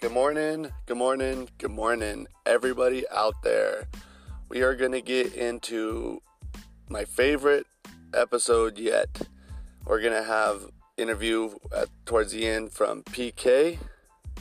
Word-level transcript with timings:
Good 0.00 0.12
morning, 0.12 0.72
good 0.86 0.96
morning, 0.96 1.50
good 1.58 1.72
morning, 1.72 2.26
everybody 2.46 3.04
out 3.10 3.42
there. 3.42 3.86
We 4.48 4.62
are 4.62 4.74
going 4.74 4.92
to 4.92 5.02
get 5.02 5.34
into 5.34 6.22
my 6.88 7.04
favorite 7.04 7.66
episode 8.14 8.78
yet. 8.78 9.20
We're 9.84 10.00
going 10.00 10.14
to 10.14 10.22
have 10.22 10.62
interview 10.96 11.50
at, 11.76 11.88
towards 12.06 12.32
the 12.32 12.46
end 12.46 12.72
from 12.72 13.02
PK. 13.02 13.76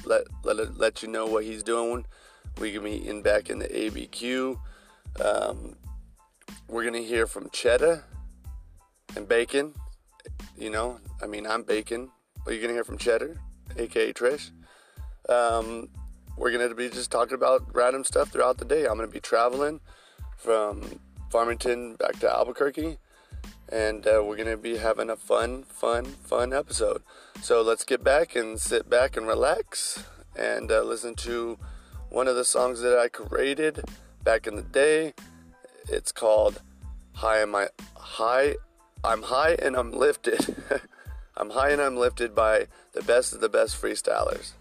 Let, 0.05 0.27
let, 0.45 0.77
let 0.77 1.03
you 1.03 1.09
know 1.09 1.25
what 1.25 1.43
he's 1.43 1.61
doing. 1.61 2.05
We 2.57 2.71
can 2.71 2.85
be 2.85 3.05
in 3.05 3.21
back 3.21 3.49
in 3.49 3.59
the 3.59 3.67
ABQ. 3.67 4.57
Um, 5.21 5.75
we're 6.69 6.83
going 6.83 6.93
to 6.93 7.03
hear 7.03 7.27
from 7.27 7.49
Cheddar 7.49 8.05
and 9.17 9.27
Bacon. 9.27 9.73
You 10.57 10.69
know, 10.69 10.99
I 11.21 11.27
mean, 11.27 11.45
I'm 11.45 11.63
Bacon, 11.63 12.11
but 12.45 12.51
you're 12.53 12.65
to 12.65 12.73
hear 12.73 12.85
from 12.85 12.97
Cheddar, 12.97 13.35
aka 13.75 14.13
Trish. 14.13 14.51
Um, 15.29 15.89
we're 16.37 16.51
going 16.51 16.67
to 16.67 16.75
be 16.75 16.89
just 16.89 17.11
talking 17.11 17.35
about 17.35 17.63
random 17.73 18.03
stuff 18.03 18.29
throughout 18.29 18.57
the 18.57 18.65
day. 18.65 18.85
I'm 18.85 18.97
going 18.97 19.07
to 19.07 19.13
be 19.13 19.19
traveling 19.19 19.79
from 20.37 20.99
Farmington 21.29 21.95
back 21.95 22.19
to 22.19 22.29
Albuquerque, 22.29 22.97
and 23.69 24.07
uh, 24.07 24.23
we're 24.25 24.37
going 24.37 24.49
to 24.49 24.57
be 24.57 24.77
having 24.77 25.09
a 25.09 25.15
fun, 25.15 25.63
fun, 25.63 26.05
fun 26.05 26.53
episode. 26.53 27.03
So 27.41 27.61
let's 27.61 27.83
get 27.83 28.03
back 28.03 28.35
and 28.35 28.59
sit 28.59 28.89
back 28.89 29.15
and 29.15 29.27
relax 29.27 30.03
and 30.35 30.71
uh, 30.71 30.81
listen 30.81 31.13
to 31.15 31.59
one 32.09 32.27
of 32.27 32.35
the 32.35 32.45
songs 32.45 32.81
that 32.81 32.97
I 32.97 33.07
created 33.07 33.83
back 34.23 34.47
in 34.47 34.55
the 34.55 34.63
day. 34.63 35.13
It's 35.87 36.11
called 36.11 36.61
"High 37.13 37.39
Am 37.39 37.53
I 37.55 37.67
High." 37.95 38.55
I'm 39.01 39.21
high 39.23 39.53
and 39.53 39.77
I'm 39.77 39.91
lifted. 39.91 40.57
I'm 41.37 41.51
high 41.51 41.69
and 41.69 41.81
I'm 41.81 41.95
lifted 41.95 42.35
by 42.35 42.67
the 42.91 43.01
best 43.01 43.31
of 43.31 43.39
the 43.39 43.47
best 43.47 43.81
freestylers. 43.81 44.51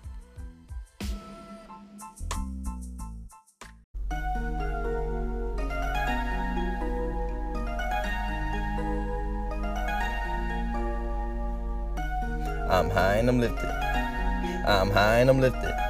I'm 12.70 12.90
high 12.90 13.16
and 13.16 13.28
I'm 13.30 13.40
lifted. 13.40 13.70
I'm 14.66 14.90
high 14.90 15.20
and 15.20 15.30
I'm 15.30 15.40
lifted. 15.40 15.87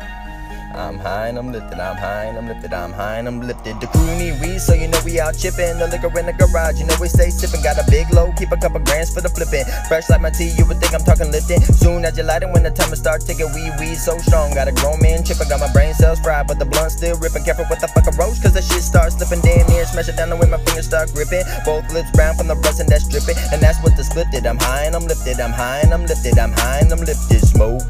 I'm 0.74 0.98
high 0.98 1.28
and 1.28 1.38
I'm 1.38 1.50
lifted. 1.50 1.80
I'm 1.80 1.96
high 1.96 2.24
and 2.26 2.36
I'm 2.36 2.46
lifted. 2.46 2.72
I'm 2.72 2.92
high 2.92 3.18
and 3.18 3.26
I'm 3.26 3.40
lifted. 3.40 3.80
The 3.80 3.86
crew 3.88 4.06
need 4.20 4.40
weed, 4.40 4.60
so 4.60 4.74
you 4.74 4.88
know 4.88 5.00
we 5.04 5.18
out 5.18 5.36
chipping. 5.36 5.78
The 5.80 5.88
liquor 5.88 6.12
in 6.18 6.26
the 6.26 6.36
garage, 6.36 6.78
you 6.78 6.86
know 6.86 6.94
we 7.00 7.08
stay 7.08 7.30
sipping. 7.30 7.62
Got 7.62 7.80
a 7.80 7.86
big 7.90 8.12
load, 8.12 8.36
keep 8.36 8.52
a 8.52 8.56
couple 8.56 8.80
grands 8.80 9.12
for 9.12 9.20
the 9.20 9.28
flipping. 9.28 9.64
Fresh 9.88 10.10
like 10.10 10.20
my 10.20 10.30
tea, 10.30 10.52
you 10.56 10.66
would 10.66 10.78
think 10.78 10.92
I'm 10.92 11.02
talking 11.02 11.32
lifting. 11.32 11.60
Soon 11.60 12.04
as 12.04 12.16
you 12.16 12.24
light 12.24 12.42
it, 12.42 12.50
when 12.52 12.62
the 12.62 12.70
time 12.70 12.90
to 12.90 12.96
start 12.96 13.22
ticking, 13.24 13.48
we 13.54 13.72
weed 13.80 13.96
so 13.96 14.18
strong. 14.18 14.52
Got 14.54 14.68
a 14.68 14.72
grown 14.72 15.00
man 15.00 15.24
chipping, 15.24 15.48
got 15.48 15.60
my 15.60 15.72
brain 15.72 15.94
cells 15.94 16.20
fried, 16.20 16.46
but 16.46 16.58
the 16.58 16.68
blunt 16.68 16.92
still 16.92 17.16
ripping. 17.16 17.44
Careful 17.44 17.66
with 17.70 17.80
the 17.80 17.88
fucking 17.88 18.16
roach, 18.20 18.40
cause 18.42 18.52
the 18.52 18.62
shit 18.62 18.84
starts 18.84 19.16
slipping. 19.16 19.40
Damn 19.40 19.66
near 19.72 19.86
smash 19.86 20.08
it 20.08 20.16
down 20.16 20.28
the 20.28 20.36
way 20.36 20.48
my 20.48 20.60
fingers 20.68 20.86
start 20.86 21.12
gripping. 21.12 21.42
Both 21.64 21.88
lips 21.92 22.12
brown 22.12 22.36
from 22.36 22.46
the 22.46 22.56
resin 22.60 22.86
that's 22.86 23.08
dripping, 23.08 23.36
and 23.52 23.60
that's 23.60 23.80
what 23.82 23.96
the 23.96 24.04
split 24.04 24.30
did. 24.30 24.46
I'm 24.46 24.58
high 24.58 24.84
and 24.84 24.94
I'm 24.94 25.06
lifted. 25.08 25.40
I'm 25.40 25.52
high 25.52 25.80
and 25.80 25.92
I'm 25.92 26.04
lifted. 26.04 26.38
I'm 26.38 26.52
high 26.52 26.80
and 26.84 26.92
I'm 26.92 27.00
lifted. 27.00 27.40
Smoke, 27.40 27.82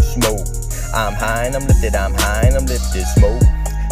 smoke. 0.00 0.55
I'm 0.94 1.14
high 1.14 1.46
and 1.46 1.56
I'm 1.56 1.66
lifted, 1.66 1.94
I'm 1.94 2.14
high 2.14 2.44
and 2.46 2.56
I'm 2.56 2.66
lifted. 2.66 3.04
Smoke, 3.06 3.42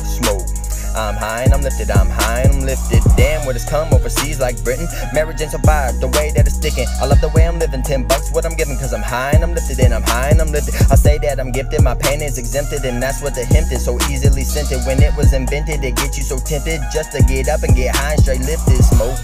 smoke. 0.05 0.65
I'm 0.95 1.17
high 1.17 1.43
and 1.43 1.53
I'm 1.53 1.61
lifted, 1.61 1.91
I'm 1.91 2.09
high 2.09 2.43
and 2.43 2.55
I'm 2.55 2.61
lifted. 2.61 3.03
Damn, 3.17 3.45
where 3.45 3.53
this 3.53 3.69
come 3.69 3.93
overseas 3.93 4.39
like 4.39 4.63
Britain. 4.63 4.87
Marriage 5.13 5.43
ain't 5.43 5.51
fire, 5.67 5.93
the 5.99 6.07
way 6.07 6.31
that 6.37 6.47
it's 6.47 6.55
sticking. 6.55 6.87
I 7.03 7.07
love 7.07 7.21
the 7.21 7.31
way 7.35 7.49
I'm 7.49 7.59
living, 7.59 7.83
10 7.83 8.07
bucks 8.07 8.31
what 8.31 8.47
I'm 8.47 8.55
giving, 8.55 8.79
cause 8.79 8.95
I'm 8.95 9.03
high 9.03 9.33
and 9.33 9.43
I'm 9.43 9.55
lifted, 9.55 9.81
and 9.81 9.93
I'm 9.93 10.03
high 10.03 10.29
and 10.31 10.41
I'm 10.41 10.53
lifted. 10.53 10.75
I 10.91 10.95
say 10.95 11.19
that 11.19 11.41
I'm 11.41 11.51
gifted, 11.51 11.83
my 11.83 11.97
pain 11.97 12.23
is 12.23 12.39
exempted, 12.39 12.85
and 12.85 13.03
that's 13.03 13.23
what 13.23 13.35
the 13.35 13.45
hemp 13.45 13.73
is 13.73 13.85
so 13.85 13.99
easily 14.09 14.45
scented. 14.45 14.87
When 14.87 15.03
it 15.03 15.17
was 15.17 15.33
invented, 15.33 15.83
it 15.83 15.97
get 15.97 16.17
you 16.17 16.23
so 16.23 16.39
tempted 16.39 16.81
just 16.93 17.11
to 17.11 17.23
get 17.25 17.49
up 17.49 17.65
and 17.65 17.75
get 17.75 17.97
high 17.97 18.13
and 18.13 18.23
straight 18.23 18.47
lifted. 18.47 18.79
Smoke, 18.85 19.19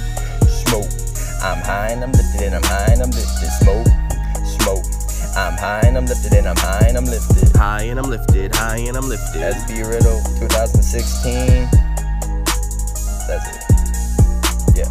smoke. 0.66 0.90
I'm 1.40 1.62
high 1.62 1.90
and 1.94 2.02
I'm 2.02 2.10
lifted, 2.10 2.50
and 2.50 2.56
I'm 2.56 2.64
high 2.64 2.98
and 2.98 3.02
I'm 3.02 3.10
lifted. 3.10 3.50
Smoke, 3.62 3.86
smoke. 4.42 4.99
I'm 5.36 5.56
high 5.56 5.82
and 5.84 5.96
I'm 5.96 6.06
lifted 6.06 6.32
and 6.32 6.48
I'm 6.48 6.56
high 6.56 6.86
and 6.88 6.96
I'm 6.96 7.04
lifted. 7.04 7.56
High 7.56 7.82
and 7.82 7.98
I'm 8.00 8.10
lifted, 8.10 8.54
high 8.54 8.78
and 8.78 8.96
I'm 8.96 9.08
lifted. 9.08 9.42
SB 9.42 9.88
Riddle 9.88 10.20
2016. 10.40 11.68
That's 13.28 13.46
it. 13.56 14.76
Yeah. 14.76 14.90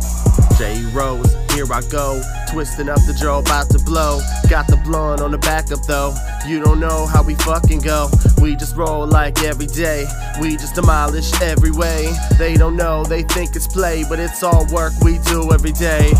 J 0.58 0.86
Rose, 0.94 1.34
here 1.54 1.72
I 1.72 1.82
go. 1.92 2.22
Twisting 2.52 2.88
up 2.90 3.00
the 3.06 3.14
jaw, 3.14 3.40
about 3.40 3.70
to 3.72 3.80
blow. 3.80 4.22
Got 4.50 4.68
the 4.68 4.78
blunt 4.78 5.22
on 5.22 5.32
the 5.32 5.38
backup 5.38 5.86
though. 5.86 6.16
You 6.48 6.64
don't 6.64 6.80
know 6.80 7.06
how 7.06 7.22
we 7.22 7.36
fucking 7.36 7.80
go. 7.82 8.10
We 8.42 8.56
just 8.56 8.78
roll 8.78 9.06
like 9.06 9.44
every 9.44 9.68
day. 9.68 10.08
We 10.40 10.56
just 10.56 10.76
demolish 10.76 11.34
every 11.42 11.72
way. 11.72 12.14
They 12.38 12.56
don't 12.56 12.78
know, 12.78 13.04
they 13.04 13.24
think 13.24 13.56
it's 13.56 13.68
play, 13.68 14.06
but 14.08 14.20
it's 14.20 14.42
all 14.42 14.66
work 14.72 14.94
we 15.02 15.18
do 15.20 15.52
every 15.52 15.74
day. 15.74 16.14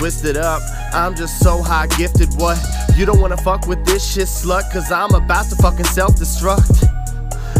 Twisted 0.00 0.38
up, 0.38 0.62
I'm 0.94 1.14
just 1.14 1.40
so 1.40 1.62
high 1.62 1.86
gifted. 1.86 2.30
What? 2.36 2.58
You 2.96 3.04
don't 3.04 3.20
wanna 3.20 3.36
fuck 3.36 3.66
with 3.66 3.84
this 3.84 4.02
shit, 4.02 4.28
slut, 4.28 4.72
cause 4.72 4.90
I'm 4.90 5.14
about 5.14 5.50
to 5.50 5.56
fucking 5.56 5.84
self 5.84 6.16
destruct. 6.16 6.89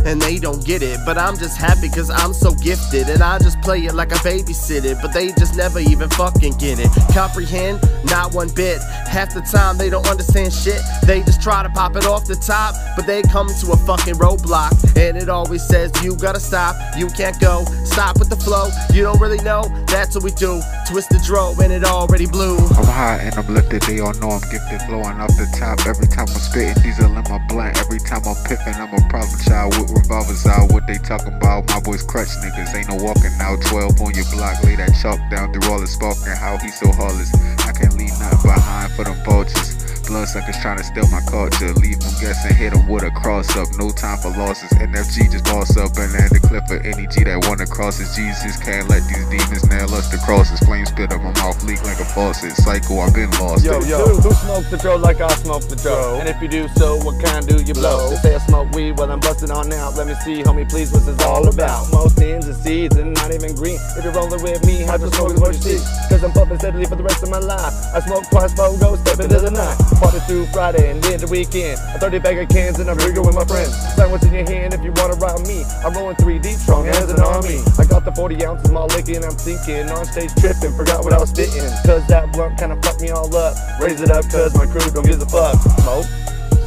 And 0.04 0.20
they 0.20 0.38
don't 0.38 0.64
get 0.64 0.82
it, 0.82 0.98
but 1.04 1.18
I'm 1.18 1.36
just 1.36 1.56
happy 1.56 1.88
cause 1.88 2.10
I'm 2.10 2.32
so 2.32 2.54
gifted. 2.54 3.08
And 3.08 3.22
I 3.22 3.38
just 3.38 3.60
play 3.60 3.80
it 3.84 3.94
like 3.94 4.12
I 4.12 4.16
babysit 4.16 4.84
it, 4.84 4.98
but 5.02 5.12
they 5.12 5.28
just 5.32 5.56
never 5.56 5.78
even 5.80 6.08
fucking 6.10 6.54
get 6.54 6.78
it. 6.78 6.90
Comprehend? 7.12 7.80
Not 8.04 8.34
one 8.34 8.48
bit. 8.48 8.80
Half 9.06 9.34
the 9.34 9.40
time 9.42 9.76
they 9.76 9.90
don't 9.90 10.06
understand 10.08 10.52
shit. 10.52 10.80
They 11.04 11.22
just 11.22 11.42
try 11.42 11.62
to 11.62 11.68
pop 11.68 11.96
it 11.96 12.06
off 12.06 12.26
the 12.26 12.36
top, 12.36 12.74
but 12.96 13.06
they 13.06 13.22
come 13.22 13.48
to 13.48 13.72
a 13.72 13.76
fucking 13.76 14.14
roadblock. 14.14 14.72
And 14.96 15.16
it 15.16 15.28
always 15.28 15.62
says, 15.66 15.92
You 16.02 16.16
gotta 16.16 16.40
stop, 16.40 16.76
you 16.96 17.08
can't 17.08 17.38
go. 17.40 17.64
Stop 17.84 18.18
with 18.18 18.30
the 18.30 18.36
flow, 18.36 18.68
you 18.92 19.02
don't 19.02 19.20
really 19.20 19.42
know. 19.42 19.62
That's 19.86 20.14
what 20.14 20.24
we 20.24 20.30
do. 20.32 20.62
Twist 20.88 21.10
the 21.10 21.22
dro, 21.24 21.54
and 21.62 21.72
it 21.72 21.84
already 21.84 22.26
blew. 22.26 22.56
I'm 22.56 22.86
high 22.86 23.18
and 23.22 23.34
I'm 23.34 23.52
lifted, 23.52 23.82
they 23.82 24.00
all 24.00 24.14
know 24.14 24.30
I'm 24.30 24.40
gifted, 24.50 24.80
blowing 24.88 25.20
off 25.20 25.36
the 25.36 25.46
top. 25.58 25.86
Every 25.86 26.06
time 26.06 26.26
I'm 26.28 26.40
spitting 26.40 26.82
diesel 26.82 27.06
in 27.06 27.24
my 27.28 27.38
blunt, 27.48 27.78
every 27.78 27.98
time 27.98 28.22
I'm 28.26 28.36
piffing, 28.44 28.74
I'm 28.74 28.92
a 28.94 29.08
problem 29.08 29.38
child 29.40 29.76
with 29.78 29.89
revolvers 29.90 30.46
out. 30.46 30.72
What 30.72 30.86
they 30.86 30.98
talking 30.98 31.34
about? 31.34 31.68
My 31.68 31.80
boys 31.80 32.02
crutch 32.02 32.28
niggas, 32.42 32.74
ain't 32.74 32.88
no 32.88 32.96
walking 32.96 33.32
out. 33.40 33.60
12 33.62 34.00
on 34.00 34.14
your 34.14 34.24
block, 34.32 34.62
lay 34.64 34.76
that 34.76 34.94
chalk 35.00 35.18
down 35.30 35.52
through 35.52 35.70
all 35.70 35.80
the 35.80 35.86
sparking. 35.86 36.36
How 36.36 36.58
he 36.58 36.70
so 36.70 36.90
heartless, 36.92 37.32
I 37.66 37.72
can't 37.72 37.94
leave 37.94 38.14
nothing 38.18 38.50
behind 38.50 38.92
for 38.92 39.04
them 39.04 39.16
vultures. 39.24 39.79
Bloodsuckers 40.10 40.58
trying 40.58 40.76
to 40.76 40.82
steal 40.82 41.06
my 41.06 41.22
culture, 41.30 41.70
leave 41.78 42.02
them 42.02 42.10
guessing, 42.18 42.50
hit 42.56 42.74
them 42.74 42.88
with 42.88 43.04
a 43.04 43.12
cross 43.12 43.46
up. 43.54 43.70
No 43.78 43.94
time 43.94 44.18
for 44.18 44.34
losses. 44.34 44.68
NFG 44.74 45.30
just 45.30 45.44
boss 45.44 45.76
up 45.78 45.94
and 46.02 46.10
land 46.10 46.34
the 46.34 46.42
clip 46.42 46.66
for 46.66 46.82
any 46.82 47.06
G 47.06 47.22
that 47.22 47.46
wanna 47.46 47.64
cross 47.64 48.02
us. 48.02 48.18
Jesus 48.18 48.58
can't 48.58 48.90
let 48.90 49.06
these 49.06 49.22
demons 49.30 49.62
nail 49.70 49.86
us 49.94 50.10
to 50.10 50.18
crosses. 50.26 50.58
Flame 50.66 50.84
spit 50.84 51.12
up 51.12 51.22
my 51.22 51.30
mouth, 51.38 51.62
leak 51.62 51.78
like 51.86 52.02
a 52.02 52.04
faucet. 52.04 52.58
Psycho, 52.58 52.98
I've 52.98 53.14
been 53.14 53.30
lost. 53.38 53.62
Yo, 53.62 53.78
yo, 53.86 54.02
who 54.18 54.34
smokes 54.34 54.68
the 54.74 54.78
dro 54.78 54.96
like 54.96 55.20
I 55.20 55.30
smoke 55.46 55.62
the 55.70 55.76
dro? 55.76 56.18
And 56.18 56.28
if 56.28 56.42
you 56.42 56.48
do 56.48 56.66
so, 56.74 56.98
what 57.06 57.22
kind 57.22 57.46
do 57.46 57.62
you 57.62 57.74
blow? 57.74 58.10
They 58.10 58.16
say 58.16 58.34
I 58.34 58.42
smoke 58.50 58.74
weed 58.74 58.98
while 58.98 59.14
I'm 59.14 59.20
busting 59.20 59.52
on 59.54 59.72
out. 59.78 59.94
Let 59.94 60.08
me 60.10 60.18
see, 60.26 60.42
homie, 60.42 60.68
please, 60.68 60.90
what's 60.90 61.06
this 61.06 61.22
all 61.22 61.46
about? 61.46 61.86
Most 61.94 62.18
ends 62.18 62.48
are 62.48 62.58
seeds 62.58 62.96
and 62.96 63.14
not 63.14 63.30
even 63.30 63.54
green. 63.54 63.78
If 63.94 64.02
you're 64.02 64.12
rolling 64.12 64.42
with 64.42 64.66
me, 64.66 64.82
hydro 64.82 65.08
smoke 65.14 65.38
is 65.38 65.40
what 65.40 65.54
you 65.54 65.78
see. 65.78 65.78
Cause 66.10 66.24
I'm 66.26 66.32
puffing 66.32 66.58
steadily 66.58 66.86
for 66.86 66.96
the 66.96 67.06
rest 67.06 67.22
of 67.22 67.30
my 67.30 67.38
life. 67.38 67.70
I 67.94 68.02
smoke 68.02 68.26
twice, 68.26 68.52
four 68.58 68.74
go, 68.76 68.96
step 68.96 69.20
into 69.20 69.38
the 69.38 69.54
night. 69.54 69.78
Party 70.00 70.18
through 70.24 70.46
Friday 70.46 70.90
and 70.90 71.04
then 71.04 71.20
the 71.20 71.28
weekend. 71.28 71.76
A 71.92 72.00
30 72.00 72.24
bag 72.24 72.38
of 72.40 72.48
cans 72.48 72.80
and 72.80 72.88
I'm 72.88 72.96
drinking 72.96 73.20
with 73.20 73.36
my 73.36 73.44
friends. 73.44 73.76
Sign 73.92 74.10
what's 74.10 74.24
in 74.24 74.32
your 74.32 74.48
hand 74.48 74.72
if 74.72 74.80
you 74.80 74.96
wanna 74.96 75.12
ride 75.20 75.44
me. 75.44 75.60
I'm 75.84 75.92
rolling 75.92 76.16
three 76.16 76.40
deep, 76.40 76.56
strong 76.56 76.88
as 76.88 77.12
an 77.12 77.20
army. 77.20 77.60
I 77.76 77.84
got 77.84 78.08
the 78.08 78.12
40 78.16 78.40
ounces, 78.48 78.72
my 78.72 78.88
licking, 78.96 79.20
I'm 79.20 79.36
thinking. 79.36 79.92
On 79.92 80.08
stage 80.08 80.32
tripping, 80.40 80.72
forgot 80.72 81.04
what 81.04 81.12
I 81.12 81.20
was 81.20 81.28
spitting. 81.28 81.68
Cause 81.84 82.00
that 82.08 82.32
blunt 82.32 82.56
kinda 82.56 82.80
fucked 82.80 83.04
me 83.04 83.10
all 83.12 83.28
up. 83.36 83.52
Raise 83.76 84.00
it 84.00 84.10
up, 84.10 84.24
cause 84.32 84.56
my 84.56 84.64
crew 84.64 84.80
don't 84.88 85.04
give 85.04 85.20
a 85.20 85.28
fuck. 85.28 85.60
Smoke, 85.84 86.08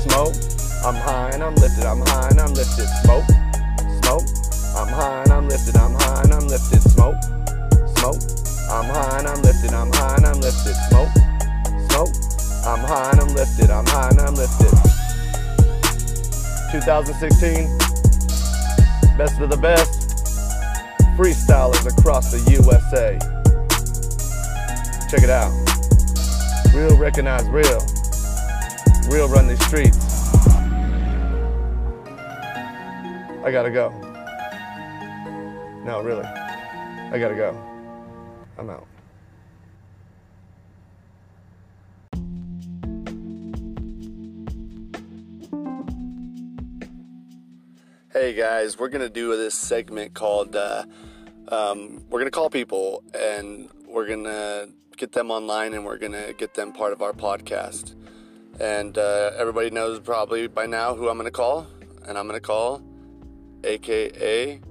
smoke. 0.06 0.36
I'm 0.86 0.94
high 0.94 1.34
and 1.34 1.42
I'm 1.42 1.56
lifted, 1.58 1.90
I'm 1.90 2.06
high 2.06 2.30
and 2.30 2.40
I'm 2.40 2.54
lifted. 2.54 2.86
Smoke, 3.02 3.26
smoke. 4.06 4.30
I'm 4.78 4.90
high 4.94 5.26
and 5.26 5.34
I'm 5.34 5.50
lifted, 5.50 5.76
I'm 5.76 5.94
high 5.98 6.22
and 6.22 6.34
I'm 6.38 6.46
lifted. 6.46 6.82
Smoke, 6.86 7.18
smoke. 7.98 8.22
I'm 8.70 8.86
high 8.94 9.18
and 9.18 9.28
I'm 9.28 9.42
lifted, 9.42 9.74
I'm 9.74 9.90
high 9.90 10.22
and 10.22 10.26
I'm 10.26 10.38
lifted. 10.38 10.78
Smoke, 10.86 11.10
smoke. 11.90 12.33
I'm 12.66 12.80
high 12.80 13.12
and 13.12 13.20
I'm 13.20 13.36
lifted, 13.36 13.70
I'm 13.70 13.86
high 13.86 14.10
and 14.10 14.22
I'm 14.22 14.36
lifted. 14.36 14.72
2016, 16.72 17.78
best 19.18 19.42
of 19.42 19.50
the 19.50 19.58
best, 19.58 20.10
freestylers 21.18 21.86
across 21.86 22.32
the 22.32 22.40
USA. 22.52 23.20
Check 25.12 25.24
it 25.24 25.30
out. 25.30 25.52
Real 26.74 26.98
recognize 26.98 27.46
real. 27.50 27.86
Real 29.10 29.28
run 29.28 29.48
these 29.48 29.64
streets. 29.66 30.34
I 33.44 33.52
gotta 33.52 33.72
go. 33.72 33.90
No, 35.86 36.02
really. 36.02 36.24
I 36.24 37.20
gotta 37.20 37.36
go. 37.36 37.56
I'm 38.58 38.70
out. 38.70 38.88
Hey 48.24 48.32
guys, 48.32 48.80
we're 48.80 48.88
gonna 48.88 49.10
do 49.10 49.36
this 49.36 49.54
segment 49.54 50.14
called 50.14 50.56
uh, 50.56 50.86
um, 51.50 52.06
we're 52.10 52.22
gonna 52.22 52.32
call 52.32 52.50
people 52.50 53.04
and 53.14 53.68
we're 53.86 54.08
gonna 54.08 54.70
get 54.96 55.12
them 55.12 55.30
online 55.30 55.74
and 55.74 55.84
we're 55.84 55.98
gonna 55.98 56.32
get 56.32 56.54
them 56.54 56.72
part 56.72 56.94
of 56.94 57.02
our 57.02 57.12
podcast. 57.12 57.96
And 58.62 58.98
uh, 58.98 59.32
everybody 59.38 59.72
knows 59.72 60.00
probably 60.00 60.48
by 60.48 60.68
now 60.68 60.96
who 60.96 61.10
I'm 61.10 61.18
gonna 61.18 61.32
call, 61.32 61.68
and 62.08 62.18
I'm 62.18 62.26
gonna 62.26 62.40
call, 62.40 62.82
aka 63.66 64.62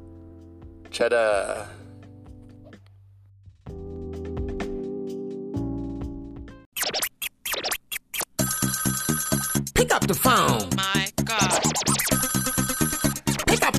Cheddar. 0.91 1.69
Pick 9.75 9.93
up 9.93 10.07
the 10.07 10.15
phone. 10.15 10.71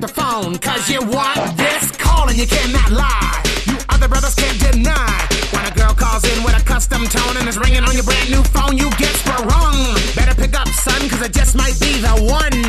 The 0.06 0.12
phone, 0.12 0.58
cause 0.58 0.90
you 0.90 1.00
want 1.00 1.56
this 1.56 1.90
call 1.92 2.28
and 2.28 2.36
you 2.36 2.46
cannot 2.46 2.90
lie. 2.92 3.42
You 3.64 3.76
other 3.88 4.06
brothers 4.06 4.34
can't 4.34 4.60
deny. 4.60 5.16
When 5.50 5.64
a 5.64 5.74
girl 5.74 5.94
calls 5.94 6.24
in 6.24 6.44
with 6.44 6.60
a 6.60 6.62
custom 6.64 7.06
tone 7.06 7.36
and 7.38 7.48
is 7.48 7.56
ringing 7.56 7.84
on 7.84 7.94
your 7.94 8.04
brand 8.04 8.28
new 8.28 8.42
phone, 8.42 8.76
you 8.76 8.90
get 8.98 9.14
sprung. 9.16 9.96
Better 10.14 10.34
pick 10.34 10.54
up, 10.60 10.68
son, 10.68 11.08
cause 11.08 11.22
it 11.22 11.32
just 11.32 11.56
might 11.56 11.78
be 11.80 12.00
the 12.02 12.14
one. 12.28 12.60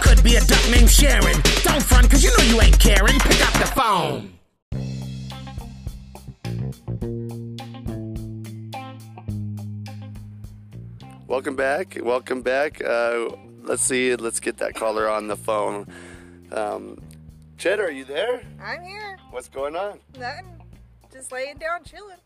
Could 0.00 0.24
be 0.24 0.36
a 0.36 0.40
duck 0.40 0.64
named 0.70 0.88
Sharon. 0.88 1.36
Don't 1.62 1.82
front, 1.82 2.10
cause 2.10 2.24
you 2.24 2.30
know 2.38 2.44
you 2.44 2.62
ain't 2.62 2.78
caring. 2.80 3.18
Pick 3.20 3.40
up 3.46 3.52
the 3.60 3.68
phone. 3.76 4.32
Welcome 11.26 11.56
back. 11.56 11.98
Welcome 12.00 12.40
back. 12.40 12.82
Uh, 12.82 13.28
let's 13.64 13.82
see. 13.82 14.16
Let's 14.16 14.40
get 14.40 14.56
that 14.58 14.74
caller 14.74 15.06
on 15.06 15.28
the 15.28 15.36
phone. 15.36 15.86
Um, 16.52 16.98
Cheddar, 17.56 17.86
are 17.86 17.90
you 17.90 18.04
there? 18.04 18.42
I'm 18.62 18.82
here. 18.82 19.18
What's 19.30 19.48
going 19.48 19.76
on? 19.76 19.98
Nothing. 20.18 20.62
Just 21.12 21.32
laying 21.32 21.56
down, 21.56 21.84
chilling. 21.84 22.16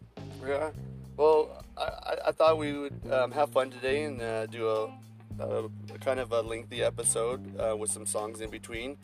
Yeah. 0.46 0.70
Well, 1.16 1.64
I, 1.76 2.16
I, 2.26 2.32
thought 2.32 2.58
we 2.58 2.72
would 2.72 3.00
um, 3.10 3.30
have 3.32 3.50
fun 3.50 3.70
today 3.70 4.04
and 4.04 4.20
uh, 4.20 4.46
do 4.46 4.68
a, 4.68 4.92
a, 5.40 5.68
kind 6.00 6.20
of 6.20 6.32
a 6.32 6.40
lengthy 6.40 6.82
episode 6.82 7.58
uh, 7.60 7.76
with 7.76 7.90
some 7.90 8.06
songs 8.06 8.40
in 8.40 8.50
between. 8.50 8.96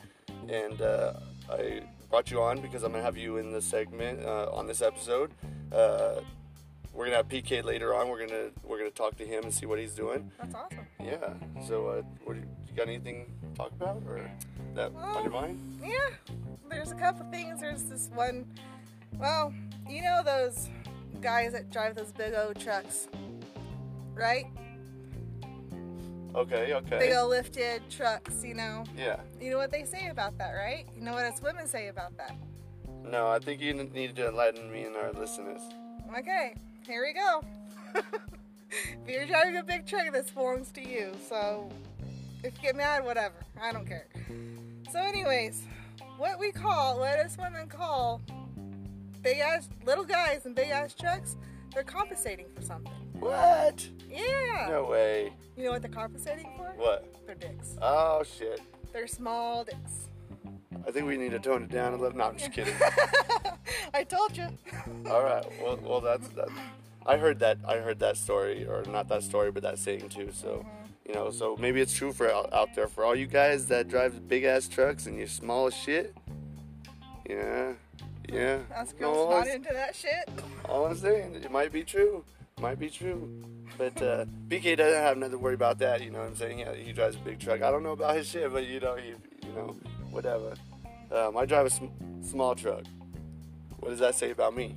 And 0.49 0.81
uh, 0.81 1.15
I 1.51 1.83
brought 2.11 2.31
you 2.31 2.41
on 2.41 2.61
because 2.61 2.83
I'm 2.83 2.93
gonna 2.93 3.05
have 3.05 3.17
you 3.17 3.37
in 3.37 3.53
the 3.53 3.61
segment 3.61 4.25
uh, 4.25 4.51
on 4.53 4.67
this 4.67 4.83
episode. 4.83 5.33
Uh, 5.73 6.21
we're 6.93 7.05
gonna 7.05 7.19
have 7.19 7.29
PK 7.29 7.63
later 7.63 7.95
on. 7.95 8.09
We're 8.09 8.27
gonna 8.27 8.51
we're 8.65 8.79
gonna 8.79 8.91
talk 8.91 9.17
to 9.19 9.25
him 9.25 9.45
and 9.45 9.55
see 9.55 9.67
what 9.67 9.79
he's 9.79 9.95
doing. 9.95 10.31
That's 10.39 10.55
awesome. 10.55 10.87
Yeah. 11.01 11.35
So, 11.67 11.87
uh, 11.89 12.03
what 12.25 12.37
you, 12.37 12.43
got 12.75 12.89
anything 12.89 13.27
to 13.38 13.38
talk 13.55 13.73
about 13.73 14.03
or 14.07 14.31
that 14.75 14.93
on 14.95 15.25
your 15.25 15.33
mind? 15.33 15.59
Yeah. 15.83 16.35
There's 16.69 16.93
a 16.93 16.95
couple 16.95 17.27
things. 17.31 17.61
There's 17.61 17.85
this 17.85 18.11
one. 18.15 18.45
Well, 19.19 19.53
you 19.89 20.03
know 20.03 20.23
those 20.25 20.69
guys 21.21 21.53
that 21.53 21.71
drive 21.71 21.97
those 21.97 22.13
big 22.13 22.35
old 22.35 22.61
trucks, 22.61 23.09
right? 24.15 24.47
Okay. 26.35 26.75
Okay. 26.75 26.99
Big 26.99 27.17
old 27.17 27.31
lifted 27.31 27.83
trucks. 27.91 28.45
You 28.45 28.55
know. 28.55 28.85
Yeah. 28.97 29.21
You 29.41 29.51
know 29.51 29.59
what 29.59 29.71
they 29.71 29.85
say 29.85 30.09
about 30.09 30.37
that, 30.39 30.53
right? 30.53 30.87
You 30.97 31.03
know 31.03 31.13
what 31.13 31.25
us 31.25 31.41
women 31.43 31.67
say 31.67 31.89
about 31.89 32.17
that. 32.19 32.37
No, 33.05 33.29
I 33.29 33.39
think 33.39 33.61
you 33.61 33.73
need 33.73 34.17
to 34.17 34.29
enlighten 34.29 34.71
me 34.71 34.85
and 34.85 34.95
our 34.95 35.13
listeners. 35.13 35.63
Okay. 36.17 36.55
Here 36.87 37.03
we 37.03 37.13
go. 37.13 37.43
if 38.71 39.09
you're 39.09 39.27
driving 39.27 39.57
a 39.57 39.63
big 39.63 39.87
truck, 39.87 40.13
this 40.13 40.31
belongs 40.31 40.71
to 40.73 40.87
you. 40.87 41.13
So 41.27 41.71
if 42.45 42.55
you 42.57 42.63
get 42.63 42.77
mad, 42.77 43.05
whatever. 43.05 43.35
I 43.61 43.73
don't 43.73 43.87
care. 43.87 44.07
So, 44.91 45.01
anyways, 45.01 45.65
what 46.17 46.39
we 46.39 46.53
call, 46.53 46.99
what 46.99 47.19
us 47.19 47.37
women 47.39 47.69
call 47.69 48.23
big 49.23 49.39
ass, 49.39 49.69
little 49.85 50.05
guys 50.05 50.47
in 50.47 50.55
big 50.55 50.71
ass 50.71 50.95
trucks, 50.95 51.37
they're 51.75 51.83
compensating 51.83 52.47
for 52.55 52.63
something. 52.63 52.93
What? 53.19 53.87
Yeah. 54.09 54.69
No 54.71 54.85
way. 54.85 55.33
You 55.57 55.65
know 55.65 55.73
what 55.73 55.83
they're 55.83 55.91
compensating 55.91 56.51
for? 56.57 56.73
What? 56.77 57.27
Their 57.27 57.35
dicks. 57.35 57.77
Oh 57.83 58.23
shit. 58.23 58.61
They're 58.93 59.07
small 59.07 59.65
dicks. 59.65 60.09
I 60.87 60.91
think 60.91 61.07
we 61.07 61.17
need 61.17 61.33
to 61.33 61.39
tone 61.39 61.65
it 61.65 61.71
down 61.71 61.93
a 61.93 61.97
little. 61.97 62.17
No, 62.17 62.25
I'm 62.25 62.39
just 62.39 62.53
kidding. 62.53 62.75
I 63.95 64.05
told 64.05 64.37
you. 64.37 64.47
All 65.11 65.23
right. 65.23 65.45
Well, 65.63 65.79
well, 65.83 66.01
that's 66.01 66.29
that. 66.29 66.49
I 67.05 67.17
heard 67.17 67.41
that. 67.41 67.59
I 67.67 67.79
heard 67.79 67.99
that 67.99 68.17
story, 68.17 68.67
or 68.67 68.85
not 68.85 69.09
that 69.09 69.23
story, 69.23 69.51
but 69.51 69.63
that 69.65 69.79
saying 69.79 70.09
too. 70.09 70.31
So, 70.33 70.49
mm-hmm. 70.49 70.88
You 71.09 71.15
know, 71.15 71.31
so 71.31 71.57
maybe 71.59 71.81
it's 71.81 71.95
true 71.95 72.13
for 72.13 72.31
out, 72.31 72.53
out 72.53 72.75
there 72.75 72.87
for 72.87 73.03
all 73.03 73.17
you 73.17 73.27
guys 73.27 73.67
that 73.67 73.89
drive 73.89 74.29
big 74.29 74.45
ass 74.45 74.69
trucks 74.69 75.07
and 75.07 75.17
you're 75.17 75.27
small 75.27 75.67
as 75.67 75.75
shit. 75.75 76.15
Yeah. 77.29 77.73
Yeah. 78.31 78.59
Us 78.77 78.93
No, 79.01 79.15
girls 79.15 79.31
not 79.31 79.47
into 79.49 79.73
that 79.73 79.97
shit. 79.97 80.29
All 80.67 80.85
I'm 80.85 80.97
saying, 80.97 81.37
it 81.37 81.51
might 81.51 81.73
be 81.73 81.83
true. 81.83 82.25
Might 82.61 82.79
be 82.79 82.91
true. 82.91 83.43
But 83.79 84.01
uh, 84.03 84.27
PK 84.49 84.77
doesn't 84.77 85.01
have 85.01 85.17
nothing 85.17 85.33
to 85.33 85.39
worry 85.39 85.55
about 85.55 85.79
that. 85.79 86.03
You 86.03 86.11
know 86.11 86.19
what 86.19 86.29
I'm 86.29 86.37
saying? 86.37 86.59
Yeah, 86.59 86.75
he 86.75 86.93
drives 86.93 87.17
a 87.17 87.21
big 87.21 87.39
truck. 87.39 87.63
I 87.63 87.71
don't 87.71 87.83
know 87.83 87.93
about 87.93 88.15
his 88.15 88.29
shit, 88.31 88.53
but 88.53 88.67
you 88.67 88.81
know, 88.81 88.97
he, 88.97 89.09
you 89.47 89.55
know, 89.55 89.77
whatever. 90.11 90.55
Um, 91.11 91.39
I 91.39 91.47
drive 91.47 91.67
a 91.67 91.71
sm- 91.71 91.87
small 92.23 92.55
truck. 92.55 92.85
What 93.79 93.91
does 93.91 94.01
that 94.01 94.15
say 94.15 94.31
about 94.31 94.55
me? 94.55 94.77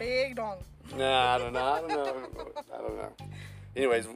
Big 0.00 0.34
dong. 0.34 0.58
Nah, 0.96 1.34
I 1.34 1.38
don't 1.38 1.52
know. 1.52 1.62
I 1.64 1.80
don't 1.80 1.88
know. 1.90 2.28
I 2.74 2.78
don't 2.78 2.96
know. 2.96 3.12
Anyways, 3.76 4.08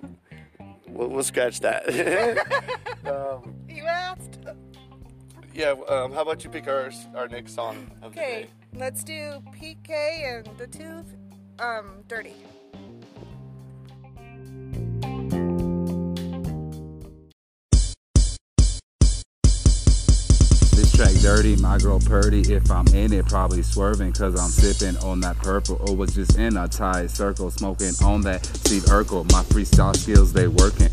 we'll, 0.89 1.09
we'll 1.09 1.23
scratch 1.25 1.61
that. 1.61 1.89
um, 3.07 3.55
You 3.69 3.85
asked. 3.87 4.39
yeah. 5.55 5.75
Um, 5.89 6.13
how 6.13 6.23
about 6.23 6.45
you 6.45 6.51
pick 6.51 6.69
our 6.69 6.91
our 7.15 7.29
next 7.29 7.55
song 7.55 7.91
of 8.03 8.13
Okay, 8.13 8.49
the 8.73 8.77
day? 8.79 8.81
let's 8.85 9.05
do 9.05 9.43
PK 9.53 9.91
and 10.39 10.59
the 10.59 10.67
tooth, 10.67 11.17
um, 11.59 12.03
dirty. 12.09 12.35
Dirty, 21.23 21.57
my 21.57 21.79
girl 21.79 22.01
purdy. 22.01 22.41
If 22.53 22.71
I'm 22.71 22.87
in 22.89 23.13
it, 23.13 23.27
probably 23.27 23.63
swerving, 23.63 24.13
cause 24.13 24.41
I'm 24.41 24.51
sipping 24.51 24.97
on 25.03 25.21
that 25.21 25.37
purple. 25.39 25.79
Oh, 25.81 25.93
or 25.93 25.97
was 25.97 26.15
just 26.15 26.39
in 26.39 26.57
a 26.57 26.69
tight 26.69 27.11
circle, 27.11 27.51
smoking 27.51 27.93
on 28.05 28.21
that 28.23 28.45
Steve 28.47 28.85
Urkel. 28.85 29.31
My 29.33 29.43
freestyle 29.43 29.97
skills, 29.97 30.33
they 30.33 30.49
working. 30.49 30.91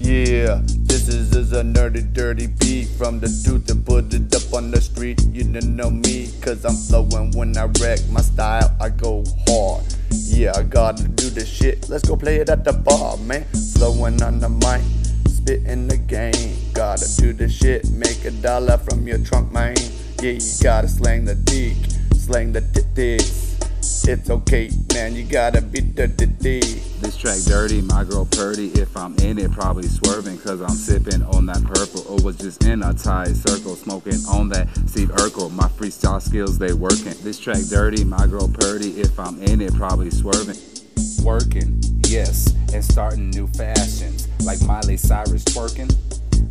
Yeah, 0.00 0.60
this 0.64 1.08
is, 1.08 1.34
is 1.34 1.52
a 1.52 1.62
nerdy, 1.62 2.12
dirty 2.12 2.46
beat 2.46 2.88
from 2.88 3.20
the 3.20 3.28
dude 3.44 3.66
that 3.66 3.84
put 3.86 4.12
it 4.12 4.34
up 4.34 4.52
on 4.52 4.70
the 4.70 4.80
street. 4.80 5.22
You 5.32 5.44
didn't 5.44 5.74
know 5.74 5.90
me, 5.90 6.30
cause 6.42 6.64
I'm 6.64 6.74
flowing 6.74 7.30
when 7.32 7.56
I 7.56 7.64
wreck 7.80 8.00
my 8.10 8.20
style. 8.20 8.74
I 8.80 8.90
go 8.90 9.24
hard. 9.48 9.84
Yeah, 10.10 10.52
I 10.56 10.62
gotta 10.62 11.08
do 11.08 11.30
this 11.30 11.48
shit. 11.48 11.88
Let's 11.88 12.06
go 12.06 12.16
play 12.16 12.36
it 12.36 12.50
at 12.50 12.64
the 12.64 12.72
bar, 12.72 13.16
man. 13.18 13.44
Flowing 13.74 14.22
on 14.22 14.40
the 14.40 14.48
mic, 14.48 14.82
spitting 15.44 15.86
the 15.88 15.96
game. 15.98 16.56
Gotta 16.72 17.06
do 17.16 17.34
the 17.34 17.48
shit, 17.48 17.90
make 17.90 18.24
a 18.24 18.30
dollar 18.30 18.78
from 18.78 19.06
your 19.06 19.18
trunk, 19.18 19.52
man. 19.52 19.76
Yeah, 20.22 20.32
you 20.32 20.40
gotta 20.62 20.88
slang 20.88 21.26
the 21.26 21.34
dick, 21.34 21.76
slang 22.14 22.52
the 22.52 22.62
titties. 22.62 23.52
It's 24.08 24.30
okay, 24.30 24.70
man, 24.94 25.14
you 25.14 25.24
gotta 25.24 25.60
be 25.60 25.80
the 25.80 26.08
dick. 26.08 26.64
This 27.00 27.16
track 27.18 27.38
dirty, 27.46 27.82
my 27.82 28.04
girl 28.04 28.24
purdy. 28.24 28.68
If 28.68 28.96
I'm 28.96 29.14
in 29.18 29.38
it, 29.38 29.52
probably 29.52 29.86
swerving, 29.86 30.38
cause 30.38 30.62
I'm 30.62 30.76
sipping 30.76 31.22
on 31.22 31.44
that 31.46 31.62
purple. 31.62 32.04
Or 32.08 32.24
was 32.24 32.38
just 32.38 32.64
in 32.64 32.82
a 32.82 32.94
tight 32.94 33.36
circle, 33.36 33.76
smoking 33.76 34.24
on 34.26 34.48
that 34.48 34.68
Steve 34.88 35.10
Urkel. 35.10 35.50
My 35.50 35.68
freestyle 35.68 36.22
skills, 36.22 36.58
they 36.58 36.72
working. 36.72 37.14
This 37.22 37.38
track 37.38 37.62
dirty, 37.68 38.02
my 38.04 38.26
girl 38.26 38.48
purdy. 38.48 38.98
If 38.98 39.18
I'm 39.20 39.42
in 39.42 39.60
it, 39.60 39.74
probably 39.74 40.10
swerving. 40.10 40.56
Working, 41.22 41.80
yes, 42.08 42.54
and 42.72 42.84
starting 42.84 43.30
new 43.30 43.46
fashions. 43.48 44.28
Like 44.44 44.60
Miley 44.62 44.96
Cyrus 44.96 45.44
twerking, 45.44 45.94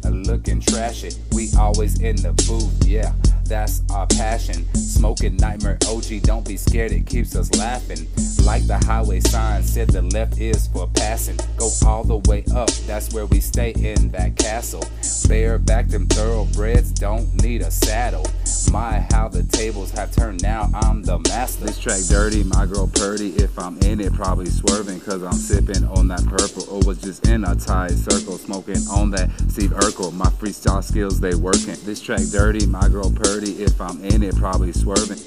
looking 0.09 0.61
trashy. 0.61 1.11
We 1.31 1.49
always 1.57 1.99
in 2.01 2.15
the 2.17 2.33
booth, 2.47 2.87
yeah, 2.87 3.13
that's 3.45 3.81
our 3.91 4.07
passion. 4.07 4.65
Smoking 4.75 5.37
Nightmare 5.37 5.77
OG, 5.87 6.21
don't 6.23 6.47
be 6.47 6.57
scared, 6.57 6.91
it 6.91 7.05
keeps 7.07 7.35
us 7.35 7.51
laughing. 7.57 8.07
Like 8.45 8.67
the 8.67 8.77
highway 8.85 9.21
sign 9.21 9.63
said, 9.63 9.89
the 9.89 10.01
left 10.01 10.37
is 10.39 10.67
for 10.67 10.87
passing. 10.87 11.37
Go 11.57 11.69
all 11.85 12.03
the 12.03 12.17
way 12.29 12.43
up, 12.55 12.69
that's 12.87 13.13
where 13.13 13.25
we 13.25 13.39
stay 13.39 13.71
in 13.71 14.09
that 14.11 14.35
castle. 14.35 14.83
Bareback 15.27 15.87
them 15.87 16.05
thoroughbreds 16.07 16.91
don't 16.91 17.41
need 17.41 17.61
a 17.61 17.71
saddle. 17.71 18.27
My, 18.71 19.05
how 19.11 19.27
the 19.27 19.43
tables 19.43 19.91
have 19.91 20.11
turned 20.15 20.41
now, 20.43 20.69
I'm 20.73 21.01
the 21.03 21.19
master. 21.19 21.65
This 21.65 21.79
track 21.79 22.01
dirty, 22.09 22.43
my 22.43 22.65
girl 22.65 22.87
purdy. 22.87 23.29
If 23.35 23.57
I'm 23.57 23.77
in 23.79 23.99
it, 23.99 24.13
probably 24.13 24.47
swerving, 24.47 24.99
cause 25.01 25.23
I'm 25.23 25.33
sipping 25.33 25.85
on 25.85 26.07
that 26.09 26.25
purple. 26.25 26.65
Oh, 26.69 26.73
or 26.73 26.87
was 26.87 27.01
just 27.01 27.27
in 27.27 27.43
a 27.43 27.55
tight 27.55 27.91
circle, 27.91 28.37
smoking 28.37 28.77
on 28.89 29.11
that 29.11 29.29
Steve 29.49 29.71
Urkel. 29.71 30.13
My 30.13 30.25
freestyle 30.25 30.83
skills, 30.83 31.19
they 31.19 31.35
working. 31.35 31.75
This 31.85 32.01
track 32.01 32.21
dirty, 32.31 32.65
my 32.65 32.87
girl 32.89 33.11
purdy. 33.11 33.32
If 33.41 33.81
I'm 33.81 34.03
in 34.03 34.21
it, 34.21 34.35
probably 34.35 34.71
swerving. 34.73 35.17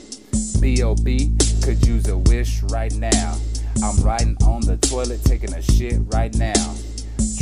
B.O.B. 0.60 1.32
could 1.64 1.84
use 1.84 2.06
a 2.06 2.16
wish 2.16 2.62
right 2.64 2.94
now. 2.94 3.36
I'm 3.82 4.00
riding 4.02 4.36
on 4.44 4.60
the 4.60 4.76
toilet, 4.76 5.24
taking 5.24 5.52
a 5.54 5.60
shit 5.60 5.94
right 6.12 6.32
now. 6.36 6.74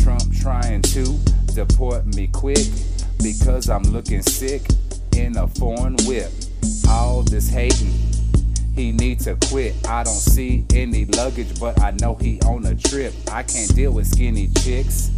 Trump 0.02 0.22
trying 0.40 0.80
to 0.80 1.18
deport 1.52 2.06
me 2.06 2.28
quick 2.28 2.66
because 3.22 3.68
I'm 3.68 3.82
looking 3.82 4.22
sick. 4.22 4.62
in 5.14 5.36
a 5.36 5.46
foreign 5.46 5.96
whip. 6.06 6.32
All 6.88 7.22
this 7.22 7.48
hating, 7.50 7.92
he 8.74 8.90
need 8.90 9.20
to 9.20 9.36
quit. 9.50 9.74
I 9.86 10.02
don't 10.02 10.14
see 10.14 10.64
any 10.74 11.04
luggage, 11.04 11.60
but 11.60 11.78
I 11.82 11.90
know 12.00 12.14
he 12.14 12.40
on 12.40 12.64
a 12.64 12.74
trip. 12.74 13.12
I 13.30 13.42
can't 13.42 13.72
deal 13.74 13.92
with 13.92 14.06
skinny 14.06 14.48
chicks. 14.62 15.10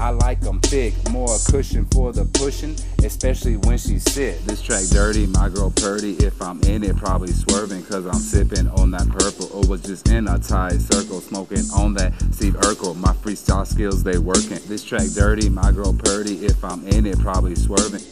I 0.00 0.08
like 0.08 0.40
them 0.40 0.60
thick, 0.60 0.94
more 1.10 1.36
cushion 1.50 1.84
for 1.92 2.10
the 2.10 2.24
pushing, 2.24 2.74
especially 3.04 3.58
when 3.58 3.76
she 3.76 3.98
sit. 3.98 4.42
This 4.46 4.62
track 4.62 4.84
dirty, 4.90 5.26
my 5.26 5.50
girl 5.50 5.70
purdy. 5.70 6.14
If 6.14 6.40
I'm 6.40 6.58
in 6.62 6.82
it, 6.82 6.96
probably 6.96 7.32
swerving, 7.32 7.84
cause 7.84 8.06
I'm 8.06 8.14
sipping 8.14 8.66
on 8.70 8.92
that 8.92 9.06
purple. 9.10 9.50
Or 9.52 9.68
was 9.68 9.82
just 9.82 10.08
in 10.08 10.26
a 10.26 10.38
tight 10.38 10.80
circle, 10.80 11.20
smoking 11.20 11.64
on 11.76 11.92
that 11.94 12.14
Steve 12.32 12.54
Urkel. 12.54 12.96
My 12.96 13.12
freestyle 13.12 13.66
skills, 13.66 14.02
they 14.02 14.16
working. 14.16 14.58
This 14.66 14.82
track 14.82 15.06
dirty, 15.14 15.50
my 15.50 15.70
girl 15.70 15.92
purdy. 15.92 16.46
If 16.46 16.64
I'm 16.64 16.88
in 16.88 17.04
it, 17.04 17.18
probably 17.18 17.54
swerving. 17.54 18.02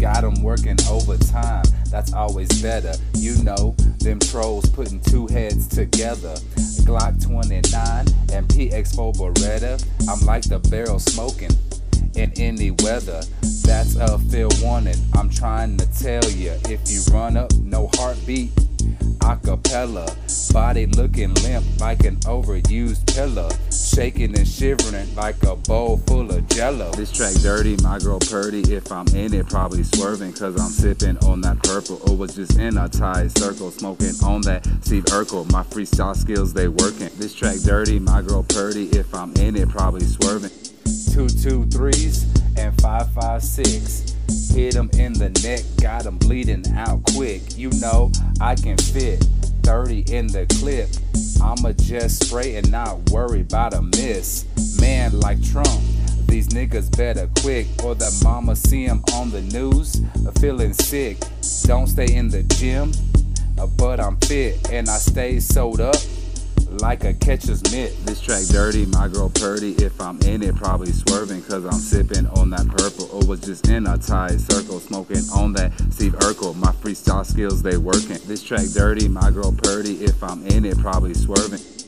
Got 0.00 0.22
them 0.22 0.42
working 0.42 0.78
overtime, 0.88 1.62
that's 1.90 2.12
always 2.12 2.60
better. 2.60 2.94
You 3.14 3.40
know, 3.44 3.76
them 4.00 4.18
trolls 4.18 4.68
putting 4.70 4.98
two 5.00 5.28
heads 5.28 5.68
together. 5.68 6.34
Glock 6.90 7.22
29 7.24 8.04
and 8.32 8.48
PX4 8.48 9.14
Beretta. 9.14 9.80
I'm 10.08 10.26
like 10.26 10.42
the 10.42 10.58
barrel 10.58 10.98
smoking 10.98 11.52
in 12.16 12.32
any 12.36 12.72
weather. 12.72 13.22
That's 13.62 13.94
a 13.94 14.18
fair 14.18 14.48
warning. 14.60 14.96
I'm 15.14 15.30
trying 15.30 15.76
to 15.76 15.86
tell 16.02 16.28
you 16.32 16.50
if 16.68 16.90
you 16.90 17.00
run 17.14 17.36
up, 17.36 17.54
no 17.62 17.88
heartbeat. 17.94 18.50
Acapella, 19.20 20.06
body 20.52 20.86
looking 20.86 21.34
limp 21.34 21.64
like 21.80 22.04
an 22.04 22.16
overused 22.20 23.14
pillow. 23.14 23.48
shaking 23.70 24.36
and 24.36 24.46
shivering 24.46 25.14
like 25.14 25.42
a 25.44 25.56
bowl 25.56 25.98
full 26.06 26.30
of 26.30 26.46
jello. 26.48 26.90
This 26.92 27.12
track 27.12 27.34
dirty, 27.42 27.76
my 27.82 27.98
girl 27.98 28.18
purdy. 28.18 28.60
If 28.72 28.90
I'm 28.92 29.06
in 29.08 29.34
it, 29.34 29.48
probably 29.48 29.82
swerving, 29.82 30.32
cause 30.32 30.60
I'm 30.60 30.70
sipping 30.70 31.18
on 31.24 31.40
that 31.42 31.62
purple. 31.62 32.00
Or 32.08 32.16
was 32.16 32.36
just 32.36 32.58
in 32.58 32.78
a 32.78 32.88
tight 32.88 33.30
circle, 33.38 33.70
smoking 33.70 34.14
on 34.24 34.42
that 34.42 34.66
Steve 34.82 35.04
Urkel. 35.04 35.50
My 35.52 35.62
freestyle 35.62 36.16
skills, 36.16 36.52
they 36.52 36.68
working. 36.68 37.10
This 37.18 37.34
track 37.34 37.56
dirty, 37.64 37.98
my 37.98 38.22
girl 38.22 38.42
purdy. 38.42 38.88
If 38.90 39.14
I'm 39.14 39.32
in 39.36 39.56
it, 39.56 39.68
probably 39.68 40.04
swerving. 40.04 40.50
Two 41.12 41.28
two 41.28 41.66
threes 41.66 42.24
and 42.56 42.78
five 42.80 43.12
five 43.12 43.42
six. 43.42 44.09
Hit 44.54 44.74
him 44.74 44.90
in 44.94 45.12
the 45.12 45.30
neck, 45.42 45.62
got 45.80 46.06
him 46.06 46.18
bleeding 46.18 46.64
out 46.76 47.02
quick. 47.14 47.42
You 47.56 47.70
know, 47.80 48.12
I 48.40 48.54
can 48.54 48.76
fit 48.76 49.24
30 49.62 50.12
in 50.12 50.26
the 50.26 50.46
clip. 50.58 50.88
I'ma 51.42 51.72
just 51.72 52.26
spray 52.26 52.56
and 52.56 52.70
not 52.70 53.10
worry 53.10 53.40
about 53.40 53.74
a 53.74 53.82
miss. 53.82 54.46
Man 54.80 55.18
like 55.20 55.42
Trump, 55.42 55.80
these 56.26 56.48
niggas 56.48 56.96
better 56.96 57.28
quick, 57.40 57.66
or 57.82 57.94
the 57.94 58.10
mama 58.22 58.56
see 58.56 58.84
him 58.84 59.02
on 59.14 59.30
the 59.30 59.42
news, 59.42 60.00
feeling 60.40 60.72
sick. 60.72 61.18
Don't 61.64 61.86
stay 61.86 62.14
in 62.14 62.28
the 62.28 62.42
gym, 62.42 62.92
uh, 63.58 63.66
but 63.66 64.00
I'm 64.00 64.16
fit 64.18 64.70
and 64.70 64.88
I 64.88 64.98
stay 64.98 65.40
sewed 65.40 65.80
up 65.80 65.96
like 66.80 67.04
a 67.04 67.12
catcher's 67.14 67.62
mitt. 67.70 67.94
This 68.06 68.20
track 68.20 68.42
dirty, 68.46 68.86
my 68.86 69.08
girl 69.08 69.28
purdy. 69.28 69.72
If 69.72 70.00
I'm 70.00 70.20
in 70.22 70.42
it, 70.42 70.56
probably 70.56 70.92
swerving, 70.92 71.42
cause 71.42 71.64
I'm 71.64 71.72
sipping 71.72 72.26
on 72.28 72.50
that 72.50 72.66
purple. 72.68 73.08
Or 73.12 73.26
was 73.26 73.40
just 73.40 73.68
in 73.68 73.86
a 73.86 73.98
tight 73.98 74.40
circle, 74.40 74.80
smoking 74.80 75.22
on 75.34 75.52
that 75.54 75.72
Steve 75.92 76.12
Urkel. 76.14 76.56
My 76.56 76.72
freestyle 76.72 77.24
skills, 77.24 77.62
they 77.62 77.76
working. 77.76 78.18
This 78.26 78.42
track 78.42 78.66
dirty, 78.72 79.08
my 79.08 79.30
girl 79.30 79.52
purdy. 79.52 80.02
If 80.04 80.22
I'm 80.22 80.46
in 80.46 80.64
it, 80.64 80.78
probably 80.78 81.14
swerving. 81.14 81.79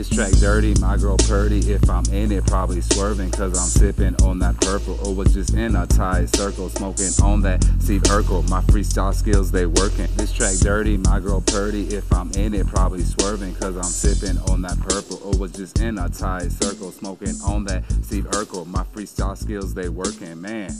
This 0.00 0.08
track 0.08 0.32
dirty, 0.40 0.72
my 0.80 0.96
girl 0.96 1.18
purdy. 1.18 1.58
If 1.70 1.90
I'm 1.90 2.06
in 2.06 2.32
it, 2.32 2.46
probably 2.46 2.80
swerving, 2.80 3.32
cause 3.32 3.52
I'm 3.58 3.68
sipping 3.68 4.14
on 4.22 4.38
that 4.38 4.58
purple. 4.58 4.98
Oh, 5.02 5.10
or 5.10 5.14
was 5.14 5.34
just 5.34 5.52
in 5.52 5.76
a 5.76 5.86
tight 5.86 6.34
circle, 6.34 6.70
smoking 6.70 7.10
on 7.22 7.42
that 7.42 7.62
Steve 7.80 8.00
Urkel. 8.04 8.48
My 8.48 8.62
freestyle 8.62 9.12
skills, 9.12 9.52
they 9.52 9.66
working. 9.66 10.08
This 10.16 10.32
track 10.32 10.56
dirty, 10.56 10.96
my 10.96 11.20
girl 11.20 11.42
purdy. 11.42 11.88
If 11.88 12.10
I'm 12.14 12.30
in 12.30 12.54
it, 12.54 12.66
probably 12.68 13.02
swerving, 13.02 13.54
cause 13.56 13.76
I'm 13.76 13.82
sipping 13.82 14.38
on 14.50 14.62
that 14.62 14.80
purple. 14.80 15.20
Oh, 15.22 15.34
or 15.34 15.38
was 15.38 15.52
just 15.52 15.78
in 15.82 15.98
a 15.98 16.08
tight 16.08 16.50
circle, 16.50 16.92
smoking 16.92 17.34
on 17.44 17.64
that 17.64 17.84
Steve 18.02 18.24
Urkel. 18.30 18.66
My 18.66 18.84
freestyle 18.84 19.36
skills, 19.36 19.74
they 19.74 19.90
working. 19.90 20.40
Man, 20.40 20.72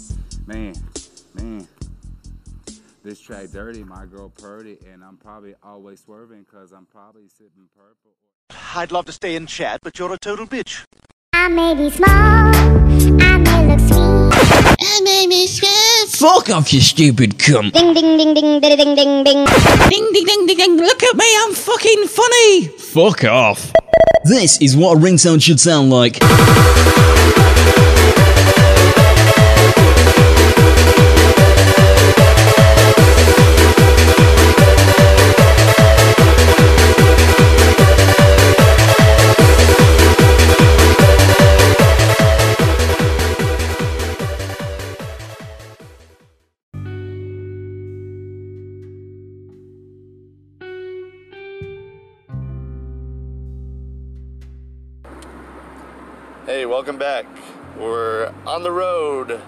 man, 0.47 0.75
man. 1.35 1.69
This 3.05 3.21
track 3.21 3.51
dirty, 3.51 3.85
my 3.85 4.07
girl 4.07 4.31
purdy, 4.31 4.79
and 4.91 5.05
I'm 5.05 5.19
probably 5.19 5.57
always 5.63 6.01
swerving, 6.01 6.47
cause 6.51 6.73
I'm 6.73 6.87
probably 6.87 7.29
sipping 7.29 7.69
purple. 7.77 8.13
I'd 8.75 8.93
love 8.93 9.07
to 9.07 9.13
stay 9.13 9.37
and 9.37 9.49
chat, 9.49 9.81
but 9.83 9.99
you're 9.99 10.13
a 10.13 10.19
total 10.19 10.47
bitch. 10.47 10.85
I 11.33 11.49
may 11.49 11.75
be 11.75 11.91
small, 11.91 12.09
I 12.09 13.39
may 13.39 13.67
look 13.67 13.81
sweet. 13.81 14.31
I 14.83 15.01
may 15.03 15.27
be 15.27 15.47
scared. 15.47 16.09
Fuck 16.11 16.51
off, 16.51 16.73
you 16.73 16.81
stupid 16.81 17.39
cunt. 17.39 17.73
Ding 17.73 17.95
ding 17.95 18.17
ding 18.17 18.35
ding 18.35 18.61
ding 18.61 18.77
ding 18.77 18.95
ding 18.95 19.25
ding. 19.25 19.47
Ding 19.89 20.13
ding 20.13 20.25
ding 20.25 20.47
ding 20.47 20.57
ding. 20.57 20.77
Look 20.79 21.03
at 21.03 21.17
me, 21.17 21.25
I'm 21.41 21.55
fucking 21.55 22.07
funny. 22.07 22.69
Fuck 22.69 23.25
off. 23.25 23.73
This 24.25 24.61
is 24.61 24.77
what 24.77 24.99
a 24.99 25.01
ringtone 25.01 25.43
should 25.43 25.61
sound 25.61 25.91
like. 25.91 26.19
Back. 57.01 57.25
We're 57.79 58.31
on 58.47 58.63
the 58.63 58.71
road. 58.71 59.41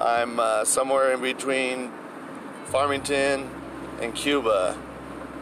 I'm 0.00 0.38
uh, 0.38 0.64
somewhere 0.64 1.12
in 1.12 1.20
between 1.20 1.90
Farmington 2.66 3.50
and 4.00 4.14
Cuba 4.14 4.78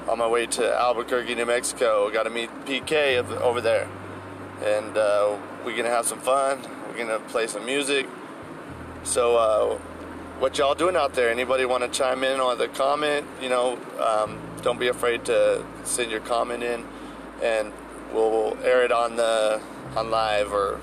on 0.08 0.16
my 0.16 0.26
way 0.26 0.46
to 0.46 0.74
Albuquerque, 0.74 1.34
New 1.34 1.44
Mexico. 1.44 2.10
Got 2.10 2.22
to 2.22 2.30
meet 2.30 2.48
PK 2.64 3.18
over 3.38 3.60
there. 3.60 3.86
And 4.64 4.96
uh, 4.96 5.36
we're 5.58 5.72
going 5.72 5.84
to 5.84 5.90
have 5.90 6.06
some 6.06 6.20
fun. 6.20 6.62
We're 6.88 6.96
going 6.96 7.08
to 7.08 7.18
play 7.28 7.48
some 7.48 7.66
music. 7.66 8.06
So, 9.02 9.36
uh, 9.36 9.78
what 10.38 10.56
y'all 10.56 10.74
doing 10.74 10.96
out 10.96 11.12
there? 11.12 11.28
Anybody 11.28 11.66
want 11.66 11.82
to 11.82 11.90
chime 11.90 12.24
in 12.24 12.40
on 12.40 12.56
the 12.56 12.68
comment? 12.68 13.26
You 13.42 13.50
know, 13.50 13.78
um, 14.00 14.40
don't 14.62 14.80
be 14.80 14.88
afraid 14.88 15.26
to 15.26 15.66
send 15.82 16.10
your 16.10 16.20
comment 16.20 16.62
in, 16.62 16.82
and 17.42 17.74
we'll 18.10 18.56
air 18.64 18.82
it 18.86 18.90
on 18.90 19.16
the 19.16 19.60
on 19.96 20.10
live 20.10 20.50
or 20.50 20.80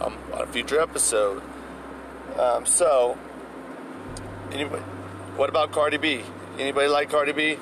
um, 0.00 0.16
on 0.32 0.42
a 0.42 0.46
future 0.46 0.80
episode. 0.80 1.42
Um, 2.36 2.64
so, 2.66 3.18
anybody, 4.52 4.82
what 5.36 5.48
about 5.48 5.72
Cardi 5.72 5.96
B? 5.96 6.22
Anybody 6.58 6.88
like 6.88 7.10
Cardi 7.10 7.32
B? 7.32 7.58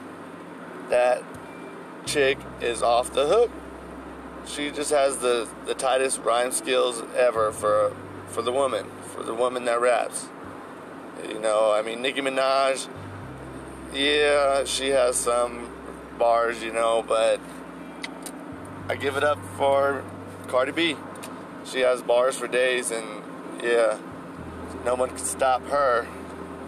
That 0.91 1.23
chick 2.07 2.39
is 2.61 2.83
off 2.83 3.13
the 3.13 3.27
hook. 3.27 3.51
She 4.47 4.71
just 4.71 4.91
has 4.91 5.19
the, 5.19 5.49
the 5.67 5.75
tightest 5.75 6.21
rhyme 6.21 6.53
skills 6.53 7.03
ever 7.17 7.53
for 7.53 7.95
for 8.29 8.43
the 8.43 8.53
woman, 8.53 8.87
for 9.15 9.23
the 9.23 9.35
woman 9.35 9.65
that 9.65 9.81
raps. 9.81 10.29
You 11.27 11.41
know, 11.41 11.73
I 11.73 11.83
mean, 11.83 12.03
Nicki 12.03 12.21
Minaj, 12.21 12.89
yeah, 13.93 14.65
she 14.65 14.91
has 14.91 15.17
some 15.17 15.73
bars, 16.19 16.63
you 16.63 16.73
know, 16.73 17.03
but 17.07 17.41
I 18.89 18.97
give 18.97 19.17
it 19.17 19.25
up 19.25 19.39
for 19.57 20.05
Cardi 20.47 20.73
B. 20.73 20.97
She 21.71 21.81
has 21.81 22.01
bars 22.01 22.39
for 22.39 22.49
days, 22.49 22.91
and 22.91 23.07
yeah, 23.63 23.99
no 24.87 24.95
one 24.95 25.11
can 25.11 25.19
stop 25.19 25.63
her. 25.67 26.07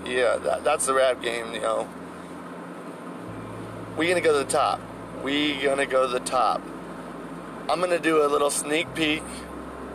Yeah, 0.04 0.36
that, 0.36 0.62
that's 0.62 0.86
the 0.86 0.92
rap 0.92 1.22
game, 1.22 1.54
you 1.54 1.60
know. 1.60 1.88
We 3.96 4.08
gonna 4.08 4.20
go 4.20 4.38
to 4.38 4.44
the 4.44 4.50
top. 4.50 4.78
We 5.22 5.56
gonna 5.62 5.86
go 5.86 6.06
to 6.06 6.12
the 6.12 6.20
top. 6.20 6.60
I'm 7.68 7.80
gonna 7.80 7.98
do 7.98 8.22
a 8.24 8.28
little 8.28 8.50
sneak 8.50 8.94
peek. 8.94 9.22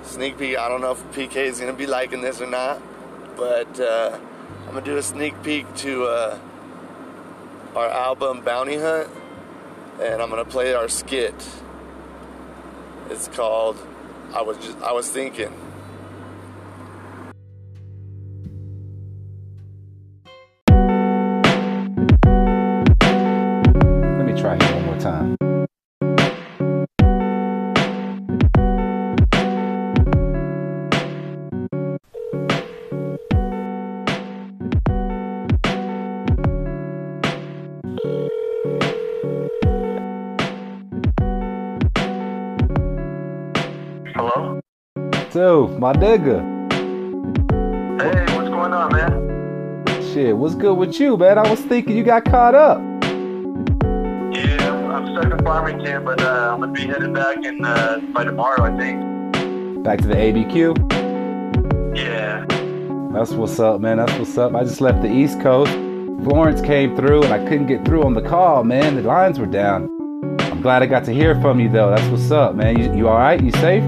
Sneak 0.04 0.40
peek. 0.40 0.58
I 0.58 0.70
don't 0.70 0.82
know 0.82 0.94
if 0.94 1.04
PK 1.12 1.36
is 1.36 1.60
gonna 1.60 1.74
be 1.74 1.86
liking 1.86 2.22
this 2.22 2.42
or 2.42 2.48
not, 2.48 2.82
but 3.38 3.80
uh, 3.80 4.18
I'm 4.62 4.74
gonna 4.74 4.82
do 4.82 4.98
a 4.98 5.04
sneak 5.04 5.42
peek 5.44 5.72
to 5.78 6.06
uh, 6.06 6.40
our 7.76 7.90
album 7.90 8.42
Bounty 8.42 8.78
Hunt, 8.78 9.10
and 10.02 10.20
I'm 10.20 10.32
gonna 10.32 10.46
play 10.46 10.74
our 10.74 10.90
skit. 10.90 11.36
It's 13.12 13.28
called 13.28 13.78
I 14.34 14.42
was 14.42 14.58
just 14.58 14.82
I 14.82 14.92
was 14.92 15.10
thinking. 15.10 15.52
Dude, 45.46 45.78
my 45.78 45.94
nigga. 45.94 46.42
Hey, 48.02 48.36
what's 48.36 48.50
going 48.50 48.74
on, 48.74 48.92
man? 48.92 49.86
Shit, 50.12 50.36
what's 50.36 50.56
good 50.56 50.74
with 50.74 51.00
you, 51.00 51.18
man? 51.18 51.38
I 51.38 51.48
was 51.48 51.60
thinking 51.60 51.96
you 51.96 52.04
got 52.04 52.26
caught 52.26 52.56
up. 52.56 52.80
Yeah, 54.34 54.74
I'm, 54.74 54.90
I'm 54.90 55.06
stuck 55.14 55.32
in 55.32 55.46
Farmington, 55.46 56.04
but 56.04 56.20
uh, 56.20 56.50
I'm 56.52 56.62
gonna 56.62 56.72
be 56.72 56.88
headed 56.88 57.14
back 57.14 57.46
in 57.46 57.64
uh, 57.64 58.00
by 58.12 58.24
tomorrow, 58.24 58.64
I 58.64 58.76
think. 58.76 59.84
Back 59.84 60.00
to 60.00 60.08
the 60.08 60.16
ABQ. 60.16 61.96
Yeah. 61.96 62.44
That's 63.14 63.30
what's 63.34 63.60
up, 63.60 63.80
man. 63.82 63.98
That's 63.98 64.14
what's 64.14 64.36
up. 64.40 64.56
I 64.56 64.64
just 64.64 64.82
left 64.82 65.04
the 65.04 65.14
East 65.14 65.40
Coast. 65.42 65.72
Florence 66.24 66.60
came 66.62 66.96
through 66.96 67.22
and 67.22 67.32
I 67.32 67.38
couldn't 67.48 67.68
get 67.68 67.86
through 67.86 68.04
on 68.04 68.16
the 68.16 68.24
call, 68.24 68.64
man. 68.64 68.96
The 68.96 69.04
lines 69.04 69.38
were 69.38 69.46
down. 69.46 69.92
I'm 70.40 70.64
glad 70.64 70.82
I 70.82 70.88
got 70.88 71.06
to 71.06 71.14
hear 71.14 71.40
from 71.40 71.60
you 71.60 71.70
though. 71.70 71.92
That's 71.92 72.10
what's 72.10 72.32
up, 72.32 72.56
man. 72.56 72.80
You, 72.80 72.92
you 72.96 73.08
all 73.08 73.20
right? 73.20 73.40
You 73.40 73.52
safe? 73.52 73.84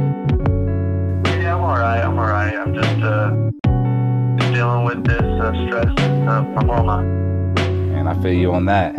I'm 2.58 2.74
alright. 2.74 2.74
I'm 2.74 2.74
alright. 2.74 2.74
I'm 2.74 2.74
just 2.74 3.04
uh, 3.04 4.52
dealing 4.52 4.86
with 4.86 5.06
this 5.06 5.22
uh, 5.22 5.68
stress 5.68 5.94
uh, 6.28 6.44
from. 6.54 6.70
And 7.96 8.10
I 8.10 8.22
feel 8.22 8.34
you 8.34 8.54
on 8.54 8.66
that. 8.66 8.96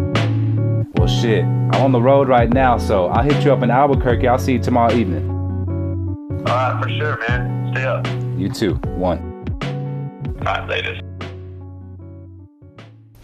Well, 0.96 1.08
shit. 1.08 1.44
I'm 1.44 1.74
on 1.74 1.92
the 1.92 2.00
road 2.00 2.28
right 2.28 2.48
now, 2.50 2.78
so 2.78 3.08
I'll 3.08 3.22
hit 3.24 3.44
you 3.44 3.52
up 3.52 3.62
in 3.62 3.70
Albuquerque. 3.70 4.26
I'll 4.28 4.38
see 4.38 4.54
you 4.54 4.58
tomorrow 4.58 4.94
evening. 4.94 5.28
Alright, 6.48 6.82
for 6.82 6.88
sure, 6.88 7.18
man. 7.28 7.72
Stay 7.72 7.84
up. 7.84 8.06
You 8.38 8.48
too. 8.48 8.74
One. 8.96 9.18
Alright, 10.38 10.68
later. 10.68 11.07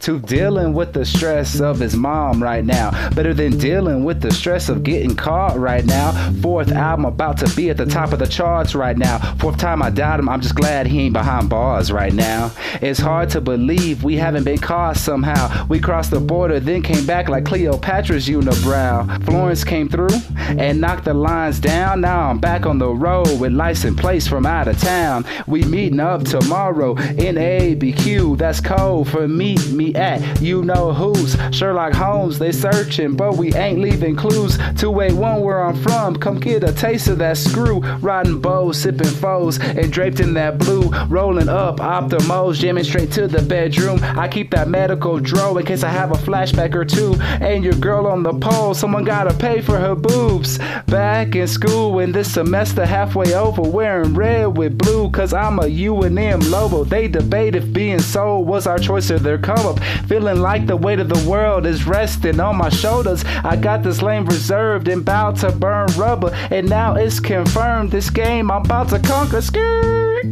To 0.04 0.20
dealing 0.20 0.75
with 0.75 0.92
the 0.92 1.02
stress 1.02 1.61
of 1.61 1.78
his 1.78 1.96
mom 1.96 2.42
right 2.42 2.62
now. 2.62 2.90
Better 3.14 3.32
than 3.32 3.56
dealing 3.56 4.04
with 4.04 4.20
the 4.20 4.30
stress 4.30 4.68
of 4.68 4.82
getting 4.82 5.16
caught 5.16 5.58
right 5.58 5.87
now. 5.87 6.12
Fourth 6.42 6.70
album 6.73 7.06
about 7.06 7.38
to 7.38 7.56
be 7.56 7.70
at 7.70 7.78
the 7.78 7.87
top 7.87 8.12
of 8.12 8.18
the 8.18 8.26
charts 8.26 8.75
right 8.75 8.99
now. 8.99 9.18
Fourth 9.37 9.56
time 9.56 9.80
I 9.82 9.88
doubt 9.88 10.20
him, 10.20 10.28
I'm 10.28 10.42
just 10.42 10.56
glad 10.56 10.87
he 10.87 11.06
ain't 11.06 11.14
behind 11.14 11.49
bars 11.49 11.90
right 11.90 12.12
now. 12.12 12.52
It's 12.82 13.00
hard 13.00 13.30
to 13.30 13.40
believe 13.40 14.04
we 14.04 14.16
haven't 14.16 14.44
been 14.44 14.58
caught 14.58 14.99
somehow. 14.99 15.66
We 15.68 15.80
crossed 15.80 16.11
the 16.11 16.20
border, 16.20 16.61
then 16.61 16.82
came 16.82 17.06
back 17.06 17.30
like 17.30 17.46
Cleopatra's 17.46 18.28
unibrow. 18.28 19.25
Florence 19.25 19.64
came 19.64 19.88
through 19.88 20.18
and 20.37 20.82
knocked 20.82 21.06
the 21.06 21.14
lines 21.14 21.58
down. 21.58 22.02
Now 22.02 22.28
I'm 22.28 22.38
back 22.38 22.66
on 22.66 22.78
the 22.78 22.90
road 22.90 23.40
with 23.40 23.52
license 23.52 23.99
plates 23.99 24.28
from 24.28 24.44
out 24.44 24.68
of 24.68 24.78
town. 24.78 25.25
We 25.46 25.64
meeting 25.64 26.00
up 26.00 26.25
tomorrow 26.25 26.94
in 26.96 27.37
ABQ. 27.37 28.37
That's 28.37 28.61
code 28.61 29.08
for 29.08 29.26
me. 29.26 29.56
At 29.94 30.40
you 30.40 30.62
know 30.62 30.92
who's. 30.92 31.36
Sherlock 31.50 31.92
Holmes, 31.92 32.38
they 32.38 32.52
searching, 32.52 33.16
but 33.16 33.36
we 33.36 33.54
ain't 33.54 33.80
leaving 33.80 34.16
clues. 34.16 34.56
281 34.56 35.40
where 35.40 35.64
I'm 35.64 35.76
from, 35.82 36.16
come 36.16 36.40
get 36.40 36.64
a 36.64 36.72
taste 36.72 37.08
of 37.08 37.18
that 37.18 37.36
screw. 37.36 37.80
Riding 37.98 38.40
bows, 38.40 38.80
sipping 38.80 39.06
foes, 39.06 39.58
and 39.60 39.92
draped 39.92 40.20
in 40.20 40.34
that 40.34 40.58
blue. 40.58 40.90
Rolling 41.06 41.48
up 41.48 41.78
optimos, 41.78 42.59
jamming 42.59 42.85
straight 42.85 43.12
to 43.12 43.26
the 43.26 43.42
bedroom. 43.42 44.00
I 44.02 44.28
keep 44.28 44.50
that 44.50 44.68
medical 44.68 45.18
draw 45.18 45.57
in 45.57 45.66
case 45.66 45.83
I 45.83 45.90
have 45.90 46.12
a 46.12 46.14
flashback 46.14 46.74
or 46.74 46.85
two. 46.85 47.14
And 47.20 47.64
your 47.64 47.74
girl 47.74 48.07
on 48.07 48.22
the 48.22 48.35
pole, 48.35 48.74
someone 48.74 49.04
gotta 49.04 49.35
pay 49.35 49.61
for 49.61 49.78
her 49.78 49.94
boobs. 49.94 50.59
Back 50.87 51.35
in 51.35 51.46
school, 51.46 51.98
in 51.98 52.12
this 52.12 52.33
semester 52.33 52.85
halfway 52.85 53.35
over, 53.35 53.62
wearing 53.62 54.14
red 54.14 54.57
with 54.57 54.78
blue, 54.78 55.11
cause 55.11 55.33
I'm 55.33 55.59
a 55.59 55.62
UNM 55.62 56.50
Lobo. 56.50 56.85
They 56.85 57.09
debate 57.09 57.54
if 57.54 57.72
being 57.72 57.98
sold 58.00 58.46
was 58.46 58.66
our 58.66 58.78
choice 58.78 59.11
or 59.11 59.18
their 59.18 59.38
come 59.38 59.66
up. 59.66 59.84
Feeling 60.07 60.40
like 60.40 60.66
the 60.66 60.77
weight 60.77 61.01
of 61.01 61.09
the 61.09 61.29
world 61.29 61.66
is 61.66 61.87
resting 61.87 62.40
on 62.40 62.57
my 62.57 62.68
shoulders. 62.68 63.25
I 63.44 63.57
got 63.57 63.83
this 63.83 64.03
lane 64.03 64.25
reserved 64.25 64.88
and 64.88 65.05
bound 65.05 65.38
to 65.38 65.53
burn 65.53 65.88
rubber. 65.97 66.35
And 66.51 66.68
now 66.68 66.94
it's 66.94 67.20
confirmed 67.20 67.90
this 67.90 68.11
game 68.11 68.51
I'm 68.51 68.64
about 68.64 68.88
to 68.90 68.99
conquer. 68.99 69.40
Skirt. 69.40 70.25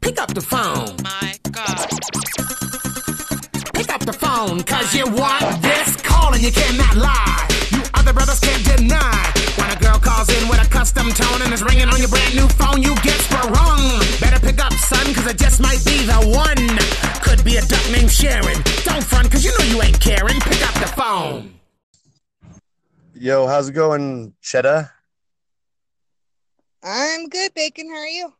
Pick 0.00 0.20
up 0.20 0.34
the 0.34 0.40
phone. 0.40 0.96
My 1.02 1.34
God. 1.50 1.88
Pick 3.74 3.90
up 3.92 4.00
the 4.04 4.12
phone, 4.12 4.62
cause 4.62 4.94
you 4.94 5.04
want 5.06 5.62
this 5.62 5.96
call 5.96 6.32
and 6.32 6.42
you 6.42 6.50
cannot 6.52 6.96
lie. 6.96 7.48
You 7.70 7.82
other 7.94 8.12
brothers 8.12 8.40
can't 8.40 8.64
deny. 8.64 9.15
Tone 11.76 11.88
and 11.88 11.92
is 11.92 11.92
ringing 11.92 11.94
on 11.94 12.00
your 12.00 12.08
brand 12.08 12.34
new 12.34 12.48
phone, 12.48 12.82
you 12.82 12.94
get 13.02 13.18
sprung. 13.20 14.00
Better 14.20 14.40
pick 14.40 14.58
up, 14.64 14.72
son, 14.72 15.14
cause 15.14 15.26
it 15.26 15.38
just 15.38 15.60
might 15.60 15.84
be 15.84 16.04
the 16.04 16.20
one. 16.34 17.22
Could 17.22 17.44
be 17.44 17.56
a 17.56 17.62
duck 17.62 17.90
named 17.90 18.10
Sharon. 18.10 18.62
Don't 18.84 19.04
front, 19.04 19.30
cause 19.30 19.44
you 19.44 19.50
know 19.58 19.64
you 19.66 19.82
ain't 19.82 20.00
caring. 20.00 20.40
Pick 20.40 20.66
up 20.66 20.74
the 20.74 20.92
phone. 20.96 21.54
Yo, 23.14 23.46
how's 23.46 23.68
it 23.68 23.72
going, 23.72 24.34
Cheddar? 24.42 24.90
I'm 26.82 27.28
good, 27.28 27.52
Bacon. 27.54 27.88
How 27.88 27.96
are 27.96 28.06
you? 28.06 28.32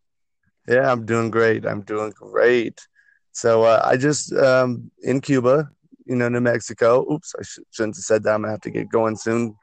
Yeah, 0.68 0.90
I'm 0.90 1.07
doing 1.07 1.31
great. 1.31 1.64
I'm 1.64 1.83
doing 1.83 2.12
great. 2.14 2.87
So 3.33 3.62
uh, 3.64 3.83
I 3.85 3.96
just 3.96 4.33
um, 4.33 4.90
in 5.03 5.20
Cuba, 5.20 5.70
you 6.05 6.16
know, 6.16 6.29
New 6.29 6.40
Mexico. 6.40 7.07
Oops, 7.11 7.35
I 7.38 7.42
sh- 7.42 7.59
shouldn't 7.70 7.96
have 7.96 8.05
said 8.05 8.22
that. 8.25 8.35
I'm 8.35 8.42
gonna 8.42 8.53
have 8.53 8.61
to 8.62 8.70
get 8.70 8.90
going 8.90 9.16
soon. 9.16 9.57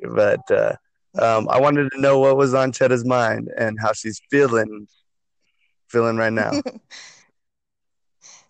But 0.00 0.48
uh, 0.50 0.76
um, 1.18 1.48
I 1.48 1.60
wanted 1.60 1.90
to 1.92 2.00
know 2.00 2.18
what 2.18 2.36
was 2.36 2.54
on 2.54 2.72
Cheddar's 2.72 3.04
mind 3.04 3.48
and 3.56 3.78
how 3.80 3.92
she's 3.92 4.20
feeling, 4.30 4.86
feeling 5.88 6.16
right 6.16 6.32
now. 6.32 6.52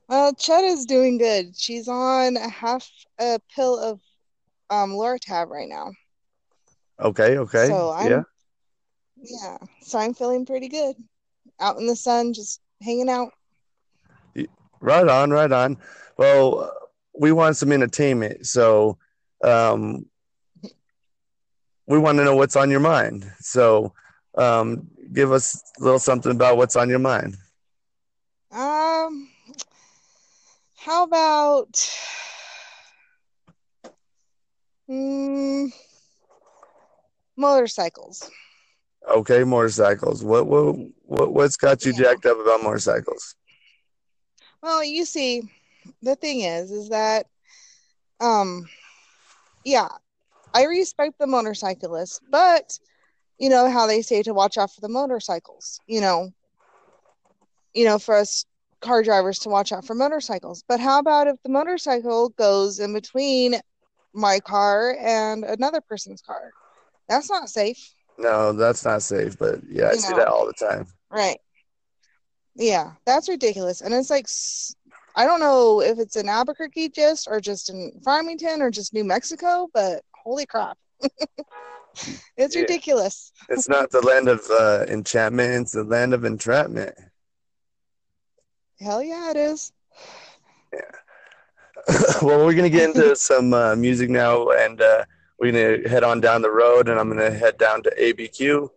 Well, 0.09 0.35
Cheddar's 0.35 0.87
doing 0.87 1.19
good. 1.19 1.55
She's 1.55 1.87
on 1.87 2.39
a 2.39 2.49
half 2.49 2.91
a 3.19 3.39
pill 3.55 3.79
of 3.79 4.01
um 4.71 4.93
Loratab 4.93 5.49
right 5.49 5.69
now. 5.69 5.93
okay, 6.99 7.37
okay, 7.37 7.67
So 7.67 7.93
I'm 7.95 8.11
yeah. 8.11 8.23
yeah, 9.21 9.59
so 9.83 9.99
I'm 9.99 10.15
feeling 10.15 10.47
pretty 10.47 10.69
good. 10.69 10.97
Out 11.61 11.77
in 11.77 11.87
the 11.87 11.97
sun, 11.97 12.33
just 12.33 12.61
hanging 12.83 13.11
out. 13.11 13.33
Right 14.81 15.09
on, 15.09 15.31
right 15.31 15.51
on. 15.51 15.77
Well, 16.17 16.73
we 17.19 17.33
want 17.33 17.57
some 17.57 17.73
entertainment, 17.73 18.47
so 18.47 18.97
um, 19.45 20.07
we 21.89 21.99
want 21.99 22.19
to 22.19 22.25
know 22.25 22.37
what's 22.37 22.55
on 22.57 22.71
your 22.71 22.81
mind. 22.81 23.31
So, 23.41 23.93
um, 24.37 24.87
give 25.13 25.33
us 25.33 25.61
a 25.81 25.83
little 25.83 25.99
something 25.99 26.31
about 26.31 26.57
what's 26.57 26.77
on 26.77 26.89
your 26.89 26.99
mind. 26.99 27.37
Um, 28.53 29.29
how 30.77 31.05
about 31.05 31.73
mm, 34.89 35.73
motorcycles? 37.37 38.31
Okay, 39.11 39.43
motorcycles. 39.43 40.23
What 40.23 40.47
what 40.47 40.77
what 41.03 41.33
what's 41.33 41.57
got 41.57 41.85
you 41.85 41.93
jacked 41.95 42.27
up 42.27 42.39
about 42.39 42.63
motorcycles? 42.63 43.35
Well, 44.63 44.85
you 44.85 45.05
see, 45.05 45.43
the 46.03 46.17
thing 46.17 46.41
is, 46.41 46.71
is 46.71 46.89
that, 46.89 47.27
um, 48.21 48.69
yeah, 49.65 49.89
I 50.55 50.65
respect 50.65 51.19
the 51.19 51.27
motorcyclists, 51.27 52.21
but 52.31 52.79
you 53.39 53.49
know 53.49 53.71
how 53.71 53.87
they 53.87 54.03
say 54.03 54.23
to 54.23 54.35
watch 54.35 54.57
out 54.59 54.73
for 54.75 54.81
the 54.81 54.89
motorcycles. 54.89 55.81
You 55.87 56.01
know, 56.01 56.31
you 57.75 57.85
know, 57.85 57.99
for 57.99 58.15
us 58.17 58.45
car 58.81 59.03
drivers 59.03 59.41
to 59.41 59.49
watch 59.49 59.73
out 59.73 59.85
for 59.85 59.95
motorcycles. 59.95 60.63
But 60.69 60.81
how 60.81 60.99
about 60.99 61.27
if 61.27 61.37
the 61.43 61.49
motorcycle 61.51 62.31
goes 62.31 62.79
in 62.79 62.93
between 62.93 63.57
my 64.15 64.41
car 64.41 64.97
and 65.01 65.45
another 65.45 65.81
person's 65.81 66.23
car? 66.23 66.53
That's 67.09 67.31
not 67.31 67.49
safe, 67.49 67.95
No, 68.19 68.53
that's 68.53 68.85
not 68.85 69.03
safe. 69.03 69.39
But 69.39 69.61
yeah, 69.69 69.89
I 69.89 69.93
You 69.93 69.99
see 69.99 70.13
know. 70.13 70.19
that 70.19 70.29
all 70.29 70.47
the 70.47 70.53
time. 70.53 70.87
right? 71.11 71.39
Yeah, 72.55 72.93
that's 73.07 73.29
ridiculous. 73.29 73.81
And 73.81 73.95
it's 73.95 74.11
like, 74.11 74.27
I 75.15 75.25
don't 75.25 75.41
know 75.41 75.81
if 75.81 75.99
it's 75.99 76.17
in 76.17 76.29
Albuquerque 76.29 76.91
just 76.91 77.29
or 77.29 77.41
just 77.41 77.71
in 77.71 77.93
Farmington 78.05 78.63
or 78.63 78.71
just 78.71 78.93
New 78.93 79.05
Mexico, 79.05 79.69
but 79.73 80.03
holy 80.29 80.45
crap. 80.47 80.77
it's 82.37 82.55
Yeah. 82.55 82.61
ridiculous. 82.61 83.33
It's 83.49 83.69
not 83.69 83.91
the 83.91 84.03
land 84.03 84.29
of 84.29 84.43
uh, 84.51 84.85
enchantment; 84.89 85.63
it's 85.63 85.73
the 85.73 85.85
land 85.85 86.13
of 86.13 86.25
entrapment. 86.25 86.95
Hell 88.79 89.03
yeah, 89.03 89.31
it 89.31 89.37
is. 89.37 89.73
Yeah. 90.73 90.81
well, 92.23 92.45
we're 92.45 92.55
gonna 92.55 92.69
get 92.69 92.91
into 92.91 93.17
some 93.31 93.55
uh, 93.55 93.75
music 93.75 94.11
now, 94.11 94.51
and 94.51 94.83
uh, 94.83 95.05
we're 95.39 95.53
gonna 95.53 95.89
head 95.89 96.05
on 96.05 96.21
down 96.21 96.43
the 96.43 96.51
road, 96.51 96.89
and 96.89 97.01
I'm 97.01 97.09
gonna 97.09 97.31
head 97.31 97.57
down 97.57 97.83
to 97.85 97.91
ABQ. 97.99 98.69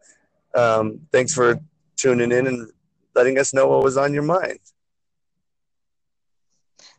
Um, 0.55 1.01
thanks 1.11 1.33
for 1.33 1.59
tuning 1.97 2.31
in 2.31 2.47
and 2.47 2.71
letting 3.13 3.37
us 3.37 3.53
know 3.53 3.67
what 3.67 3.83
was 3.83 3.97
on 3.97 4.13
your 4.13 4.23
mind. 4.23 4.59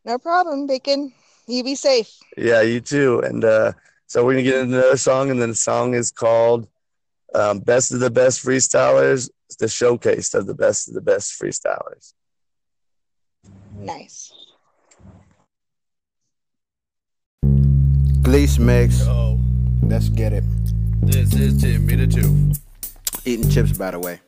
No 0.04 0.18
problem, 0.18 0.66
Bacon. 0.66 1.12
You 1.46 1.64
be 1.64 1.74
safe. 1.74 2.18
Yeah, 2.36 2.60
you 2.62 2.80
too. 2.80 3.20
And 3.20 3.44
uh, 3.44 3.72
so 4.12 4.26
we're 4.26 4.32
gonna 4.32 4.42
get 4.42 4.56
into 4.56 4.76
another 4.76 4.98
song, 4.98 5.30
and 5.30 5.40
then 5.40 5.48
the 5.48 5.54
song 5.54 5.94
is 5.94 6.10
called 6.10 6.68
um, 7.34 7.60
"Best 7.60 7.92
of 7.92 8.00
the 8.00 8.10
Best 8.10 8.44
Freestylers," 8.44 9.30
the 9.58 9.68
showcase 9.68 10.34
of 10.34 10.46
the 10.46 10.52
best 10.52 10.86
of 10.86 10.92
the 10.92 11.00
best 11.00 11.40
freestylers. 11.40 12.12
Nice. 13.74 14.30
Gleece 18.20 18.58
mix. 18.58 19.00
Let's 19.82 20.10
get 20.10 20.34
it. 20.34 20.44
This 21.00 21.32
is 21.32 21.62
Timmy 21.62 21.96
the 21.96 22.06
Two. 22.06 22.52
Eating 23.24 23.48
chips, 23.48 23.72
by 23.78 23.92
the 23.92 23.98
way. 23.98 24.20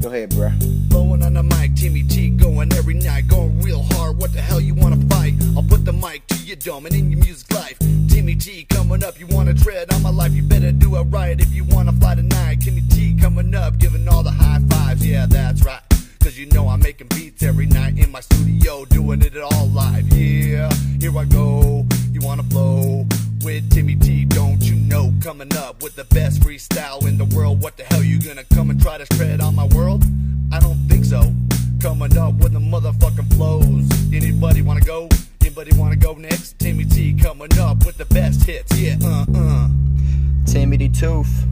Go 0.00 0.08
ahead, 0.08 0.30
bruh. 0.30 0.88
Blowing 0.88 1.22
on 1.22 1.34
the 1.34 1.42
mic, 1.42 1.74
Timmy 1.74 2.02
T 2.02 2.30
going 2.30 2.72
every 2.72 2.94
night, 2.94 3.28
going 3.28 3.60
real 3.60 3.82
hard. 3.82 4.16
What 4.16 4.32
the 4.32 4.40
hell 4.40 4.58
you 4.58 4.74
wanna 4.74 4.96
fight? 5.08 5.34
I'll 5.54 5.62
put 5.62 5.84
the 5.84 5.92
mic 5.92 6.26
to 6.28 6.36
your 6.36 6.56
dome 6.56 6.86
and 6.86 6.94
in 6.94 7.10
your 7.10 7.20
music 7.20 7.52
life. 7.52 7.78
Timmy 8.08 8.34
T 8.34 8.64
coming 8.70 9.04
up, 9.04 9.20
you 9.20 9.26
wanna 9.26 9.52
tread 9.52 9.92
on 9.92 10.02
my 10.02 10.08
life, 10.08 10.32
you 10.32 10.42
better 10.42 10.72
do 10.72 10.96
it 10.96 11.02
right 11.02 11.38
if 11.38 11.52
you 11.52 11.64
wanna 11.64 11.92
fly 11.92 12.14
tonight. 12.14 12.62
Timmy 12.62 12.82
T 12.88 13.14
coming 13.20 13.54
up, 13.54 13.76
giving 13.78 14.08
all 14.08 14.22
the 14.22 14.30
high 14.30 14.60
fives, 14.70 15.06
yeah, 15.06 15.26
that's 15.26 15.62
right. 15.66 15.82
Cause 16.20 16.38
you 16.38 16.46
know 16.46 16.68
I'm 16.68 16.80
making 16.80 17.08
beats 17.08 17.42
every 17.42 17.66
night 17.66 17.98
in 17.98 18.10
my 18.10 18.20
studio, 18.20 18.86
doing 18.86 19.20
it 19.20 19.36
all 19.36 19.68
live. 19.68 20.08
Yeah, 20.14 20.72
here 20.98 21.16
I 21.18 21.26
go. 21.26 21.84
You 22.10 22.20
wanna 22.22 22.44
flow 22.44 23.06
with 23.44 23.70
Timmy 23.70 23.96
T, 23.96 24.24
don't 24.24 24.62
you 24.62 24.76
know? 24.76 25.12
Coming 25.22 25.54
up 25.56 25.82
with 25.82 25.94
the 25.96 26.04
best 26.04 26.40
freestyle 26.40 27.06
in 27.06 27.18
the 27.18 27.24
world. 27.36 27.62
What 27.62 27.76
the 27.76 27.84
hell, 27.84 28.02
you 28.02 28.20
gonna 28.20 28.44
come 28.44 28.70
and 28.70 28.80
try 28.80 28.98
to 28.98 29.06
tread 29.16 29.40
on 29.40 29.54
my 29.54 29.66
world? 29.66 30.04
I 30.52 30.58
don't 30.58 30.78
think 30.88 31.04
so. 31.04 31.32
Coming 31.80 32.16
up 32.18 32.34
with 32.34 32.52
the 32.52 32.58
motherfucking 32.58 33.34
flows. 33.34 33.88
Anybody 34.12 34.62
wanna 34.62 34.80
go? 34.80 35.08
Anybody 35.40 35.76
wanna 35.76 35.96
go 35.96 36.14
next? 36.14 36.58
Timmy 36.58 36.84
T 36.84 37.14
coming 37.14 37.58
up 37.58 37.84
with 37.86 37.96
the 37.96 38.06
best 38.06 38.44
hits. 38.44 38.78
Yeah, 38.78 38.96
uh 39.04 39.24
uh. 39.34 39.68
Timmy 40.46 40.76
the 40.76 40.88
Tooth. 40.88 41.46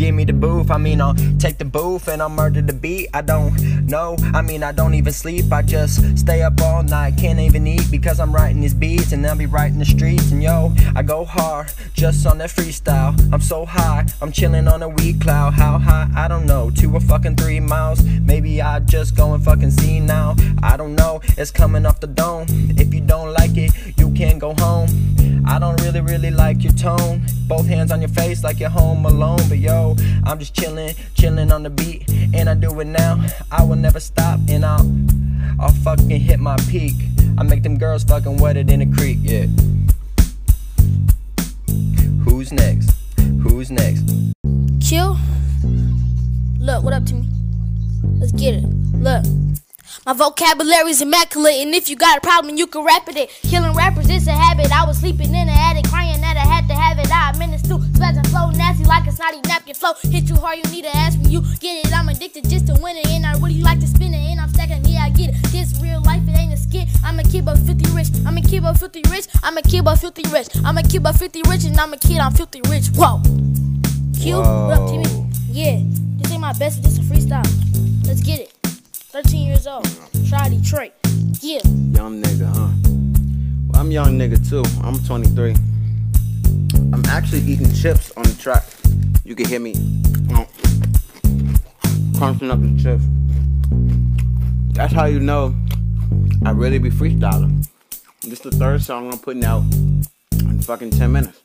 Give 0.00 0.14
me 0.14 0.24
the 0.24 0.32
booth, 0.32 0.70
I 0.70 0.78
mean 0.78 0.98
I'll 1.02 1.14
take 1.38 1.58
the 1.58 1.66
booth 1.66 2.08
and 2.08 2.22
I'll 2.22 2.30
murder 2.30 2.62
the 2.62 2.72
beat. 2.72 3.10
I 3.12 3.20
don't 3.20 3.52
know, 3.86 4.16
I 4.32 4.40
mean 4.40 4.62
I 4.62 4.72
don't 4.72 4.94
even 4.94 5.12
sleep. 5.12 5.52
I 5.52 5.60
just 5.60 6.16
stay 6.16 6.40
up 6.40 6.58
all 6.62 6.82
night, 6.82 7.18
can't 7.18 7.38
even 7.38 7.66
eat 7.66 7.90
because 7.90 8.18
I'm 8.18 8.34
writing 8.34 8.62
these 8.62 8.72
beats 8.72 9.12
and 9.12 9.26
I'll 9.26 9.36
be 9.36 9.44
writing 9.44 9.78
the 9.78 9.84
streets. 9.84 10.32
And 10.32 10.42
yo, 10.42 10.72
I 10.96 11.02
go 11.02 11.26
hard 11.26 11.70
just 11.92 12.26
on 12.26 12.38
that 12.38 12.48
freestyle. 12.48 13.12
I'm 13.30 13.42
so 13.42 13.66
high, 13.66 14.06
I'm 14.22 14.32
chilling 14.32 14.68
on 14.68 14.82
a 14.82 14.88
weed 14.88 15.20
cloud. 15.20 15.52
How 15.52 15.78
high? 15.78 16.08
I 16.16 16.28
don't 16.28 16.46
know, 16.46 16.70
two 16.70 16.96
or 16.96 17.00
fucking 17.00 17.36
three 17.36 17.60
miles. 17.60 18.02
Maybe 18.02 18.62
I 18.62 18.80
just 18.80 19.14
go 19.14 19.34
and 19.34 19.44
fucking 19.44 19.70
see 19.70 20.00
now. 20.00 20.34
I 20.62 20.78
don't 20.78 20.94
know, 20.94 21.20
it's 21.36 21.50
coming 21.50 21.84
off 21.84 22.00
the 22.00 22.06
dome. 22.06 22.46
If 22.48 22.94
you 22.94 23.02
don't 23.02 23.34
like 23.34 23.58
it, 23.58 23.70
you 23.98 24.10
can 24.14 24.38
go 24.38 24.54
home. 24.54 24.88
I 25.46 25.58
don't 25.58 25.80
really, 25.82 26.00
really 26.00 26.30
like 26.30 26.62
your 26.62 26.72
tone. 26.74 27.22
Both 27.48 27.66
hands 27.66 27.90
on 27.90 28.00
your 28.00 28.10
face 28.10 28.44
like 28.44 28.60
you're 28.60 28.70
home 28.70 29.04
alone. 29.04 29.40
But 29.48 29.58
yo, 29.58 29.89
I'm 30.24 30.38
just 30.38 30.54
chilling, 30.54 30.94
chilling 31.14 31.52
on 31.52 31.62
the 31.62 31.70
beat. 31.70 32.08
And 32.34 32.48
I 32.48 32.54
do 32.54 32.78
it 32.80 32.86
now. 32.86 33.24
I 33.50 33.62
will 33.64 33.76
never 33.76 34.00
stop 34.00 34.40
and 34.48 34.64
I'll, 34.64 34.86
I'll 35.60 35.72
fucking 35.72 36.20
hit 36.20 36.40
my 36.40 36.56
peak. 36.68 36.94
I 37.38 37.42
make 37.42 37.62
them 37.62 37.78
girls 37.78 38.04
fucking 38.04 38.38
wetter 38.38 38.62
than 38.62 38.82
a 38.82 38.86
creek, 38.86 39.18
yeah. 39.22 39.46
Who's 42.24 42.52
next? 42.52 42.90
Who's 43.42 43.70
next? 43.70 44.04
Chill. 44.80 45.18
Look, 46.58 46.84
what 46.84 46.92
up 46.92 47.04
to 47.06 47.14
me? 47.14 47.28
Let's 48.18 48.32
get 48.32 48.54
it. 48.54 48.64
Look. 48.94 49.24
My 50.06 50.12
vocabulary's 50.12 51.02
immaculate, 51.02 51.56
and 51.62 51.74
if 51.74 51.88
you 51.88 51.96
got 51.96 52.18
a 52.18 52.20
problem, 52.20 52.56
you 52.56 52.66
can 52.66 52.84
rap 52.84 53.08
it. 53.08 53.30
Killing 53.42 53.74
rappers, 53.74 54.08
it's 54.08 54.26
a 54.26 54.32
habit. 54.32 54.72
I 54.72 54.86
was 54.86 54.98
sleeping 54.98 55.34
in 55.34 55.46
the 55.46 55.52
attic, 55.52 55.88
crying 55.88 56.20
that 56.20 56.36
I 56.36 56.46
had 56.46 56.68
to 56.68 56.74
have 56.74 56.98
it. 56.98 57.08
I'm 57.10 57.40
in 57.42 57.50
the 57.50 57.58
stew, 57.58 57.78
spazzing 57.98 58.26
flow 58.28 58.50
nasty 58.50 58.84
like 58.84 59.06
a 59.06 59.12
snotty 59.12 59.40
napkin 59.46 59.74
flow. 59.74 59.92
Hit 60.02 60.28
you 60.28 60.36
hard, 60.36 60.58
you 60.58 60.70
need 60.70 60.84
to 60.84 60.96
ask 60.96 61.18
me. 61.18 61.30
You 61.30 61.42
get 61.60 61.84
it, 61.84 61.92
I'm 61.92 62.08
addicted 62.08 62.48
just 62.48 62.66
to 62.68 62.74
winning, 62.80 63.06
and 63.08 63.26
I 63.26 63.32
really 63.34 63.62
like 63.62 63.80
to 63.80 63.86
spin 63.86 64.14
it. 64.14 64.18
And 64.30 64.40
I'm 64.40 64.48
stacking, 64.48 64.84
yeah, 64.84 65.04
I 65.04 65.10
get 65.10 65.30
it. 65.30 65.36
This 65.52 65.78
real 65.80 66.00
life, 66.02 66.22
it 66.26 66.36
ain't 66.36 66.52
a 66.52 66.56
skit. 66.56 66.88
I'm 67.04 67.18
a 67.18 67.24
kid, 67.24 67.44
but 67.44 67.58
50 67.58 67.90
rich. 67.92 68.08
I'm 68.26 68.36
a 68.36 68.42
kid, 68.42 68.62
but 68.62 68.78
50 68.78 69.02
rich. 69.10 69.26
I'm 69.42 69.56
a 69.56 69.62
kid, 69.62 69.84
but 69.84 69.96
50 69.96 70.22
rich. 70.30 70.48
I'm 70.64 70.78
a 70.78 70.82
kid, 70.82 71.02
but 71.02 71.16
50 71.16 71.42
rich, 71.48 71.64
and 71.64 71.78
I'm 71.78 71.92
a 71.92 71.98
kid, 71.98 72.18
I'm 72.18 72.32
50 72.32 72.62
rich. 72.68 72.88
Whoa. 72.94 73.20
Q, 74.20 74.36
what 74.36 74.78
up, 74.78 74.88
Timmy? 74.88 75.30
Yeah, 75.50 75.80
this 76.18 76.30
ain't 76.30 76.40
my 76.40 76.52
best, 76.52 76.82
this 76.82 76.98
a 76.98 77.02
freestyle. 77.02 77.46
Let's 78.06 78.22
get 78.22 78.40
it. 78.40 78.59
13 79.10 79.44
years 79.44 79.66
old. 79.66 79.88
Try 80.28 80.48
Detroit. 80.48 80.92
Yeah. 81.40 81.58
Young 81.64 82.22
nigga, 82.22 82.46
huh? 82.46 82.68
Well, 83.66 83.80
I'm 83.80 83.90
young 83.90 84.16
nigga 84.16 84.38
too. 84.48 84.62
I'm 84.84 85.02
23. 85.02 85.50
I'm 86.92 87.04
actually 87.06 87.40
eating 87.40 87.72
chips 87.72 88.12
on 88.16 88.22
the 88.22 88.36
track. 88.38 88.64
You 89.24 89.34
can 89.34 89.46
hear 89.46 89.58
me 89.58 89.74
uh, 90.32 90.44
crunching 92.16 92.52
up 92.52 92.60
the 92.62 92.80
chips. 92.80 93.02
That's 94.76 94.92
how 94.92 95.06
you 95.06 95.18
know 95.18 95.56
I 96.46 96.52
really 96.52 96.78
be 96.78 96.90
freestyling. 96.90 97.68
This 98.22 98.34
is 98.34 98.40
the 98.42 98.52
third 98.52 98.80
song 98.80 99.12
I'm 99.12 99.18
putting 99.18 99.44
out 99.44 99.64
in 100.42 100.60
fucking 100.62 100.90
10 100.90 101.10
minutes. 101.10 101.42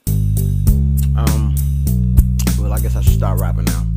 Um, 1.18 1.56
well, 2.60 2.74
I 2.74 2.80
guess 2.80 2.96
I 2.96 3.02
should 3.02 3.14
start 3.14 3.40
rapping 3.40 3.66
now. 3.66 3.88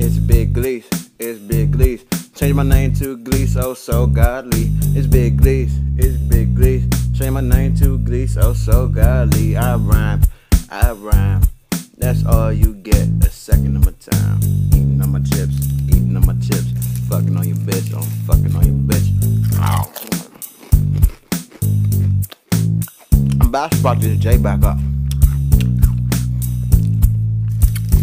It's 0.00 0.16
Big 0.16 0.52
Gleese. 0.52 0.86
It's 1.20 1.38
Big 1.38 1.70
Gleese. 1.76 2.09
Change 2.40 2.54
my 2.54 2.62
name 2.62 2.94
to 2.94 3.18
Gleese, 3.18 3.62
oh 3.62 3.74
so 3.74 4.06
godly. 4.06 4.70
It's 4.96 5.06
Big 5.06 5.38
Gleese, 5.42 5.72
it's 5.98 6.16
Big 6.16 6.56
Gleese. 6.56 6.88
Change 7.14 7.32
my 7.32 7.42
name 7.42 7.76
to 7.76 7.98
Gleese, 7.98 8.42
oh 8.42 8.54
so 8.54 8.88
godly. 8.88 9.58
I 9.58 9.74
rhyme, 9.74 10.22
I 10.70 10.92
rhyme. 10.92 11.42
That's 11.98 12.24
all 12.24 12.50
you 12.50 12.72
get, 12.76 13.06
a 13.26 13.28
second 13.28 13.76
of 13.76 13.84
my 13.84 13.92
time. 14.00 14.40
Eating 14.68 15.02
on 15.02 15.12
my 15.12 15.18
chips, 15.18 15.68
eating 15.88 16.16
on 16.16 16.24
my 16.24 16.32
chips. 16.36 16.72
Fucking 17.10 17.36
on 17.36 17.46
your 17.46 17.58
bitch, 17.58 17.94
I'm 17.94 18.08
fucking 18.24 18.56
on 18.56 18.64
your 18.64 18.74
bitch. 18.88 19.10
Ow. 19.58 19.92
I'm 23.42 23.48
about 23.48 23.70
to 23.72 23.76
spark 23.76 23.98
this 23.98 24.16
J 24.16 24.38
back 24.38 24.62
up. 24.62 24.78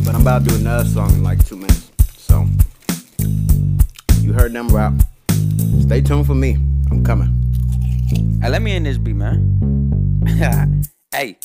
But 0.06 0.14
I'm 0.14 0.22
about 0.22 0.44
to 0.44 0.50
do 0.52 0.56
another 0.58 0.88
song 0.88 1.12
in 1.14 1.24
like 1.24 1.44
two 1.44 1.56
minutes. 1.56 1.90
So 2.18 2.46
you 4.28 4.34
heard 4.34 4.52
them 4.52 4.68
rap. 4.68 4.94
Stay 5.80 6.02
tuned 6.02 6.28
for 6.28 6.36
me. 6.36 6.56
I'm 6.92 7.02
coming. 7.04 7.32
Hey, 8.42 8.50
let 8.50 8.62
me 8.62 8.76
in 8.76 8.84
this 8.84 8.98
beat, 8.98 9.16
man. 9.16 9.40
hey. 11.12 11.38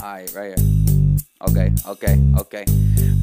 Alright, 0.00 0.32
right 0.32 0.56
here. 0.56 1.18
Okay, 1.42 1.74
okay, 1.88 2.22
okay. 2.38 2.64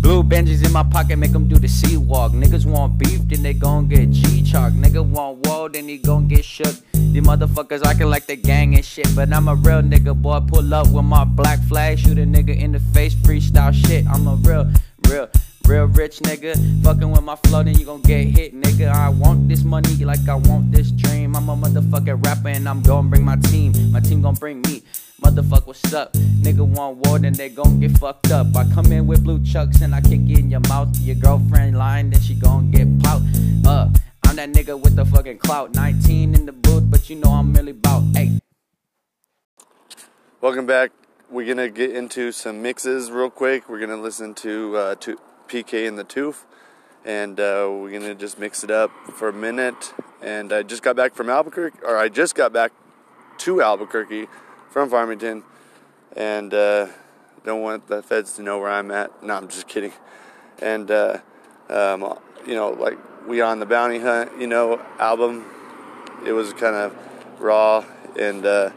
Blue 0.01 0.21
Benjis 0.21 0.65
in 0.65 0.73
my 0.73 0.83
pocket, 0.83 1.15
make 1.15 1.31
them 1.31 1.47
do 1.47 1.57
the 1.57 1.69
sea 1.69 1.95
walk. 1.95 2.33
Niggas 2.33 2.65
want 2.65 2.97
beef, 2.97 3.21
then 3.27 3.41
they 3.41 3.53
gon' 3.53 3.87
get 3.87 4.11
G 4.11 4.43
chalk. 4.43 4.73
Nigga 4.73 5.05
want 5.05 5.47
wall, 5.47 5.69
then 5.69 5.87
he 5.87 5.97
gon' 5.97 6.27
get 6.27 6.43
shook. 6.43 6.75
These 6.91 7.23
motherfuckers 7.23 7.85
acting 7.85 8.09
like 8.09 8.25
they 8.25 8.35
gang 8.35 8.75
and 8.75 8.83
shit. 8.83 9.07
But 9.15 9.31
I'm 9.31 9.47
a 9.47 9.55
real 9.55 9.81
nigga, 9.81 10.13
boy. 10.21 10.41
Pull 10.41 10.73
up 10.73 10.89
with 10.89 11.05
my 11.05 11.23
black 11.23 11.59
flag, 11.69 11.99
shoot 11.99 12.19
a 12.19 12.25
nigga 12.25 12.59
in 12.59 12.73
the 12.73 12.79
face, 12.79 13.15
freestyle 13.15 13.73
shit. 13.73 14.05
I'm 14.07 14.27
a 14.27 14.35
real, 14.35 14.69
real. 15.07 15.29
Real 15.69 15.85
rich 15.85 16.17
nigga, 16.21 16.55
fucking 16.83 17.11
with 17.11 17.21
my 17.21 17.35
flow, 17.35 17.61
then 17.61 17.77
you 17.77 17.85
gon' 17.85 18.01
get 18.01 18.25
hit, 18.25 18.59
nigga. 18.59 18.91
I 18.91 19.07
want 19.09 19.47
this 19.47 19.63
money 19.63 20.03
like 20.03 20.27
I 20.27 20.33
want 20.33 20.71
this 20.71 20.89
dream. 20.89 21.35
I'm 21.35 21.47
a 21.47 21.55
motherfucking 21.55 22.25
rapper 22.25 22.47
and 22.47 22.67
I'm 22.67 22.81
gon' 22.81 23.07
bring 23.11 23.23
my 23.23 23.35
team. 23.35 23.73
My 23.91 23.99
team 23.99 24.23
gon' 24.23 24.33
bring 24.33 24.63
me. 24.63 24.81
Motherfuck, 25.23 25.67
what's 25.67 25.93
up? 25.93 26.11
Nigga 26.13 26.67
want 26.67 26.97
war, 27.05 27.19
then 27.19 27.33
they 27.33 27.49
gon' 27.49 27.79
get 27.79 27.91
fucked 27.99 28.31
up. 28.31 28.47
I 28.55 28.65
come 28.73 28.91
in 28.91 29.05
with 29.05 29.23
blue 29.23 29.43
chucks 29.43 29.81
and 29.81 29.93
I 29.93 30.01
kick 30.01 30.21
it 30.21 30.39
in 30.39 30.49
your 30.49 30.61
mouth. 30.61 30.89
Your 31.01 31.17
girlfriend 31.17 31.77
lying, 31.77 32.09
then 32.09 32.19
she 32.19 32.33
gon' 32.33 32.71
get 32.71 32.87
pout. 33.03 33.21
Uh, 33.63 33.89
I'm 34.23 34.37
that 34.37 34.51
nigga 34.51 34.81
with 34.81 34.95
the 34.95 35.05
fucking 35.05 35.37
clout. 35.37 35.75
19 35.75 36.33
in 36.33 36.47
the 36.47 36.51
booth, 36.51 36.89
but 36.89 37.11
you 37.11 37.17
know 37.17 37.29
I'm 37.29 37.53
really 37.53 37.73
bout. 37.73 38.01
Hey. 38.15 38.39
Welcome 40.41 40.65
back. 40.65 40.89
We're 41.29 41.45
gonna 41.45 41.69
get 41.69 41.91
into 41.91 42.31
some 42.31 42.63
mixes 42.63 43.11
real 43.11 43.29
quick. 43.29 43.69
We're 43.69 43.79
gonna 43.79 44.01
listen 44.01 44.33
to, 44.33 44.75
uh, 44.75 44.95
to 44.95 45.19
PK 45.49 45.87
and 45.87 45.97
the 45.97 46.03
Tooth, 46.03 46.45
and 47.03 47.39
uh, 47.39 47.67
we're 47.69 47.91
gonna 47.91 48.15
just 48.15 48.39
mix 48.39 48.63
it 48.63 48.71
up 48.71 48.91
for 49.13 49.29
a 49.29 49.33
minute. 49.33 49.93
And 50.21 50.53
I 50.53 50.63
just 50.63 50.83
got 50.83 50.95
back 50.95 51.15
from 51.15 51.29
Albuquerque, 51.29 51.79
or 51.83 51.97
I 51.97 52.09
just 52.09 52.35
got 52.35 52.53
back 52.53 52.71
to 53.39 53.61
Albuquerque 53.61 54.27
from 54.69 54.89
Farmington, 54.89 55.43
and 56.15 56.53
uh, 56.53 56.87
don't 57.43 57.61
want 57.61 57.87
the 57.87 58.03
feds 58.03 58.33
to 58.33 58.43
know 58.43 58.59
where 58.59 58.69
I'm 58.69 58.91
at. 58.91 59.23
No, 59.23 59.35
I'm 59.35 59.47
just 59.47 59.67
kidding. 59.67 59.93
And 60.61 60.91
uh, 60.91 61.19
um, 61.69 62.17
you 62.45 62.53
know, 62.53 62.69
like 62.69 62.97
we 63.27 63.41
on 63.41 63.59
the 63.59 63.65
bounty 63.65 63.99
hunt, 63.99 64.31
you 64.39 64.47
know, 64.47 64.81
album. 64.99 65.45
It 66.25 66.33
was 66.33 66.51
kind 66.53 66.75
of 66.75 66.95
raw, 67.39 67.85
and 68.19 68.45
uh, 68.45 68.71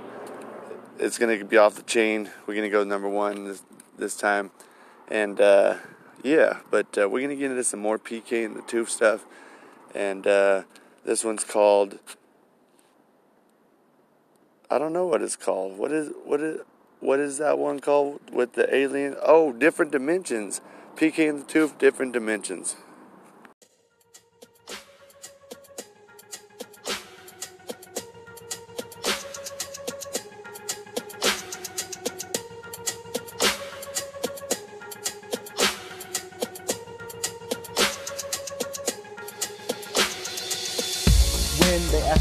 it's 0.99 1.19
gonna 1.19 1.45
be 1.45 1.57
off 1.57 1.75
the 1.75 1.83
chain. 1.83 2.31
We're 2.47 2.55
gonna 2.55 2.71
go 2.71 2.85
number 2.85 3.09
one 3.09 3.45
this 3.45 3.63
this 3.99 4.17
time, 4.17 4.53
and 5.09 5.41
uh, 5.41 5.77
yeah. 6.23 6.59
But 6.71 6.99
uh, 6.99 7.09
we're 7.09 7.23
gonna 7.23 7.37
get 7.37 7.51
into 7.51 7.65
some 7.65 7.81
more 7.81 7.99
PK 7.99 8.45
and 8.45 8.57
the 8.57 8.63
Tooth 8.63 8.91
stuff, 8.91 9.25
and 9.95 10.27
uh, 10.27 10.63
this 11.05 11.25
one's 11.25 11.45
called. 11.45 11.99
I 14.71 14.79
don't 14.79 14.93
know 14.93 15.07
what 15.07 15.23
it's 15.23 15.37
called. 15.37 15.77
What 15.79 15.93
is 15.93 16.13
what 16.25 16.41
is 16.41 16.61
what 17.01 17.19
is 17.19 17.39
that 17.39 17.59
one 17.59 17.81
called 17.81 18.21
with 18.33 18.55
the 18.55 18.73
alien? 18.75 19.17
Oh, 19.23 19.53
different 19.53 19.93
dimensions. 19.93 20.61
PK 20.97 21.29
and 21.29 21.41
the 21.41 21.45
Tooth, 21.45 21.79
different 21.79 22.13
dimensions. 22.13 22.77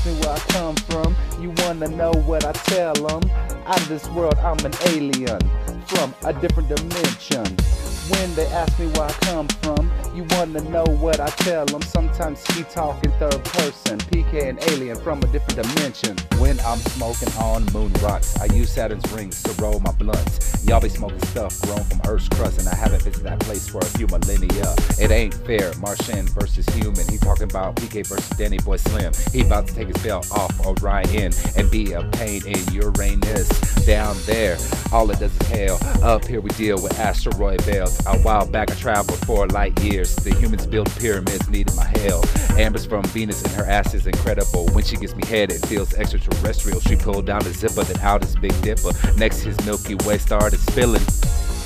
Ask 0.02 0.08
me 0.08 0.26
where 0.26 0.36
I 0.36 0.40
come 0.40 0.76
from, 0.76 1.16
you 1.40 1.52
wanna 1.58 1.88
know 1.90 2.12
what 2.26 2.44
I 2.44 2.52
tell 2.54 2.94
them. 2.94 3.30
Out 3.68 3.80
of 3.80 3.88
this 3.88 4.08
world, 4.10 4.36
I'm 4.40 4.58
an 4.66 4.74
alien 4.88 5.40
from 5.86 6.14
a 6.26 6.34
different 6.34 6.70
dimension. 6.70 7.46
When 8.10 8.34
they 8.36 8.48
ask 8.48 8.80
me 8.80 8.88
where 8.88 9.04
I 9.04 9.12
come 9.22 9.48
from, 9.62 9.92
you 10.16 10.26
wanna 10.32 10.62
know 10.70 10.84
what 11.00 11.20
I 11.20 11.30
tell 11.30 11.66
them. 11.66 11.82
Sometimes 11.82 12.46
he 12.56 12.64
talk 12.64 13.04
in 13.04 13.12
third 13.14 13.44
person, 13.44 13.98
PK 14.00 14.50
an 14.50 14.60
alien 14.70 14.98
from 14.98 15.20
a 15.24 15.28
different 15.28 15.68
dimension. 15.68 16.18
When 16.40 16.60
I'm 16.62 16.80
smoking 16.80 17.32
on 17.40 17.66
moon 17.74 17.94
rocks, 18.02 18.38
I 18.40 18.46
use 18.54 18.72
Saturn's 18.72 19.10
rings 19.12 19.42
to 19.44 19.62
roll 19.62 19.80
my 19.80 19.92
blunts. 19.92 20.66
Y'all 20.66 20.82
be 20.82 20.90
smoking 20.90 21.22
stuff 21.24 21.60
grown 21.62 21.84
from 21.84 22.02
Earth's 22.08 22.28
crust, 22.30 22.60
and 22.60 22.68
I 22.68 22.76
haven't 22.76 23.04
visited 23.04 23.26
that 23.26 23.40
place 23.42 23.68
for 23.68 23.80
a 23.80 23.86
few 23.86 24.08
millennia. 24.08 24.76
It 25.00 25.12
ain't 25.12 25.34
fair, 25.34 25.72
Martian 25.80 26.28
versus 26.28 26.66
human. 26.76 27.08
He 27.08 27.18
talking 27.18 27.44
about 27.44 27.76
PK 27.76 28.06
versus 28.06 28.30
Danny 28.38 28.58
Boy 28.60 28.78
Slim. 28.78 29.14
He 29.32 29.42
about 29.42 29.68
to 29.68 29.74
take 29.74 29.88
his 29.88 30.04
belt 30.04 30.30
off 30.32 30.52
Orion 30.66 31.34
and 31.56 31.72
be 31.72 31.94
a 31.94 32.04
pain 32.12 32.46
in 32.46 32.74
Uranus. 32.74 33.50
Down 33.86 34.16
there, 34.26 34.58
all 34.92 35.10
it 35.10 35.20
does 35.20 35.36
is 35.36 35.48
hell. 35.48 35.80
Up 36.04 36.26
here 36.26 36.42
we 36.42 36.50
deal 36.52 36.82
with 36.82 37.00
asteroid 37.00 37.66
belts. 37.66 38.06
A 38.06 38.18
while 38.20 38.46
back 38.46 38.72
I 38.72 38.76
traveled 38.76 39.26
four 39.26 39.48
light 39.48 39.80
years. 39.82 40.01
The 40.02 40.34
humans 40.34 40.66
built 40.66 40.90
pyramids, 40.98 41.48
needed 41.48 41.76
my 41.76 41.86
help. 42.00 42.26
Amber's 42.58 42.88
from 42.88 43.04
Venus 43.06 43.44
and 43.44 43.54
her 43.54 43.66
ass 43.66 43.94
is 43.94 44.08
incredible. 44.08 44.68
When 44.70 44.84
she 44.84 44.98
gives 44.98 45.16
me 45.16 45.24
head, 45.28 45.52
it 45.52 45.64
feels 45.68 45.94
extraterrestrial. 45.94 46.80
She 46.80 46.96
pulled 46.96 47.28
down 47.28 47.44
the 47.44 47.54
zipper, 47.54 47.84
then 47.84 48.00
out 48.00 48.24
is 48.24 48.36
Big 48.36 48.60
Dipper. 48.64 48.92
Next 49.18 49.42
his 49.42 49.64
Milky 49.64 49.94
Way 50.04 50.18
started 50.18 50.60
spilling. 50.60 51.02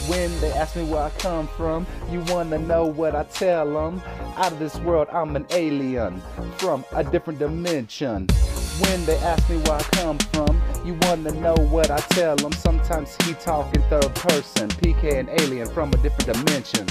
When 0.10 0.38
they 0.42 0.52
ask 0.52 0.76
me 0.76 0.84
where 0.84 1.04
I 1.04 1.10
come 1.12 1.48
from, 1.48 1.88
you 2.12 2.20
wanna 2.28 2.60
know 2.60 2.86
what 2.86 3.16
I 3.16 3.24
tell 3.24 3.72
them. 3.72 4.02
Out 4.36 4.52
of 4.52 4.60
this 4.60 4.76
world, 4.80 5.08
I'm 5.14 5.36
an 5.38 5.46
alien 5.52 6.22
from 6.58 6.84
a 6.92 7.06
different 7.06 7.40
dimension. 7.40 8.28
When 8.82 9.06
they 9.06 9.18
ask 9.20 9.50
me 9.50 9.58
where 9.60 9.78
I 9.78 9.84
come 9.94 10.18
from, 10.20 10.62
you 10.86 10.98
wanna 11.04 11.32
know 11.32 11.56
what 11.56 11.90
I 11.90 12.00
tell 12.10 12.36
them. 12.36 12.52
Sometimes 12.52 13.16
he 13.24 13.34
talk 13.36 13.74
in 13.74 13.82
third 13.84 14.14
person, 14.16 14.68
PK 14.68 15.20
an 15.20 15.30
alien 15.40 15.70
from 15.70 15.94
a 15.94 15.98
different 15.98 16.46
dimension. 16.46 16.86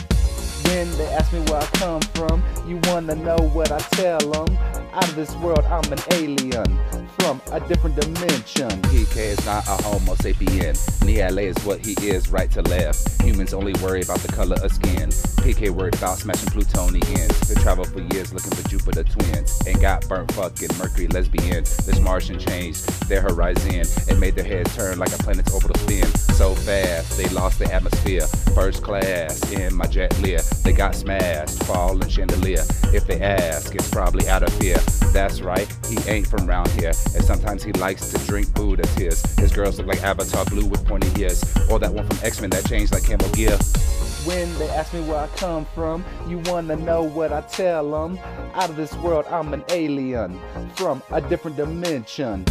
When 0.65 0.91
they 0.97 1.07
ask 1.09 1.33
me 1.33 1.41
where 1.41 1.61
I 1.61 1.67
come 1.75 2.01
from, 2.15 2.43
you 2.67 2.81
wanna 2.85 3.15
know 3.15 3.37
what 3.53 3.71
I 3.73 3.79
tell 3.79 4.19
them. 4.19 4.57
Out 4.93 5.09
of 5.09 5.17
this 5.17 5.35
world, 5.37 5.65
I'm 5.65 5.93
an 5.93 5.99
alien 6.13 6.79
from 7.19 7.41
a 7.53 7.61
different 7.69 7.97
dimension. 7.97 8.69
PK 8.83 9.17
is 9.17 9.47
not 9.47 9.67
a 9.67 9.83
Homo 9.83 10.15
sapien. 10.15 10.77
Niale 11.01 11.43
is 11.43 11.57
what 11.65 11.85
he 11.85 11.93
is, 12.07 12.29
right 12.29 12.51
to 12.51 12.63
left. 12.63 13.23
Humans 13.23 13.55
only 13.55 13.73
worry 13.83 14.03
about 14.03 14.19
the 14.21 14.33
color 14.33 14.57
of 14.63 14.71
skin. 14.71 15.09
PK 15.45 15.71
worried 15.71 15.95
about 15.97 16.19
smashing 16.19 16.51
Plutonians. 16.51 17.41
They 17.41 17.61
traveled 17.63 17.89
for 17.89 18.01
years 18.15 18.33
looking 18.33 18.53
for 18.53 18.69
Jupiter 18.69 19.05
twins 19.05 19.61
and 19.67 19.81
got 19.81 20.07
burnt 20.09 20.31
fucking 20.33 20.69
Mercury 20.79 21.09
lesbian. 21.09 21.65
This 21.65 21.99
Martian 22.01 22.39
changed 22.39 22.87
their 23.09 23.23
horizon 23.23 23.85
and 24.09 24.21
made 24.21 24.35
their 24.35 24.45
heads 24.45 24.75
turn 24.77 24.99
like 24.99 25.13
a 25.13 25.19
planet's 25.19 25.53
orbital 25.53 25.77
spin. 25.83 26.07
So 26.35 26.55
fast, 26.55 27.17
they 27.17 27.29
lost 27.31 27.59
the 27.59 27.73
atmosphere. 27.73 28.27
First 28.55 28.83
class 28.83 29.51
in 29.53 29.75
my 29.75 29.87
jet 29.87 30.17
Lear. 30.21 30.41
They 30.65 30.73
got 30.73 30.95
smashed, 30.95 31.63
falling 31.65 32.09
chandelier. 32.09 32.65
If 32.85 33.07
they 33.07 33.21
ask, 33.21 33.75
it's 33.75 33.91
probably 33.91 34.27
out 34.29 34.43
of 34.43 34.53
fear. 34.55 34.79
That's 35.13 35.43
right, 35.43 35.69
he 35.87 35.99
ain't 36.11 36.27
from 36.27 36.47
round 36.47 36.69
here. 36.71 36.93
And 37.15 37.23
sometimes 37.23 37.63
he 37.63 37.73
likes 37.73 38.11
to 38.13 38.27
drink 38.27 38.53
Buddha 38.55 38.83
tears. 38.97 39.23
His 39.39 39.53
girls 39.53 39.77
look 39.77 39.87
like 39.87 40.03
Avatar 40.03 40.45
blue 40.47 40.65
with 40.65 40.87
pointy 40.87 41.11
ears. 41.21 41.45
Or 41.71 41.79
that 41.79 41.93
one 41.93 42.07
from 42.09 42.19
X-Men 42.23 42.49
that 42.51 42.67
changed 42.67 42.95
like 42.95 43.05
Camel 43.05 43.29
Gear. 43.31 43.59
When 44.25 44.59
they 44.59 44.71
ask 44.71 44.95
me 44.95 45.03
where 45.03 45.19
I 45.19 45.27
come 45.37 45.67
from, 45.75 46.03
you 46.27 46.39
wanna 46.47 46.77
know 46.77 47.03
what 47.03 47.31
I 47.31 47.43
tell 47.43 47.91
them. 47.91 48.19
Out 48.55 48.71
of 48.71 48.77
this 48.77 48.95
world, 48.97 49.27
I'm 49.27 49.53
an 49.53 49.65
alien 49.69 50.41
from 50.77 51.03
a 51.11 51.21
different 51.21 51.59
dimension. 51.59 52.47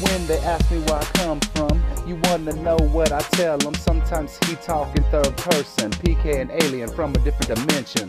When 0.00 0.26
they 0.28 0.38
ask 0.40 0.70
me 0.70 0.78
where 0.78 0.96
I 0.96 1.04
come 1.14 1.40
from, 1.40 1.82
you 2.06 2.20
wanna 2.24 2.52
know 2.54 2.76
what 2.92 3.10
I 3.10 3.20
tell 3.32 3.58
them. 3.58 3.74
Sometimes 3.74 4.38
he 4.46 4.54
talk 4.56 4.96
in 4.96 5.02
third 5.10 5.36
person, 5.36 5.90
PK 5.90 6.40
an 6.40 6.50
alien 6.52 6.88
from 6.88 7.10
a 7.16 7.18
different 7.18 7.48
dimension. 7.54 8.08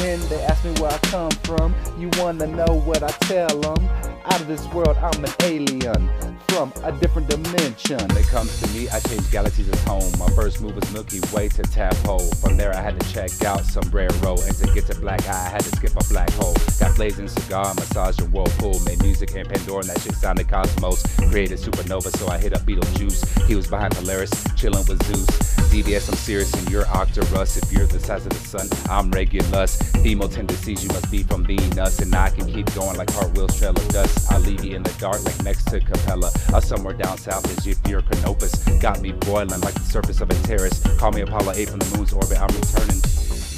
When 0.00 0.20
they 0.28 0.42
ask 0.42 0.64
me 0.64 0.72
where 0.80 0.90
I 0.90 0.98
come 0.98 1.30
from, 1.44 1.72
you 1.98 2.10
wanna 2.18 2.48
know 2.48 2.80
what 2.84 3.02
I 3.04 3.10
tell 3.28 3.60
them. 3.60 3.88
Out 4.24 4.40
of 4.40 4.48
this 4.48 4.66
world, 4.72 4.96
I'm 4.96 5.24
an 5.24 5.30
alien 5.42 6.10
from 6.54 6.72
a 6.84 6.92
different 7.00 7.28
dimension. 7.28 7.98
When 7.98 8.16
it 8.16 8.28
comes 8.28 8.60
to 8.60 8.68
me, 8.68 8.88
I 8.88 9.00
change 9.00 9.28
galaxies 9.32 9.68
as 9.68 9.82
home. 9.82 10.08
My 10.20 10.28
first 10.36 10.60
move 10.60 10.76
was 10.76 10.88
Milky 10.92 11.18
Way 11.32 11.48
to 11.48 11.62
Tap 11.62 11.96
Hole. 12.06 12.30
From 12.40 12.56
there, 12.56 12.72
I 12.72 12.80
had 12.80 12.98
to 13.00 13.12
check 13.12 13.44
out 13.44 13.64
Sombrero. 13.64 14.36
And 14.40 14.54
to 14.58 14.72
get 14.72 14.86
to 14.86 14.94
Black 15.00 15.26
Eye, 15.26 15.46
I 15.46 15.50
had 15.50 15.62
to 15.62 15.70
skip 15.76 15.96
a 15.96 16.04
black 16.08 16.30
hole. 16.34 16.54
Got 16.78 16.94
blazing 16.94 17.26
cigar, 17.26 17.74
massage 17.74 18.20
and 18.20 18.32
whirlpool. 18.32 18.78
Made 18.84 19.02
music 19.02 19.34
in 19.34 19.46
Pandora, 19.46 19.80
and 19.80 19.88
that 19.88 20.00
shit 20.00 20.14
sounded 20.14 20.48
cosmos. 20.48 21.02
Created 21.28 21.58
supernova, 21.58 22.16
so 22.18 22.28
I 22.28 22.38
hit 22.38 22.54
up 22.54 22.62
Beetlejuice. 22.62 23.46
He 23.48 23.56
was 23.56 23.66
behind 23.66 23.92
Polaris, 23.96 24.32
chilling 24.54 24.86
with 24.86 25.02
Zeus. 25.06 25.26
DBS, 25.74 26.08
I'm 26.08 26.14
serious, 26.14 26.54
and 26.54 26.70
you're 26.70 26.86
Arcturus. 26.86 27.56
If 27.56 27.72
you're 27.72 27.86
the 27.86 27.98
size 27.98 28.26
of 28.26 28.32
the 28.32 28.46
sun, 28.46 28.68
I'm 28.88 29.10
Regulus. 29.10 29.76
Female 30.04 30.28
tendencies, 30.28 30.84
you 30.84 30.88
must 30.90 31.10
be 31.10 31.24
from 31.24 31.44
Venus. 31.44 31.98
And 31.98 32.14
I 32.14 32.30
can 32.30 32.46
keep 32.46 32.72
going 32.76 32.96
like 32.96 33.12
cartwheels, 33.12 33.58
trail 33.58 33.70
of 33.72 33.88
dust. 33.88 34.30
I'll 34.30 34.38
leave 34.38 34.64
you 34.64 34.76
in 34.76 34.84
the 34.84 34.94
dark 35.00 35.24
like 35.24 35.42
next 35.42 35.64
to 35.70 35.80
Capella. 35.80 36.30
Or 36.52 36.60
somewhere 36.60 36.94
down 36.94 37.18
south 37.18 37.66
if 37.66 37.78
you're 37.88 38.02
Canopus. 38.02 38.54
Got 38.80 39.00
me 39.00 39.12
boiling 39.12 39.60
like 39.60 39.74
the 39.74 39.80
surface 39.80 40.20
of 40.20 40.30
a 40.30 40.34
terrace. 40.46 40.82
Call 40.98 41.12
me 41.12 41.22
Apollo 41.22 41.52
8 41.56 41.70
from 41.70 41.78
the 41.80 41.96
moon's 41.96 42.12
orbit, 42.12 42.40
I'm 42.40 42.54
returning. 42.54 43.00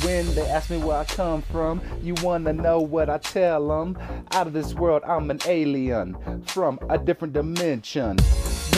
When 0.04 0.34
they 0.34 0.48
ask 0.48 0.70
me 0.70 0.78
where 0.78 0.98
I 0.98 1.04
come 1.04 1.42
from, 1.42 1.80
you 2.02 2.14
wanna 2.22 2.52
know 2.52 2.78
what 2.78 3.10
I 3.10 3.18
tell 3.18 3.66
them. 3.66 3.98
Out 4.32 4.46
of 4.46 4.52
this 4.52 4.74
world, 4.74 5.02
I'm 5.04 5.30
an 5.30 5.40
alien 5.46 6.16
from 6.46 6.78
a 6.88 6.98
different 6.98 7.32
dimension. 7.34 8.18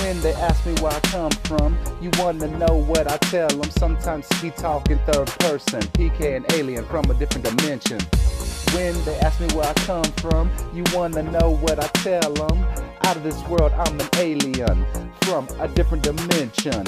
When 0.01 0.21
they 0.23 0.33
ask 0.35 0.64
me 0.64 0.75
where 0.81 0.92
I 0.92 1.01
come 1.01 1.33
from, 1.44 1.77
you 2.01 2.11
wanna 2.18 2.47
know 2.47 2.83
what 2.83 3.11
I 3.11 3.16
tell 3.16 3.49
them. 3.49 3.71
Sometimes 3.73 4.27
he 4.40 4.51
talk 4.51 4.90
in 4.90 4.99
third 5.01 5.27
person, 5.40 5.81
PK 5.92 6.37
an 6.37 6.47
alien 6.53 6.85
from 6.87 7.11
a 7.11 7.14
different 7.14 7.44
dimension. 7.44 7.99
When 8.73 8.94
they 9.05 9.18
ask 9.18 9.40
me 9.40 9.49
where 9.57 9.66
I 9.66 9.75
come 9.75 10.11
from, 10.23 10.51
you 10.73 10.85
wanna 10.94 11.25
know 11.25 11.57
what 11.57 11.83
I 11.83 11.88
tell 12.03 12.33
them. 12.33 12.64
Out 13.09 13.16
of 13.16 13.23
this 13.23 13.42
world, 13.49 13.73
I'm 13.73 13.99
an 13.99 14.09
alien 14.16 14.85
from 15.23 15.49
a 15.61 15.66
different 15.66 16.03
dimension. 16.03 16.85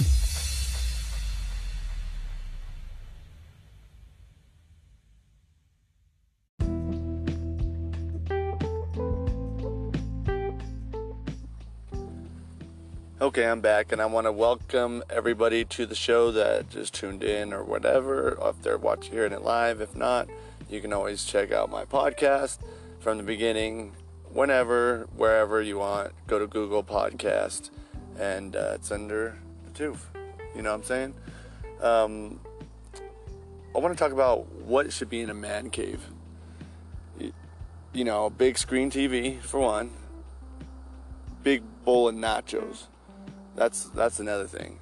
Okay, 13.23 13.47
I'm 13.47 13.63
back, 13.63 13.91
and 13.91 14.03
I 14.03 14.05
want 14.05 14.27
to 14.27 14.33
welcome 14.33 15.03
everybody 15.09 15.65
to 15.65 15.87
the 15.87 15.95
show 15.95 16.31
that 16.33 16.69
just 16.69 16.93
tuned 16.93 17.23
in 17.23 17.55
or 17.55 17.65
whatever. 17.65 18.37
If 18.43 18.61
they're 18.61 18.77
watching 18.77 19.15
hearing 19.15 19.33
it 19.33 19.41
live, 19.41 19.81
if 19.81 19.97
not, 19.97 20.29
you 20.69 20.83
can 20.83 20.93
always 20.93 21.25
check 21.25 21.51
out 21.51 21.71
my 21.71 21.87
podcast 21.87 22.59
from 22.99 23.17
the 23.17 23.25
beginning, 23.25 23.93
whenever, 24.33 25.09
wherever 25.17 25.61
you 25.61 25.79
want. 25.79 26.13
Go 26.27 26.39
to 26.39 26.47
Google 26.47 26.83
Podcast, 26.83 27.71
and 28.19 28.57
uh, 28.57 28.73
it's 28.75 28.91
under 28.91 29.39
the 29.67 29.71
tooth. 29.73 30.07
You 30.55 30.63
know 30.63 30.71
what 30.71 30.81
I'm 30.81 30.85
saying? 30.85 31.15
Um, 31.81 32.41
I 33.75 33.79
want 33.79 33.97
to 33.97 34.03
talk 34.03 34.13
about 34.13 34.47
what 34.53 34.93
should 34.93 35.09
be 35.09 35.21
in 35.21 35.31
a 35.31 35.35
man 35.35 35.71
cave. 35.71 36.05
You, 37.19 37.33
you 37.93 38.05
know, 38.05 38.31
big 38.31 38.59
screen 38.59 38.91
TV 38.91 39.41
for 39.41 39.61
one, 39.61 39.91
big 41.43 41.63
bowl 41.85 42.09
of 42.09 42.15
nachos. 42.15 42.87
That's 43.55 43.85
that's 43.85 44.21
another 44.21 44.47
thing. 44.47 44.79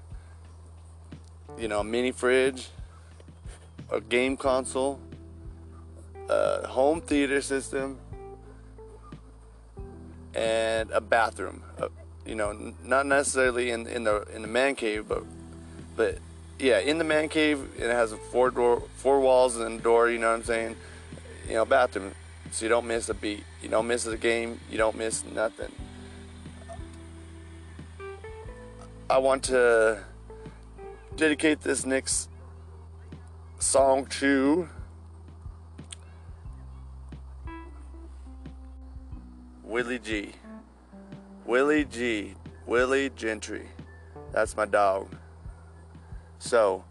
You 1.58 1.68
know, 1.68 1.80
a 1.80 1.84
mini 1.84 2.12
fridge, 2.12 2.68
a 3.90 4.00
game 4.00 4.36
console, 4.36 5.00
a 6.28 6.66
home 6.68 7.00
theater 7.00 7.40
system, 7.40 7.98
and 10.34 10.90
a 10.90 11.00
bathroom. 11.00 11.62
Uh, 11.80 11.88
you 12.26 12.34
know, 12.34 12.74
not 12.84 13.06
necessarily 13.06 13.70
in 13.70 13.86
in 13.86 14.04
the 14.04 14.22
in 14.34 14.42
the 14.42 14.48
man 14.48 14.74
cave, 14.74 15.06
but 15.08 15.24
but 15.96 16.18
yeah, 16.58 16.78
in 16.78 16.98
the 16.98 17.04
man 17.04 17.28
cave, 17.28 17.66
it 17.78 17.90
has 17.90 18.12
four 18.30 18.50
door, 18.50 18.82
four 18.96 19.20
walls 19.20 19.56
and 19.56 19.80
a 19.80 19.82
door. 19.82 20.10
You 20.10 20.18
know 20.18 20.30
what 20.30 20.36
I'm 20.36 20.44
saying? 20.44 20.76
You 21.46 21.54
know, 21.54 21.64
bathroom, 21.64 22.14
so 22.50 22.64
you 22.64 22.68
don't 22.68 22.86
miss 22.86 23.08
a 23.08 23.14
beat. 23.14 23.44
You 23.62 23.68
don't 23.68 23.86
miss 23.86 24.06
a 24.06 24.16
game. 24.16 24.60
You 24.70 24.78
don't 24.78 24.96
miss 24.96 25.24
nothing. 25.24 25.72
I 29.10 29.18
want 29.18 29.44
to 29.44 30.04
dedicate 31.16 31.62
this 31.62 31.86
next 31.86 32.28
song 33.58 34.06
to 34.06 34.68
Willie 39.78 40.00
G. 40.00 40.32
Willie 41.46 41.84
G. 41.84 42.34
Willie 42.66 43.10
Gentry. 43.10 43.68
That's 44.32 44.56
my 44.56 44.64
dog. 44.64 45.14
So, 46.40 46.82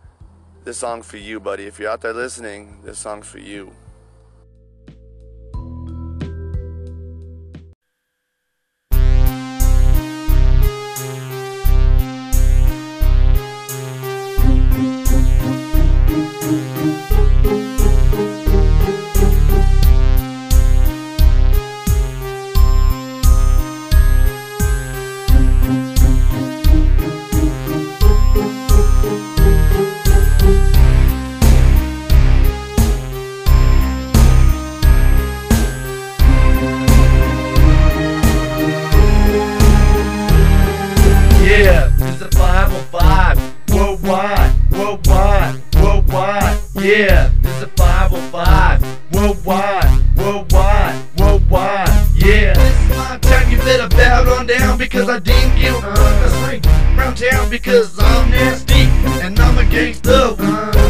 this 0.63 0.77
song's 0.77 1.05
for 1.05 1.17
you, 1.17 1.41
buddy. 1.41 1.65
If 1.65 1.79
you're 1.79 1.91
out 1.91 1.99
there 1.99 2.13
listening, 2.13 2.79
this 2.85 2.97
song's 2.97 3.27
for 3.27 3.39
you. 3.39 3.73
I 55.17 55.19
didn't 55.19 55.57
give 55.57 55.73
a 55.73 56.29
swing 56.29 56.61
around 56.95 57.17
town 57.17 57.49
because 57.49 57.97
I'm 57.97 58.29
nasty 58.29 58.85
and 59.25 59.39
I'm 59.39 59.57
a 59.57 59.65
gangster. 59.65 60.35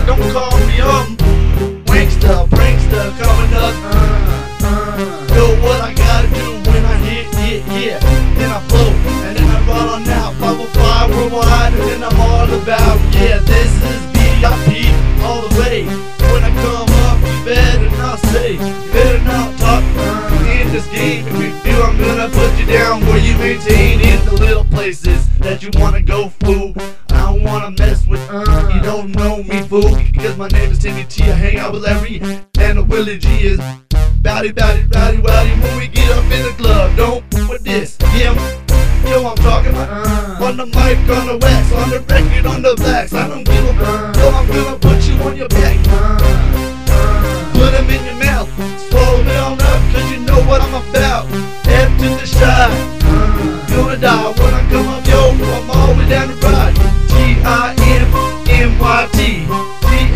Don't 0.05 0.19
call 0.33 0.51
me 0.67 0.81
up. 0.81 1.07
Wankster, 1.87 2.45
prankster, 2.49 3.07
coming 3.23 3.53
up. 3.55 3.71
Know 5.31 5.55
what 5.63 5.79
I 5.79 5.93
gotta 5.93 6.27
do 6.27 6.59
when 6.69 6.83
I 6.83 6.97
hit, 7.07 7.33
hit, 7.35 7.63
hit. 7.71 8.01
Then 8.35 8.51
I 8.51 8.59
float 8.67 8.91
and 9.27 9.37
then 9.37 9.47
I 9.47 9.65
run 9.65 9.87
on 9.95 10.09
out. 10.09 10.33
505 10.33 11.09
worldwide 11.09 11.73
and 11.75 11.83
then 11.83 12.03
I'm 12.03 12.19
all 12.19 12.51
about. 12.51 12.99
Yeah, 13.15 13.39
this 13.39 13.81
is 13.81 13.96
gonna 22.07 22.29
put 22.29 22.57
you 22.57 22.65
down 22.65 23.01
where 23.01 23.19
you 23.19 23.37
maintain 23.37 23.99
in 23.99 24.25
the 24.25 24.33
little 24.33 24.63
places 24.65 25.27
that 25.39 25.61
you 25.61 25.69
wanna 25.73 26.01
go, 26.01 26.29
fool. 26.39 26.73
I 27.09 27.31
don't 27.31 27.43
wanna 27.43 27.71
mess 27.71 28.07
with 28.07 28.25
uh. 28.29 28.71
you 28.73 28.81
don't 28.81 29.11
know 29.11 29.43
me, 29.43 29.61
fool. 29.63 29.93
Because 30.11 30.37
my 30.37 30.47
name 30.47 30.71
is 30.71 30.79
Timmy 30.79 31.03
T. 31.03 31.23
I 31.23 31.33
hang 31.33 31.57
out 31.57 31.73
with 31.73 31.83
Larry 31.83 32.21
and 32.59 32.77
the 32.77 32.83
Willie 32.83 33.17
G 33.17 33.27
is 33.43 33.59
Bowdy, 34.21 34.51
bowdy, 34.51 34.83
rowdy, 34.93 35.17
rowdy 35.17 35.51
when 35.61 35.77
we 35.79 35.87
get 35.87 36.09
up 36.11 36.23
in 36.31 36.43
the 36.43 36.53
club. 36.57 36.95
Don't 36.95 37.23
with 37.49 37.63
this, 37.63 37.97
yeah. 38.15 38.33
Yo, 39.09 39.27
I'm 39.27 39.35
talking 39.37 39.71
about 39.71 40.07
uh. 40.07 40.45
on 40.45 40.57
the 40.57 40.65
mic, 40.65 40.97
on 41.09 41.27
the 41.27 41.37
wax, 41.41 41.73
on 41.73 41.89
the 41.89 41.99
record, 41.99 42.45
on 42.45 42.61
the 42.61 42.75
blacks. 42.75 43.13
I 43.13 43.27
don't 43.27 43.43
give 43.43 43.65
a 43.65 43.71
uh. 43.71 44.13
fuck. 44.13 44.15
Yo, 44.15 44.29
I'm 44.29 44.47
gonna 44.47 44.79
put 44.79 45.07
you 45.07 45.15
on 45.23 45.35
your 45.35 45.49
back. 45.49 45.75
Put 47.53 47.71
them 47.71 47.89
in 47.89 48.05
your 48.05 48.15
mouth, 48.15 48.49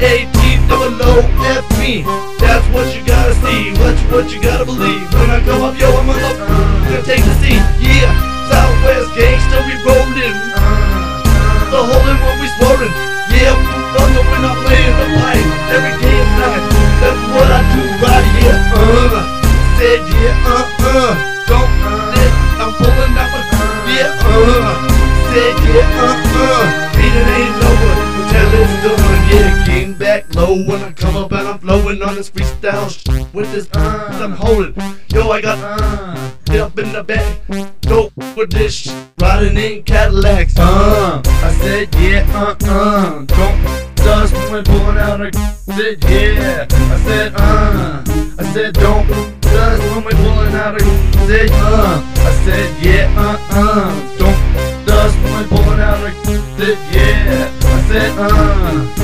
T 0.01 0.07
A 0.07 0.25
T 0.25 0.57
double 0.65 0.97
O 0.97 1.21
F 1.45 1.61
me. 1.77 2.01
That's 2.41 2.65
what 2.73 2.89
you 2.89 3.05
gotta 3.05 3.37
see, 3.37 3.69
what 3.77 3.93
you, 3.93 4.07
what 4.09 4.33
you 4.33 4.41
gotta 4.41 4.65
believe. 4.65 5.05
When 5.13 5.29
I 5.29 5.37
come 5.45 5.61
up, 5.61 5.77
yo, 5.77 5.93
I'm 5.93 6.09
gonna, 6.09 6.41
gonna 6.89 7.05
take 7.05 7.21
the 7.21 7.35
seat. 7.37 7.61
Yeah, 7.77 8.09
Southwest 8.49 9.13
gangsta, 9.13 9.61
we 9.61 9.77
rollin'. 9.85 10.33
The 11.69 11.81
hole 11.85 12.07
in 12.09 12.17
when 12.17 12.35
we 12.41 12.49
sworin'. 12.57 12.89
Yeah, 13.29 13.53
I'm 13.53 14.09
playing 14.65 14.97
the 14.97 15.07
fight. 15.21 15.45
Every 15.69 15.93
day 16.01 16.17
and 16.17 16.33
night, 16.33 16.65
that's 16.97 17.21
what 17.37 17.45
I 17.53 17.61
do 17.69 17.81
right 18.01 18.25
here. 18.41 18.57
Uh, 18.73 19.21
said 19.77 20.01
yeah, 20.17 20.49
uh 20.49 20.65
uh, 20.81 21.30
low 30.51 30.67
when 30.67 30.83
I 30.83 30.91
come 30.91 31.15
up 31.15 31.31
and 31.31 31.47
I'm 31.47 31.59
flowing 31.59 32.01
on 32.01 32.15
this 32.15 32.29
freestyle 32.29 32.89
sh- 32.89 33.33
with 33.33 33.51
this 33.51 33.67
uh, 33.73 34.19
I'm 34.21 34.31
holding. 34.31 34.75
Yo, 35.09 35.31
I 35.31 35.41
got 35.41 35.57
uh, 35.59 36.63
up 36.63 36.77
in 36.77 36.91
the 36.91 37.03
back. 37.03 37.37
Dope 37.81 38.11
with 38.35 38.51
this 38.51 38.73
sh- 38.73 38.91
riding 39.19 39.57
in 39.57 39.83
Cadillacs. 39.83 40.55
Uh, 40.57 41.21
I 41.25 41.51
said 41.61 41.93
yeah, 41.95 42.25
uh, 42.33 42.55
uh. 42.65 43.25
Don't 43.25 43.95
dust 43.95 44.33
when 44.51 44.63
pulling 44.63 44.97
out 44.97 45.21
a 45.21 45.31
said 45.33 46.03
yeah. 46.03 46.67
I 46.69 46.97
said 47.05 47.33
uh. 47.35 48.03
I 48.39 48.43
said 48.53 48.73
don't 48.73 49.07
dust 49.41 49.81
when 49.95 50.03
we 50.05 50.11
pulling 50.11 50.55
out 50.55 50.75
a 50.75 50.83
said 51.27 51.49
uh. 51.51 52.03
I 52.15 52.31
said 52.45 52.85
yeah, 52.85 53.13
uh, 53.17 53.37
uh. 53.51 54.17
Don't 54.17 54.85
dust 54.85 55.17
when 55.23 55.47
pulling 55.47 55.79
out 55.79 56.03
a 56.03 56.11
said 56.57 56.77
yeah. 56.93 57.51
I 57.63 57.81
said 57.87 58.17
uh. 58.17 59.00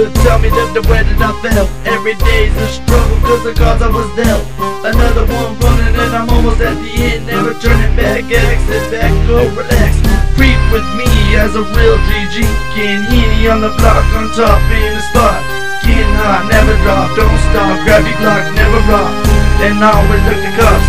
Could 0.00 0.16
tell 0.24 0.40
me 0.40 0.48
that 0.48 0.72
the 0.72 0.80
way 0.88 1.04
that 1.04 1.20
I 1.20 1.32
felt 1.44 1.68
Every 1.84 2.16
day's 2.16 2.56
a 2.56 2.68
struggle 2.72 3.20
cause 3.20 3.44
the 3.44 3.52
cards 3.52 3.84
I 3.84 3.92
was 3.92 4.08
dealt. 4.16 4.48
Another 4.80 5.28
one 5.28 5.52
running 5.60 5.92
and 5.92 6.12
I'm 6.16 6.28
almost 6.32 6.64
at 6.64 6.72
the 6.80 6.88
end. 6.88 7.28
Never 7.28 7.52
turning 7.60 7.92
back, 8.00 8.24
exit 8.24 8.80
back, 8.88 9.12
go 9.28 9.44
relax. 9.52 10.00
Creep 10.40 10.56
with 10.72 10.88
me 10.96 11.04
as 11.36 11.52
a 11.52 11.60
real 11.76 12.00
GG 12.08 12.48
Getting 12.72 13.04
Henny 13.12 13.44
on 13.52 13.60
the 13.60 13.68
block 13.76 14.08
on 14.16 14.32
top 14.32 14.56
in 14.72 14.96
the 14.96 15.04
spot. 15.12 15.36
Getting 15.84 16.16
hot, 16.16 16.48
never 16.48 16.72
drop, 16.80 17.12
don't 17.12 17.40
stop 17.52 17.76
Grab 17.84 18.00
your 18.08 18.16
Glock, 18.24 18.44
never 18.56 18.80
rock. 18.88 19.12
And 19.60 19.84
always 19.84 20.24
look 20.24 20.40
the 20.40 20.52
cops 20.56 20.86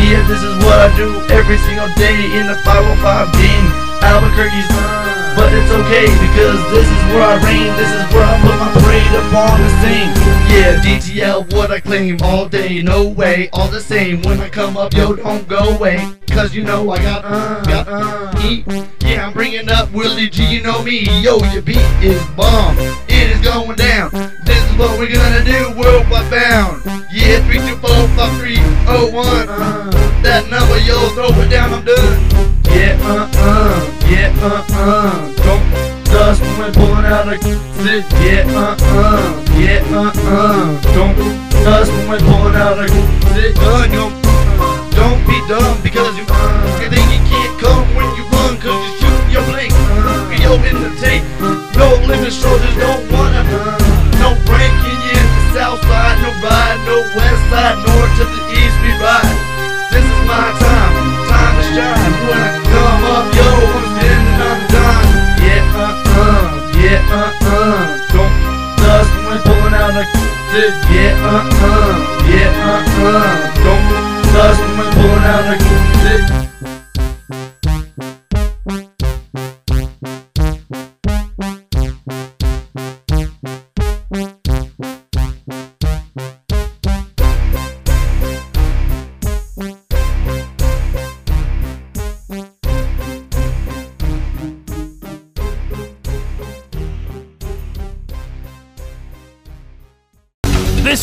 Yeah, 0.00 0.24
this 0.24 0.40
is 0.40 0.56
what 0.64 0.80
I 0.80 0.88
do 0.96 1.20
every 1.28 1.60
single 1.68 1.92
day 2.00 2.16
In 2.32 2.48
the 2.48 2.56
505 2.64 3.28
game. 3.36 3.68
Albuquerque's 4.00 4.93
but 5.36 5.52
it's 5.52 5.70
okay 5.70 6.06
because 6.26 6.58
this 6.70 6.86
is 6.86 7.02
where 7.12 7.22
I 7.22 7.36
reign, 7.44 7.70
this 7.76 7.90
is 7.90 8.04
where 8.14 8.24
I 8.24 8.40
put 8.40 8.56
my 8.58 8.70
parade 8.72 9.14
upon 9.26 9.60
the 9.60 9.70
scene. 9.82 10.10
Yeah, 10.54 10.80
DTL 10.82 11.52
what 11.52 11.70
I 11.70 11.80
claim 11.80 12.18
all 12.22 12.48
day, 12.48 12.82
no 12.82 13.08
way, 13.08 13.48
all 13.52 13.68
the 13.68 13.80
same. 13.80 14.22
When 14.22 14.40
I 14.40 14.48
come 14.48 14.76
up, 14.76 14.94
yo, 14.94 15.14
don't 15.14 15.46
go 15.48 15.76
away, 15.76 16.08
cause 16.28 16.54
you 16.54 16.62
know 16.64 16.90
I 16.90 17.02
got 17.02 17.24
uh, 17.24 17.62
got 17.64 17.88
uh. 17.88 18.30
Yeah, 19.04 19.26
I'm 19.26 19.32
bringing 19.32 19.70
up 19.70 19.92
Willie 19.92 20.28
G, 20.28 20.44
you 20.44 20.62
know 20.62 20.82
me. 20.82 21.06
Yo, 21.22 21.38
your 21.52 21.62
beat 21.62 21.78
is 22.02 22.22
bomb, 22.36 22.76
it 23.08 23.30
is 23.30 23.40
going 23.40 23.76
down. 23.76 24.10
This 24.44 24.62
is 24.70 24.78
what 24.78 24.98
we're 24.98 25.12
gonna 25.12 25.44
do, 25.44 25.72
worldwide 25.78 26.30
bound. 26.30 26.82
Yeah, 27.12 27.44
three 27.46 27.58
two 27.58 27.76
four 27.76 28.08
five 28.16 28.36
three 28.38 28.58
oh 28.88 29.10
one. 29.12 29.46
That 30.22 30.48
number, 30.50 30.78
yo, 30.78 31.08
throw 31.14 31.28
it 31.42 31.48
down, 31.48 31.74
I'm 31.74 31.84
done. 31.84 32.54
Yeah, 32.66 32.98
uh, 33.02 33.30
uh, 33.34 34.08
yeah, 34.08 34.34
uh, 34.42 34.66
uh. 34.70 35.33
Don't 36.24 36.40
when 36.40 36.58
we're 36.58 36.72
pulling 36.72 37.04
out 37.04 37.28
sit. 37.36 38.04
Yeah, 38.24 38.48
uh, 38.56 38.74
uh, 38.80 39.44
yeah, 39.60 39.84
uh, 39.92 40.08
uh. 40.08 40.80
Don't 40.96 41.16
dust 41.52 41.92
when 41.92 42.08
we're 42.08 42.18
pulling 42.24 42.56
out 42.56 42.80
sit. 42.88 43.52
Uh, 43.60 43.84
no, 43.92 44.08
don't 44.96 45.20
be 45.28 45.36
dumb 45.52 45.76
because 45.82 46.16
you, 46.16 46.24
uh, 46.26 46.80
you 46.80 46.88
think 46.88 47.04
you 47.12 47.20
can't 47.28 47.60
come 47.60 47.84
when 47.94 48.08
you 48.16 48.24
run 48.32 48.56
cause 48.56 48.72
you 48.72 49.04
shoot 49.04 49.32
your 49.36 49.44
blink. 49.52 49.72
Uh, 49.76 50.64
in 50.64 50.80
the 50.80 50.96
tape, 50.96 51.24
no 51.76 51.92
limit 52.08 52.32
soldiers 52.32 52.74
don't 52.80 53.04
wanna, 53.12 53.44
uh, 53.44 53.76
no 54.16 54.32
breaking 54.48 55.00
in 55.12 55.24
the 55.28 55.44
south 55.52 55.80
side, 55.82 56.16
no 56.24 56.30
ride, 56.40 56.80
no 56.88 57.04
west 57.20 57.50
side, 57.52 57.76
north 57.84 57.93
sit. 70.54 70.74
Yeah, 70.94 71.18
uh, 71.18 71.42
uh, 71.66 72.28
yeah, 72.30 72.68
uh, 72.70 73.02
uh. 73.02 73.54
Don't 73.64 73.84
when 74.60 74.72
we're 74.78 74.92
pulling 74.94 75.24
out 75.26 75.50
a 75.50 76.53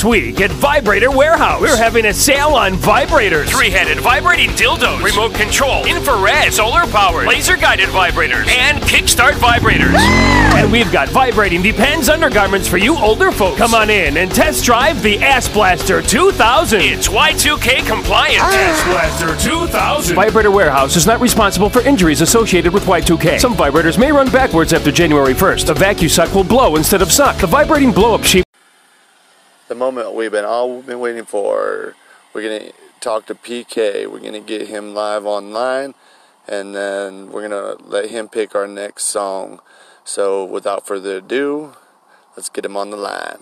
This 0.02 0.10
week 0.10 0.42
at 0.42 0.50
Vibrator 0.50 1.12
Warehouse, 1.12 1.62
we're 1.62 1.78
having 1.78 2.06
a 2.06 2.14
sale 2.14 2.56
on 2.56 2.74
vibrators. 2.74 3.46
Three-headed 3.50 4.00
vibrating 4.00 4.50
dildos, 4.56 5.04
remote 5.04 5.36
control, 5.36 5.86
infrared, 5.86 6.52
solar 6.52 6.88
powered, 6.88 7.28
laser 7.28 7.56
guided 7.56 7.90
vibrators, 7.90 8.48
and 8.48 8.80
kickstart 8.80 9.34
vibrators. 9.34 9.94
And 9.94 10.72
we've 10.72 10.92
got 10.92 11.08
vibrating 11.10 11.62
Depends 11.62 12.10
undergarments 12.10 12.68
for 12.68 12.78
you 12.78 12.98
older 12.98 13.32
folks. 13.32 13.60
Come 13.60 13.76
on 13.76 13.92
in 13.92 14.18
and 14.18 14.32
test 14.32 14.66
drive 14.66 15.04
the 15.04 15.20
Ass 15.20 15.48
Blaster 15.48 16.02
2000. 16.02 16.82
It's 16.82 17.08
Y2K 17.08 17.86
compliant. 17.86 18.42
Ass 18.42 18.84
Blaster 18.86 19.50
2000. 19.50 20.16
Vibrator 20.16 20.50
Warehouse 20.50 20.96
is 20.96 21.06
not 21.06 21.22
responsible 21.22 21.70
for 21.70 21.82
injuries 21.82 22.22
associated 22.22 22.74
with 22.74 22.86
Y2K. 22.86 23.40
Some 23.40 23.54
vibrators 23.54 24.00
may 24.00 24.12
run 24.12 24.32
backwards 24.32 24.74
after 24.74 24.92
January 24.92 25.36
1st. 25.36 25.68
The 25.68 25.76
VacuSuck 25.76 26.34
will 26.34 26.44
blow 26.44 26.76
instead 26.76 27.04
of 27.04 27.12
suck. 27.12 27.38
The 27.38 27.46
vibrating 27.46 27.92
blow-up 27.92 28.24
sheet 28.24 28.46
the 29.72 29.76
moment 29.76 30.14
we've 30.14 30.34
been 30.34 30.44
all 30.44 30.82
been 30.82 31.00
waiting 31.00 31.24
for. 31.24 31.96
We're 32.34 32.44
gonna 32.44 32.72
talk 33.00 33.26
to 33.28 33.36
PK. 33.36 34.06
We're 34.06 34.20
gonna 34.20 34.42
get 34.42 34.68
him 34.68 34.94
live 34.94 35.26
online, 35.26 35.94
and 36.46 36.76
then 36.76 37.32
we're 37.32 37.48
gonna 37.48 37.76
let 37.80 38.10
him 38.10 38.28
pick 38.28 38.54
our 38.54 38.68
next 38.68 39.06
song. 39.06 39.62
So, 40.04 40.44
without 40.44 40.86
further 40.86 41.16
ado, 41.20 41.72
let's 42.36 42.50
get 42.50 42.66
him 42.66 42.76
on 42.76 42.90
the 42.90 42.98
line. 42.98 43.40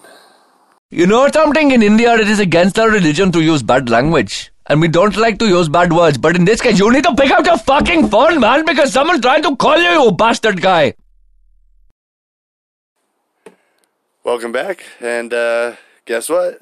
You 0.92 1.08
know 1.08 1.28
something? 1.34 1.72
In 1.72 1.82
India, 1.82 2.14
it 2.14 2.28
is 2.28 2.40
against 2.40 2.78
our 2.78 2.92
religion 2.92 3.32
to 3.32 3.42
use 3.42 3.64
bad 3.64 3.90
language. 3.90 4.52
And 4.68 4.82
we 4.82 4.88
don't 4.88 5.18
like 5.18 5.40
to 5.40 5.48
use 5.48 5.68
bad 5.68 5.92
words. 5.92 6.20
But 6.20 6.36
in 6.36 6.46
this 6.46 6.62
case, 6.62 6.78
you 6.78 6.92
need 6.92 7.06
to 7.06 7.16
pick 7.16 7.32
up 7.32 7.44
your 7.44 7.58
fucking 7.58 8.10
phone, 8.10 8.40
man, 8.40 8.66
because 8.66 8.94
someone's 8.94 9.22
trying 9.22 9.42
to 9.42 9.56
call 9.56 9.80
you, 9.80 10.04
you 10.04 10.12
bastard 10.12 10.62
guy. 10.62 10.94
Welcome 14.24 14.52
back, 14.52 14.84
and 15.02 15.34
uh, 15.34 15.76
guess 16.10 16.28
what? 16.28 16.60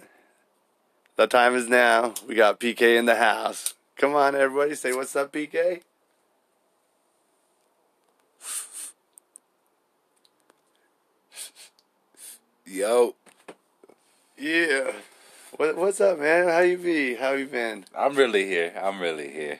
The 1.16 1.26
time 1.26 1.56
is 1.56 1.70
now. 1.70 2.14
We 2.28 2.36
got 2.36 2.60
PK 2.60 2.98
in 2.98 3.06
the 3.06 3.16
house. 3.16 3.76
Come 3.95 4.14
on, 4.14 4.36
everybody, 4.36 4.76
say 4.76 4.91
what's 4.91 5.16
up, 5.16 5.32
PK. 5.32 5.84
Yo. 12.66 13.16
Yeah. 14.38 14.91
What, 15.56 15.78
what's 15.78 16.02
up, 16.02 16.20
man? 16.20 16.50
How 16.50 16.60
you 16.60 16.78
be? 16.78 17.16
How 17.16 17.32
you 17.32 17.45
been? 17.45 17.86
I'm 17.98 18.16
really 18.16 18.45
here. 18.45 18.74
I'm 18.78 19.00
really 19.00 19.32
here. 19.32 19.60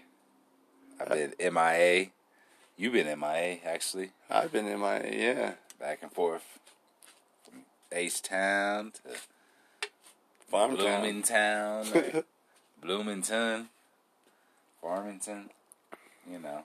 I've 1.00 1.08
been 1.08 1.54
MIA. 1.54 2.08
You've 2.76 2.92
been 2.92 3.18
MIA, 3.18 3.60
actually. 3.66 4.12
I've 4.30 4.52
been 4.52 4.66
MIA, 4.66 5.14
yeah. 5.14 5.54
Back 5.80 6.00
and 6.02 6.12
forth. 6.12 6.60
From 7.46 7.62
H 7.94 8.22
Town 8.22 8.92
to 8.92 9.18
Farmtown. 10.52 10.78
Bloomingtown. 10.78 11.96
or 12.18 12.24
Bloomington. 12.82 13.70
Farmington. 14.82 15.50
You 16.30 16.40
know. 16.40 16.64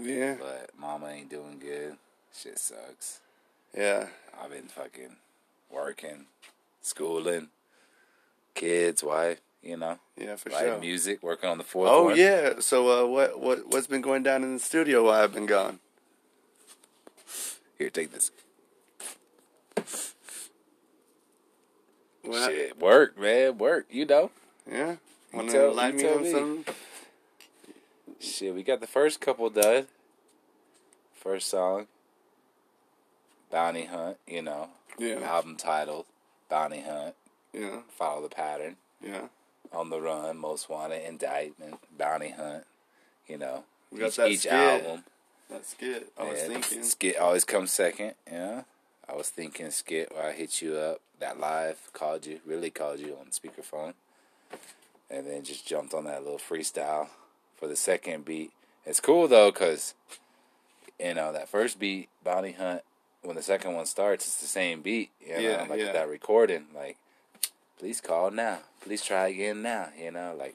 Yeah. 0.00 0.36
But 0.40 0.70
mama 0.78 1.08
ain't 1.08 1.30
doing 1.30 1.58
good. 1.60 1.96
Shit 2.36 2.58
sucks. 2.58 3.20
Yeah. 3.76 4.06
I've 4.42 4.50
been 4.50 4.68
fucking 4.68 5.16
working, 5.70 6.26
schooling, 6.80 7.48
kids, 8.54 9.02
wife, 9.04 9.40
you 9.62 9.76
know. 9.76 9.98
Yeah, 10.16 10.36
for 10.36 10.50
writing 10.50 10.70
sure. 10.72 10.80
music, 10.80 11.22
working 11.22 11.50
on 11.50 11.58
the 11.58 11.64
fourth 11.64 11.90
Oh 11.90 12.04
one. 12.04 12.16
yeah. 12.16 12.54
So 12.60 13.04
uh, 13.04 13.06
what 13.08 13.40
what 13.40 13.66
what's 13.68 13.86
been 13.86 14.00
going 14.00 14.22
down 14.22 14.42
in 14.42 14.54
the 14.54 14.60
studio 14.60 15.04
while 15.04 15.22
I've 15.22 15.34
been 15.34 15.46
gone? 15.46 15.78
Here, 17.78 17.90
take 17.90 18.12
this. 18.12 18.30
Shit, 22.24 22.78
work, 22.78 23.18
man, 23.18 23.58
work. 23.58 23.86
You 23.90 24.04
know. 24.06 24.30
Yeah. 24.70 24.96
Wanna 25.32 25.52
tell- 25.52 25.72
light 25.74 25.94
me 25.94 26.08
on 26.08 26.22
me. 26.22 26.30
something? 26.32 26.74
Shit, 28.20 28.54
we 28.54 28.62
got 28.62 28.80
the 28.80 28.86
first 28.86 29.20
couple 29.20 29.48
done. 29.50 29.86
First 31.14 31.48
song, 31.48 31.86
Bounty 33.50 33.84
Hunt. 33.86 34.18
You 34.26 34.42
know. 34.42 34.68
Yeah. 34.98 35.20
Album 35.20 35.56
titled 35.56 36.06
Bounty 36.48 36.80
Hunt. 36.80 37.14
Yeah. 37.52 37.80
Follow 37.96 38.22
the 38.22 38.34
pattern. 38.34 38.76
Yeah. 39.02 39.28
On 39.72 39.88
the 39.90 40.00
run, 40.00 40.36
most 40.36 40.68
wanted, 40.68 41.06
indictment, 41.06 41.78
bounty 41.96 42.30
hunt. 42.30 42.64
You 43.28 43.38
know. 43.38 43.64
We 43.92 44.00
got 44.00 44.08
each, 44.08 44.16
that 44.16 44.28
each 44.30 44.40
skit. 44.40 44.52
album. 44.52 45.04
That 45.48 45.66
skit. 45.66 46.12
I 46.18 46.24
was 46.24 46.40
Yeah, 46.40 46.48
thinking. 46.48 46.82
Skit 46.84 47.16
always 47.18 47.44
comes 47.44 47.72
second, 47.72 48.14
yeah. 48.30 48.62
I 49.10 49.16
was 49.16 49.28
thinking 49.28 49.70
skit 49.70 50.12
where 50.14 50.26
I 50.26 50.32
hit 50.32 50.62
you 50.62 50.76
up, 50.76 51.00
that 51.18 51.40
live, 51.40 51.90
called 51.92 52.26
you, 52.26 52.40
really 52.46 52.70
called 52.70 53.00
you 53.00 53.16
on 53.20 53.26
speakerphone. 53.26 53.94
And 55.10 55.26
then 55.26 55.42
just 55.42 55.66
jumped 55.66 55.92
on 55.94 56.04
that 56.04 56.22
little 56.22 56.38
freestyle 56.38 57.08
for 57.56 57.66
the 57.66 57.76
second 57.76 58.24
beat. 58.24 58.52
It's 58.86 59.00
cool 59.00 59.26
though, 59.26 59.50
because, 59.50 59.94
you 60.98 61.14
know, 61.14 61.32
that 61.32 61.48
first 61.48 61.78
beat, 61.78 62.08
Bounty 62.22 62.52
Hunt, 62.52 62.82
when 63.22 63.36
the 63.36 63.42
second 63.42 63.74
one 63.74 63.86
starts, 63.86 64.26
it's 64.26 64.40
the 64.40 64.46
same 64.46 64.80
beat. 64.82 65.10
You 65.20 65.34
know, 65.34 65.40
Yeah, 65.40 65.66
like 65.68 65.80
yeah. 65.80 65.92
that 65.92 66.08
recording, 66.08 66.66
like, 66.74 66.96
please 67.78 68.00
call 68.00 68.30
now. 68.30 68.60
Please 68.80 69.02
try 69.02 69.28
again 69.28 69.62
now. 69.62 69.88
You 69.98 70.12
know, 70.12 70.34
like, 70.38 70.54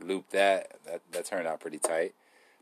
loop 0.00 0.30
that. 0.30 0.76
That, 0.86 1.00
that 1.12 1.26
turned 1.26 1.46
out 1.46 1.60
pretty 1.60 1.78
tight. 1.78 2.14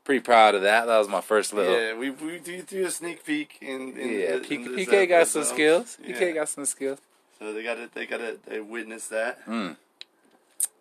Pretty 0.05 0.21
proud 0.21 0.55
of 0.55 0.63
that. 0.63 0.87
That 0.87 0.99
was 0.99 1.09
my 1.09 1.23
first 1.23 1.53
little. 1.55 1.73
Yeah, 1.75 1.97
we 1.97 2.11
we 2.11 2.39
do, 2.39 2.61
do 2.63 2.85
a 2.85 2.91
sneak 2.91 3.25
peek 3.25 3.57
in. 3.63 3.97
in 3.99 4.11
Yeah, 4.21 4.37
the- 4.37 4.55
in 4.55 4.65
PK 4.77 5.09
got 5.09 5.27
some 5.29 5.45
skills. 5.45 5.97
Yeah. 6.05 6.15
PK 6.15 6.35
got 6.35 6.49
some 6.51 6.67
skills. 6.67 6.99
So 7.39 7.53
they 7.53 7.63
got 7.63 7.75
to 7.77 7.89
they 7.93 8.05
got 8.07 8.19
to 8.19 8.39
they 8.47 8.61
witness 8.61 9.09
that. 9.09 9.45
Mm. 9.47 9.77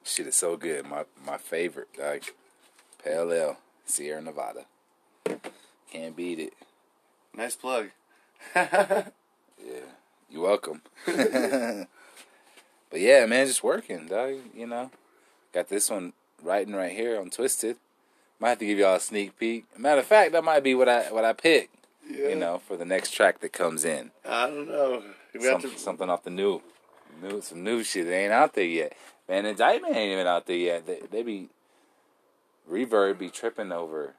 Shit 0.04 0.28
is 0.28 0.36
so 0.36 0.58
good. 0.58 0.86
My 0.88 1.06
my 1.26 1.38
favorite, 1.38 1.88
like 1.98 2.36
Pale 3.04 3.32
Ale, 3.32 3.58
Sierra 3.86 4.22
Nevada. 4.22 4.66
Can't 5.92 6.16
beat 6.16 6.40
it. 6.40 6.54
Nice 7.36 7.56
plug. 7.56 7.90
Yeah, 9.66 9.80
you're 10.30 10.42
welcome. 10.44 10.82
but 11.06 11.88
yeah, 13.00 13.26
man, 13.26 13.48
just 13.48 13.64
working, 13.64 14.08
dog. 14.08 14.36
You 14.54 14.68
know, 14.68 14.92
got 15.54 15.70
this 15.70 15.90
one 15.90 16.12
writing 16.42 16.76
right 16.76 16.92
here 16.92 17.18
on 17.20 17.30
Twisted. 17.30 17.78
Might 18.44 18.50
have 18.50 18.60
to 18.60 18.66
give 18.66 18.78
y'all 18.78 18.96
a 18.96 19.00
sneak 19.00 19.40
peek. 19.40 19.64
Matter 19.80 20.02
of 20.02 20.06
fact, 20.06 20.34
that 20.34 20.44
might 20.44 20.64
be 20.64 20.76
what 20.76 20.90
I 20.90 21.14
what 21.14 21.24
I 21.24 21.32
pick. 21.32 21.70
Yeah. 22.06 22.28
You 22.28 22.36
know, 22.36 22.58
for 22.58 22.76
the 22.76 22.84
next 22.84 23.12
track 23.12 23.40
that 23.40 23.54
comes 23.54 23.86
in. 23.86 24.12
I 24.28 24.48
don't 24.48 24.68
know. 24.68 25.02
We 25.34 25.40
Some, 25.46 25.62
to 25.62 25.80
something 25.80 26.10
off 26.10 26.24
the 26.26 26.30
new, 26.30 26.62
new 27.22 27.40
some 27.40 27.64
new 27.64 27.86
shit 27.86 28.06
that 28.06 28.14
ain't 28.14 28.34
out 28.34 28.54
there 28.54 28.66
yet. 28.66 28.98
Man, 29.30 29.46
indictment 29.46 29.96
ain't 29.96 30.12
even 30.12 30.28
out 30.28 30.46
there 30.46 30.58
yet. 30.58 30.86
They, 30.86 31.00
they 31.10 31.24
be 31.24 31.48
reverb 32.70 33.18
be 33.18 33.30
tripping 33.30 33.72
over 33.72 34.16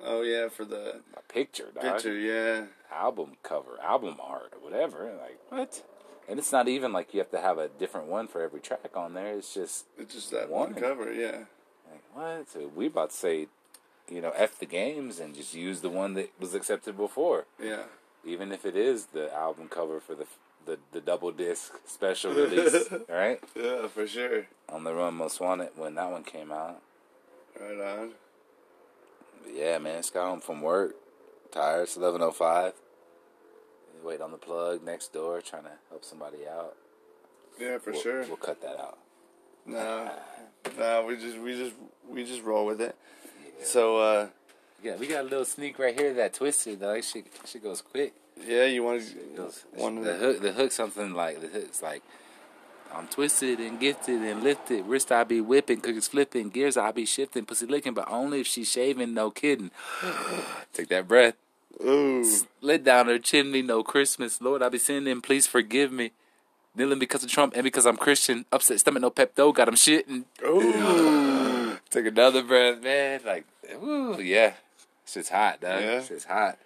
Oh 0.00 0.22
yeah, 0.22 0.48
for 0.48 0.64
the 0.64 1.00
a 1.16 1.22
picture, 1.28 1.70
dog. 1.74 1.82
picture. 1.82 2.16
Yeah. 2.16 2.66
album 2.94 3.32
cover, 3.42 3.80
album 3.82 4.18
art, 4.22 4.52
or 4.52 4.60
whatever. 4.60 5.12
Like 5.20 5.40
what? 5.48 5.82
And 6.28 6.38
it's 6.38 6.52
not 6.52 6.68
even 6.68 6.92
like 6.92 7.12
you 7.12 7.18
have 7.18 7.32
to 7.32 7.40
have 7.40 7.58
a 7.58 7.66
different 7.66 8.06
one 8.06 8.28
for 8.28 8.42
every 8.42 8.60
track 8.60 8.90
on 8.94 9.14
there. 9.14 9.36
It's 9.36 9.52
just 9.52 9.86
It's 9.98 10.14
just 10.14 10.30
that 10.30 10.50
one 10.50 10.74
cover. 10.74 11.12
Yeah. 11.12 11.46
What? 12.14 12.48
So 12.50 12.70
we 12.74 12.86
about 12.86 13.10
to 13.10 13.16
say, 13.16 13.48
you 14.08 14.20
know, 14.20 14.32
f 14.36 14.58
the 14.58 14.66
games 14.66 15.18
and 15.20 15.34
just 15.34 15.54
use 15.54 15.80
the 15.80 15.90
one 15.90 16.14
that 16.14 16.30
was 16.40 16.54
accepted 16.54 16.96
before. 16.96 17.46
Yeah. 17.62 17.84
Even 18.24 18.52
if 18.52 18.64
it 18.64 18.76
is 18.76 19.06
the 19.06 19.32
album 19.34 19.68
cover 19.68 20.00
for 20.00 20.14
the 20.14 20.26
the, 20.66 20.78
the 20.92 21.00
double 21.02 21.30
disc 21.30 21.74
special 21.84 22.32
release, 22.32 22.88
right? 23.08 23.38
Yeah, 23.54 23.86
for 23.88 24.06
sure. 24.06 24.46
On 24.70 24.82
the 24.82 24.94
Run 24.94 25.12
Most 25.14 25.38
Wanted 25.38 25.70
when 25.76 25.94
that 25.96 26.10
one 26.10 26.24
came 26.24 26.50
out. 26.50 26.80
Right 27.60 27.78
on. 27.98 28.12
But 29.42 29.54
yeah, 29.54 29.76
man, 29.78 29.98
just 29.98 30.14
got 30.14 30.26
home 30.30 30.40
from 30.40 30.62
work. 30.62 30.94
Tired. 31.52 31.82
It's 31.82 31.96
eleven 31.98 32.22
oh 32.22 32.30
five. 32.30 32.72
Wait 34.02 34.20
on 34.22 34.30
the 34.32 34.38
plug 34.38 34.82
next 34.82 35.12
door, 35.12 35.40
trying 35.42 35.64
to 35.64 35.72
help 35.90 36.04
somebody 36.04 36.46
out. 36.50 36.76
Yeah, 37.60 37.78
for 37.78 37.92
We'll- 37.92 38.00
sure. 38.00 38.22
We'll 38.24 38.36
cut 38.36 38.60
that 38.62 38.78
out. 38.80 38.98
No, 39.66 40.10
no, 40.78 41.04
we 41.06 41.16
just 41.16 41.38
we 41.38 41.56
just 41.56 41.74
we 42.08 42.24
just 42.24 42.42
roll 42.42 42.66
with 42.66 42.80
it. 42.80 42.94
So 43.62 43.98
uh, 43.98 44.26
Yeah, 44.82 44.96
we 44.96 45.06
got 45.06 45.20
a 45.20 45.28
little 45.28 45.44
sneak 45.44 45.78
right 45.78 45.98
here 45.98 46.12
that 46.14 46.34
twisted. 46.34 46.80
That 46.80 46.88
like 46.88 47.04
shit, 47.04 47.26
shit 47.46 47.62
goes 47.62 47.80
quick. 47.82 48.12
yeah, 48.46 48.64
you 48.64 48.82
want 48.82 49.02
to 49.02 49.52
one 49.74 50.02
the 50.02 50.14
hook, 50.14 50.40
the 50.40 50.52
hook, 50.52 50.72
something 50.72 51.14
like 51.14 51.40
the 51.40 51.48
hook's 51.48 51.82
like, 51.82 52.02
I'm 52.92 53.06
twisted 53.08 53.60
and 53.60 53.78
gifted 53.80 54.20
and 54.22 54.42
lifted. 54.42 54.84
Wrist 54.86 55.10
I 55.12 55.24
be 55.24 55.40
whipping, 55.40 55.80
cookies 55.80 56.08
flipping, 56.08 56.50
gears 56.50 56.76
I 56.76 56.92
be 56.92 57.06
shifting, 57.06 57.44
pussy 57.46 57.66
licking, 57.66 57.94
but 57.94 58.10
only 58.10 58.40
if 58.40 58.46
she's 58.46 58.70
shaving. 58.70 59.14
No 59.14 59.30
kidding. 59.30 59.70
Take 60.72 60.88
that 60.88 61.08
breath. 61.08 61.34
Ooh. 61.84 62.24
Slid 62.24 62.84
down 62.84 63.06
her 63.06 63.18
chimney. 63.18 63.62
No 63.62 63.82
Christmas. 63.82 64.40
Lord, 64.40 64.62
I 64.62 64.68
be 64.68 64.78
sinning. 64.78 65.20
Please 65.20 65.46
forgive 65.46 65.90
me. 65.90 66.12
Kneeling 66.76 66.98
because 66.98 67.22
of 67.22 67.30
Trump 67.30 67.54
and 67.54 67.62
because 67.62 67.86
I'm 67.86 67.96
Christian. 67.96 68.44
Upset 68.50 68.80
stomach, 68.80 69.00
no 69.02 69.10
Pepto. 69.10 69.54
Got 69.54 69.68
him 69.68 69.74
shitting. 69.74 70.24
Ooh. 70.44 71.78
Take 71.90 72.06
another 72.06 72.42
breath, 72.42 72.82
man. 72.82 73.20
Like, 73.24 73.44
ooh, 73.82 74.20
yeah. 74.20 74.54
Shit's 75.06 75.28
hot, 75.28 75.60
dog. 75.60 75.80
Yeah. 75.80 76.02
Shit's 76.02 76.24
hot. 76.24 76.58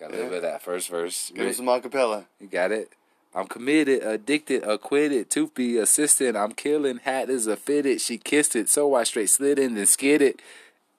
Got 0.00 0.08
a 0.08 0.12
little 0.12 0.24
Yeah. 0.24 0.30
bit 0.30 0.36
of 0.36 0.42
that 0.44 0.62
first 0.62 0.88
verse. 0.88 1.30
give 1.34 1.46
us 1.46 1.56
some 1.58 1.66
acapella. 1.66 2.24
You 2.40 2.46
got 2.46 2.72
it. 2.72 2.92
I'm 3.34 3.46
committed, 3.46 4.02
addicted, 4.02 4.62
acquitted, 4.62 5.30
to 5.30 5.48
be 5.48 5.78
assistant. 5.78 6.36
I'm 6.36 6.52
killing. 6.52 6.98
Hat 6.98 7.28
is 7.30 7.46
a 7.46 7.56
fitted. 7.56 8.00
She 8.00 8.18
kissed 8.18 8.54
it, 8.56 8.68
so 8.68 8.94
I 8.94 9.04
straight 9.04 9.30
slid 9.30 9.58
in 9.58 9.76
and 9.76 9.88
skid 9.88 10.20
it. 10.22 10.40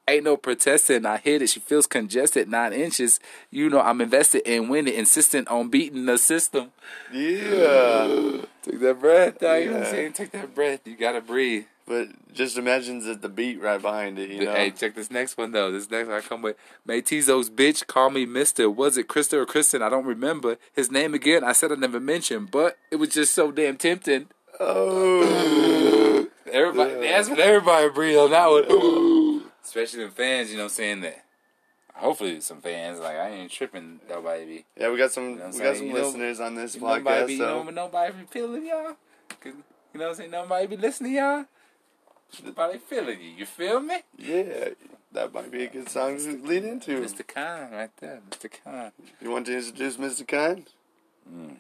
Ain't 0.08 0.26
no 0.26 0.36
protesting. 0.36 1.06
I 1.06 1.18
hit 1.18 1.42
it. 1.42 1.48
She 1.50 1.62
feels 1.62 1.88
congested. 1.88 2.50
Nine 2.50 2.74
inches. 2.74 3.20
You 3.52 3.70
know 3.70 3.80
I'm 3.80 4.02
invested 4.02 4.42
in 4.46 4.68
winning. 4.68 4.94
Insistent 4.96 5.48
on 5.48 5.70
beating 5.70 6.06
the 6.08 6.18
system. 6.18 6.72
Yeah. 7.14 8.42
Take 8.64 8.80
that 8.82 9.00
breath, 9.00 9.40
dog. 9.40 9.64
You 9.64 9.66
know 9.72 9.72
what 9.72 9.78
I'm 9.80 9.84
Yeah. 9.86 9.92
saying? 9.92 10.14
Take 10.14 10.32
that 10.32 10.54
breath. 10.54 10.82
You 10.86 10.96
gotta 10.98 11.22
breathe. 11.22 11.66
But 11.86 12.34
just 12.34 12.58
imagine 12.58 13.00
the, 13.06 13.14
the 13.16 13.28
beat 13.30 13.62
right 13.62 13.82
behind 13.82 14.18
it. 14.20 14.30
You 14.30 14.46
know. 14.46 14.54
Hey, 14.54 14.72
check 14.72 14.96
this 14.96 15.10
next 15.12 15.38
one 15.38 15.52
though. 15.52 15.72
This 15.72 15.90
next 15.90 16.08
one 16.10 16.18
I 16.18 16.22
come 16.22 16.42
with. 16.42 16.58
Matizo's 16.88 17.50
bitch 17.50 17.88
call 17.88 18.10
me 18.10 18.26
Mister. 18.26 18.70
Was 18.70 18.98
it 18.98 19.08
Krista 19.08 19.34
or 19.34 19.46
Kristen? 19.46 19.82
I 19.82 19.90
don't 19.90 20.06
remember 20.06 20.58
his 20.74 20.92
name 20.92 21.14
again. 21.14 21.44
I 21.44 21.52
said 21.54 21.72
I 21.72 21.76
never 21.76 22.00
mentioned, 22.00 22.52
but 22.52 22.78
it 22.92 22.98
was 22.98 23.10
just 23.10 23.34
so 23.34 23.52
damn 23.52 23.78
tempting. 23.78 24.28
Oh. 24.60 26.28
Everybody, 26.52 26.94
that's 27.08 27.30
what 27.30 27.40
everybody 27.40 27.90
breathe 27.90 28.18
on 28.18 28.32
that 28.32 28.48
one. 28.50 28.66
Especially 29.64 30.04
the 30.06 30.12
fans, 30.12 30.52
you 30.52 30.58
know 30.58 30.64
what 30.64 30.72
I'm 30.72 30.76
saying? 30.76 31.02
That 31.02 31.24
Hopefully, 31.96 32.42
some 32.42 32.60
fans. 32.60 33.00
Like 33.00 33.16
I 33.18 33.30
ain't 33.30 33.52
tripping. 33.52 34.00
Nobody 34.10 34.46
be. 34.46 34.66
Yeah, 34.78 34.90
we 34.92 34.98
got 34.98 35.12
some 35.12 35.30
You 35.32 35.36
know 35.38 35.50
we 35.54 35.60
got 35.60 35.78
some 35.78 35.86
You 35.88 35.94
know- 35.94 36.00
listeners 36.06 36.40
on 36.40 36.56
this 36.56 36.76
know, 36.76 36.88
Nobody 36.96 37.04
podcast. 37.24 37.28
be, 37.28 37.38
so 37.38 37.60
you 37.60 37.64
know, 37.66 37.72
nobody 37.72 38.14
be 38.14 38.24
feeling 38.30 38.66
y'all. 38.66 38.96
'Cause, 39.30 39.54
You 39.94 40.00
know 40.00 40.06
what 40.06 40.10
I'm 40.10 40.16
saying? 40.16 40.32
Nobody 40.32 40.68
be 40.68 40.78
listening 40.78 41.14
y'all. 41.14 41.46
Nobody 42.44 42.80
feeling 42.80 43.22
you. 43.22 43.30
You 43.30 43.46
feel 43.46 43.80
me? 43.80 43.98
yeah, 44.18 44.70
that 45.12 45.32
might 45.32 45.52
be 45.52 45.66
a 45.66 45.68
good 45.70 45.88
song 45.88 46.18
to 46.18 46.42
lead 46.48 46.64
into. 46.66 47.00
Mr. 47.00 47.26
Khan 47.28 47.72
right 47.72 47.96
there. 47.98 48.22
Mr. 48.32 48.50
Khan. 48.64 48.92
You 49.22 49.30
want 49.30 49.46
to 49.46 49.56
introduce 49.56 49.98
Mr. 49.98 50.28
Khan? 50.28 50.66
Hmm. 51.30 51.54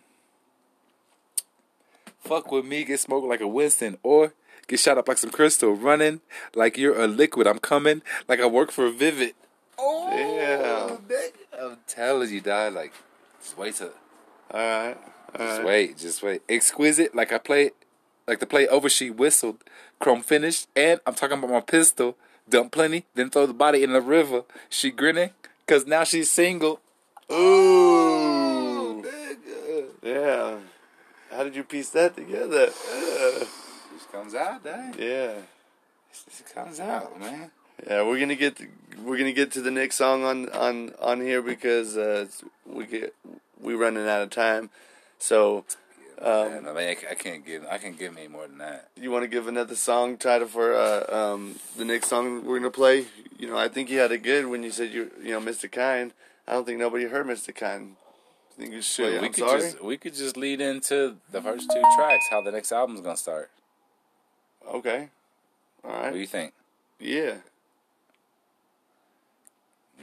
Fuck 2.20 2.51
with 2.51 2.66
me, 2.66 2.84
get 2.86 2.99
smoked 2.99 3.28
like 3.28 3.41
a 3.41 3.47
Winston, 3.47 3.97
or 4.01 4.34
get 4.68 4.80
shot 4.80 4.97
up 4.97 5.07
like 5.07 5.18
some 5.18 5.30
crystal. 5.32 5.74
Running 5.74 6.22
like 6.55 6.78
you're 6.78 6.99
a 6.99 7.07
liquid. 7.07 7.47
I'm 7.47 7.59
coming 7.59 8.01
like 8.28 8.39
I 8.39 8.45
work 8.45 8.72
for 8.72 8.89
Vivid. 8.89 9.34
Oh, 9.78 10.09
yeah. 10.16 10.97
I'm 11.59 11.78
telling 11.88 12.30
you, 12.30 12.41
dog. 12.41 12.74
Like, 12.74 12.93
just 13.41 13.57
wait 13.57 13.76
till. 13.76 13.91
All 14.51 14.59
right. 14.59 14.97
All 15.38 15.45
Just 15.45 15.57
right. 15.57 15.66
wait, 15.66 15.97
just 15.97 16.24
wait. 16.24 16.41
Exquisite, 16.47 17.16
like 17.16 17.34
I 17.34 17.39
play, 17.39 17.72
like 18.28 18.39
the 18.39 18.45
play 18.45 18.68
over. 18.68 18.88
She 18.88 19.09
whistled, 19.09 19.57
chrome 19.99 20.22
finished, 20.22 20.68
and 20.76 20.99
I'm 21.07 21.16
talking 21.16 21.39
about 21.39 21.49
my 21.49 21.61
pistol. 21.61 22.16
Dump 22.47 22.72
plenty, 22.72 23.05
then 23.16 23.30
throw 23.30 23.45
the 23.47 23.53
body 23.53 23.84
in 23.84 23.93
the 23.93 24.01
river. 24.01 24.43
She 24.70 24.91
grinning, 24.91 25.32
cause 25.66 25.88
now 25.88 26.03
she's 26.03 26.30
single. 26.30 26.82
Ooh. 27.32 29.03
Oh, 29.05 29.86
yeah. 30.03 30.57
How 31.32 31.43
did 31.43 31.55
you 31.55 31.64
piece 31.64 31.89
that 31.91 32.16
together? 32.16 32.70
Comes 34.14 34.36
out, 34.36 34.64
dog. 34.64 34.95
yeah. 34.97 35.34
Comes 36.53 36.80
out, 36.80 37.20
man. 37.20 37.49
Yeah, 37.88 38.03
we're 38.03 38.20
gonna 38.20 38.36
get 38.36 38.57
to, 38.57 38.68
we're 39.03 39.18
gonna 39.18 39.34
get 39.34 39.51
to 39.53 39.61
the 39.61 39.72
next 39.72 39.95
song 39.95 40.24
on 40.24 40.47
on 40.49 40.93
on 41.01 41.20
here 41.22 41.41
because 41.41 41.97
uh, 41.97 42.28
we 42.66 42.86
get 42.86 43.16
we 43.59 43.74
running 43.74 44.07
out 44.07 44.22
of 44.22 44.30
time. 44.30 44.70
So, 45.18 45.66
um, 46.22 46.51
Man, 46.51 46.68
I, 46.68 46.74
mean, 46.74 46.95
I, 47.09 47.16
can't 47.16 47.45
give, 47.45 47.66
I 47.66 47.78
can't 47.78 47.97
give 47.97 48.16
any 48.16 48.28
more 48.28 48.45
than 48.45 48.57
that. 48.57 48.89
you 48.99 49.09
want 49.09 49.24
to 49.24 49.28
give 49.28 49.47
another 49.47 49.76
song 49.76 50.18
title 50.18 50.47
for 50.47 50.76
uh, 50.76 51.34
um, 51.34 51.55
the 51.78 51.86
next 51.86 52.09
song 52.09 52.45
we're 52.45 52.59
gonna 52.59 52.70
play? 52.70 53.05
You 53.39 53.47
know, 53.47 53.57
I 53.57 53.68
think 53.68 53.89
you 53.89 53.97
had 53.99 54.11
it 54.11 54.20
good 54.20 54.45
when 54.45 54.61
you 54.61 54.70
said 54.70 54.91
you 54.91 55.09
you 55.24 55.32
know 55.32 55.41
Mr. 55.41 55.72
Kind. 55.72 56.14
I 56.47 56.53
don't 56.53 56.66
think 56.66 56.78
nobody 56.78 57.05
heard 57.05 57.26
Mr. 57.26 57.55
Kind. 57.55 57.95
I 58.55 58.61
think 58.61 58.74
you 58.74 58.84
should. 58.84 59.09
Play 59.09 59.20
we 59.20 59.26
I'm 59.28 59.34
could 59.34 59.49
sorry. 59.49 59.61
just, 59.61 59.84
we 59.84 59.97
could 59.97 60.14
just 60.14 60.38
lead 60.38 60.61
into 60.61 61.16
the 61.32 61.41
first 61.41 61.72
two 61.72 61.82
tracks. 61.95 62.26
How 62.30 62.43
the 62.43 62.51
next 62.51 62.72
album's 62.72 63.01
gonna 63.01 63.18
start. 63.18 63.49
Okay. 64.72 65.09
All 65.84 65.91
right. 65.91 66.03
What 66.05 66.14
do 66.14 66.20
you 66.20 66.28
think? 66.28 66.53
Yeah. 66.99 67.36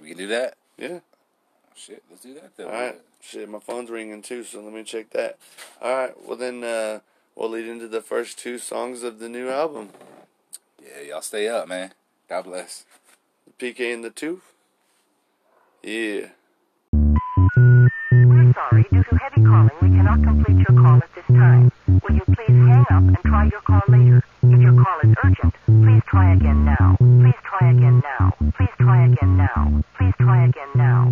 We 0.00 0.08
can 0.08 0.18
do 0.18 0.26
that. 0.28 0.54
Yeah. 0.78 1.00
Shit, 1.74 2.02
let's 2.10 2.22
do 2.22 2.34
that 2.34 2.56
then. 2.56 2.66
All 2.66 2.72
right. 2.72 3.00
Shit, 3.22 3.48
my 3.48 3.58
phone's 3.58 3.90
ringing 3.90 4.22
too, 4.22 4.44
so 4.44 4.62
let 4.62 4.72
me 4.72 4.82
check 4.82 5.10
that. 5.10 5.38
All 5.80 5.94
right. 5.94 6.26
Well, 6.26 6.36
then 6.36 6.64
uh, 6.64 7.00
we'll 7.36 7.50
lead 7.50 7.66
into 7.66 7.88
the 7.88 8.00
first 8.00 8.38
two 8.38 8.58
songs 8.58 9.02
of 9.02 9.18
the 9.18 9.28
new 9.28 9.48
album. 9.48 9.90
Yeah, 10.82 11.02
y'all 11.08 11.22
stay 11.22 11.48
up, 11.48 11.68
man. 11.68 11.92
God 12.28 12.44
bless. 12.44 12.84
PK 13.58 13.94
and 13.94 14.04
DaTooF. 14.04 14.40
Yeah. 15.82 16.28
We're 18.12 18.52
sorry, 18.54 18.86
due 18.90 19.02
to 19.04 19.16
heavy 19.16 19.42
calling, 19.44 19.70
we 19.82 19.88
cannot 19.88 20.22
complete 20.22 20.56
your 20.56 20.82
call 20.82 20.96
at 20.96 21.14
this 21.14 21.24
time. 21.26 21.70
Will 21.90 22.14
you 22.14 22.22
please 22.26 22.46
hang 22.46 22.84
up 22.90 23.02
and 23.02 23.18
try 23.26 23.44
your 23.50 23.60
call 23.62 23.82
later? 23.88 24.22
If 24.42 24.60
your 24.60 24.74
call 24.74 25.00
is 25.02 25.14
urgent, 25.24 25.54
please 25.66 26.02
try 26.06 26.34
again 26.34 26.64
now. 26.64 26.96
Please 26.98 27.34
try 27.42 27.70
again 27.72 28.00
now. 28.00 28.32
Please 28.56 28.68
try 28.78 29.06
again 29.06 29.36
now. 29.36 29.82
Please 29.98 30.14
try 30.20 30.44
again 30.44 30.68
now. 30.76 31.10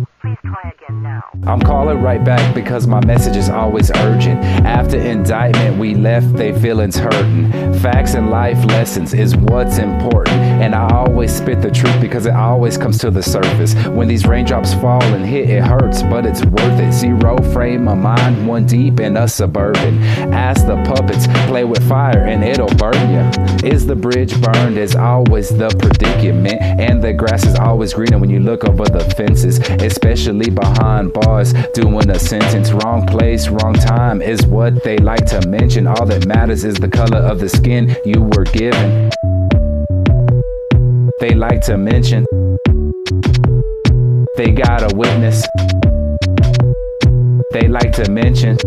I'm 1.45 1.59
calling 1.59 2.01
right 2.01 2.23
back 2.23 2.55
because 2.55 2.87
my 2.87 3.03
message 3.05 3.35
is 3.35 3.49
always 3.49 3.91
urgent. 3.91 4.39
After 4.65 4.97
indictment, 4.97 5.77
we 5.77 5.95
left 5.95 6.33
they 6.33 6.57
feelings 6.59 6.97
hurting. 6.97 7.51
Facts 7.79 8.13
and 8.13 8.29
life 8.29 8.63
lessons 8.65 9.13
is 9.13 9.35
what's 9.35 9.77
important. 9.79 10.37
And 10.59 10.75
I 10.75 10.89
always 10.93 11.33
spit 11.33 11.61
the 11.61 11.71
truth 11.71 11.99
because 12.01 12.25
it 12.25 12.33
always 12.33 12.77
comes 12.77 12.97
to 12.99 13.09
the 13.09 13.23
surface. 13.23 13.73
When 13.87 14.07
these 14.07 14.25
raindrops 14.25 14.73
fall 14.75 15.01
and 15.01 15.25
hit, 15.25 15.49
it 15.49 15.63
hurts, 15.63 16.03
but 16.03 16.25
it's 16.25 16.43
worth 16.45 16.79
it. 16.79 16.91
Zero 16.91 17.37
frame 17.53 17.87
of 17.87 17.97
mind, 17.97 18.47
one 18.47 18.65
deep 18.65 18.99
in 18.99 19.15
a 19.17 19.27
suburban. 19.27 20.03
Ask 20.33 20.67
the 20.67 20.75
puppets, 20.83 21.27
play 21.47 21.63
with 21.63 21.87
fire 21.87 22.25
and 22.25 22.43
it'll 22.43 22.75
burn 22.75 22.93
you. 23.09 23.69
Is 23.69 23.85
the 23.85 23.95
bridge 23.95 24.39
burned? 24.41 24.77
Is 24.77 24.95
always 24.95 25.49
the 25.49 25.69
predicament. 25.69 26.61
And 26.61 27.01
the 27.01 27.13
grass 27.13 27.45
is 27.45 27.55
always 27.55 27.93
greener 27.93 28.17
when 28.17 28.29
you 28.29 28.39
look 28.39 28.65
over 28.65 28.85
the 28.85 29.05
fences, 29.15 29.59
especially 29.59 30.49
behind 30.49 31.13
bars. 31.13 31.53
Doing 31.73 32.09
a 32.09 32.19
sentence, 32.19 32.71
wrong 32.71 33.07
place, 33.07 33.47
wrong 33.47 33.73
time 33.73 34.21
is 34.21 34.45
what 34.45 34.83
they 34.83 34.97
like 34.97 35.25
to 35.27 35.47
mention. 35.47 35.87
All 35.87 36.05
that 36.05 36.25
matters 36.25 36.63
is 36.63 36.75
the 36.75 36.89
color 36.89 37.17
of 37.17 37.39
the 37.39 37.49
skin 37.49 37.95
you 38.05 38.21
were 38.35 38.43
given. 38.43 39.09
They 41.19 41.35
like 41.35 41.59
to 41.63 41.77
mention 41.77 42.25
they 44.37 44.51
got 44.51 44.89
a 44.89 44.95
witness. 44.95 45.45
They 47.51 47.67
like 47.67 47.91
to 47.93 48.09
mention 48.09 48.57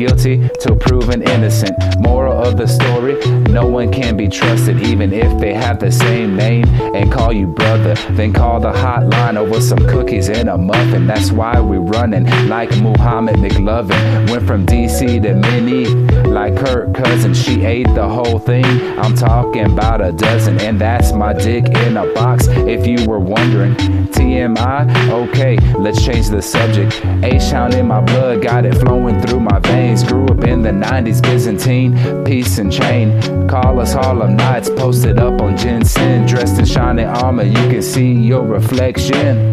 guilty 0.00 0.48
till 0.58 0.76
proven 0.76 1.20
innocent. 1.28 1.76
Moral 2.00 2.42
of 2.42 2.56
the 2.56 2.66
story 2.66 3.20
no 3.50 3.66
one 3.66 3.90
can 3.90 4.16
be 4.16 4.28
trusted, 4.28 4.80
even 4.80 5.12
if 5.12 5.38
they 5.40 5.52
have 5.52 5.80
the 5.80 5.90
same 5.90 6.36
name 6.36 6.64
and 6.94 7.10
call 7.10 7.32
you 7.32 7.48
brother. 7.48 7.94
Then 8.10 8.32
call 8.32 8.60
the 8.60 8.70
hotline 8.70 9.36
over 9.36 9.60
some 9.60 9.80
cookies 9.88 10.28
and 10.28 10.48
a 10.48 10.56
muffin. 10.56 11.08
That's 11.08 11.32
why 11.32 11.58
we're 11.58 11.80
running 11.80 12.26
like 12.48 12.70
Muhammad 12.78 13.36
McLovin. 13.36 14.30
Went 14.30 14.46
from 14.46 14.66
DC 14.66 15.22
to 15.22 15.34
Minnie 15.34 15.86
like 16.30 16.56
Kirk 16.56 16.94
Cousin. 16.94 17.34
She 17.34 17.64
ate 17.64 17.92
the 17.94 18.08
whole 18.08 18.38
thing. 18.38 18.64
I'm 18.98 19.16
talking 19.16 19.64
about 19.64 20.00
a 20.00 20.12
dozen, 20.12 20.60
and 20.60 20.80
that's 20.80 21.12
my 21.12 21.32
dick 21.32 21.64
in 21.66 21.96
a 21.96 22.06
box. 22.14 22.46
If 22.48 22.86
you 22.86 23.04
were 23.08 23.18
wondering, 23.18 23.74
TMI, 24.14 25.10
okay, 25.10 25.58
let's 25.76 26.04
change 26.04 26.28
the 26.28 26.40
subject. 26.40 27.04
H-Town 27.24 27.74
in 27.74 27.88
my 27.88 28.00
blood, 28.00 28.42
got 28.42 28.64
it 28.64 28.76
flowing 28.76 29.20
through 29.22 29.40
my 29.40 29.58
veins. 29.58 29.89
Grew 29.90 30.26
up 30.26 30.44
in 30.44 30.62
the 30.62 30.70
90s, 30.70 31.20
Byzantine, 31.20 32.24
peace 32.24 32.58
and 32.58 32.72
chain. 32.72 33.48
Call 33.48 33.80
us 33.80 33.92
Harlem 33.92 34.36
Nights, 34.36 34.70
posted 34.70 35.18
up 35.18 35.40
on 35.40 35.56
ginseng. 35.56 36.26
Dressed 36.26 36.60
in 36.60 36.64
shining 36.64 37.06
armor, 37.06 37.42
you 37.42 37.68
can 37.68 37.82
see 37.82 38.12
your 38.12 38.44
reflection. 38.44 39.52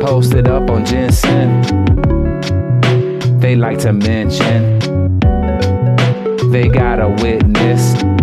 Posted 0.00 0.46
up 0.46 0.70
on 0.70 0.86
ginseng. 0.86 1.62
They 3.40 3.56
like 3.56 3.78
to 3.80 3.92
mention 3.92 4.78
they 6.52 6.68
got 6.68 7.00
a 7.00 7.08
witness. 7.08 8.15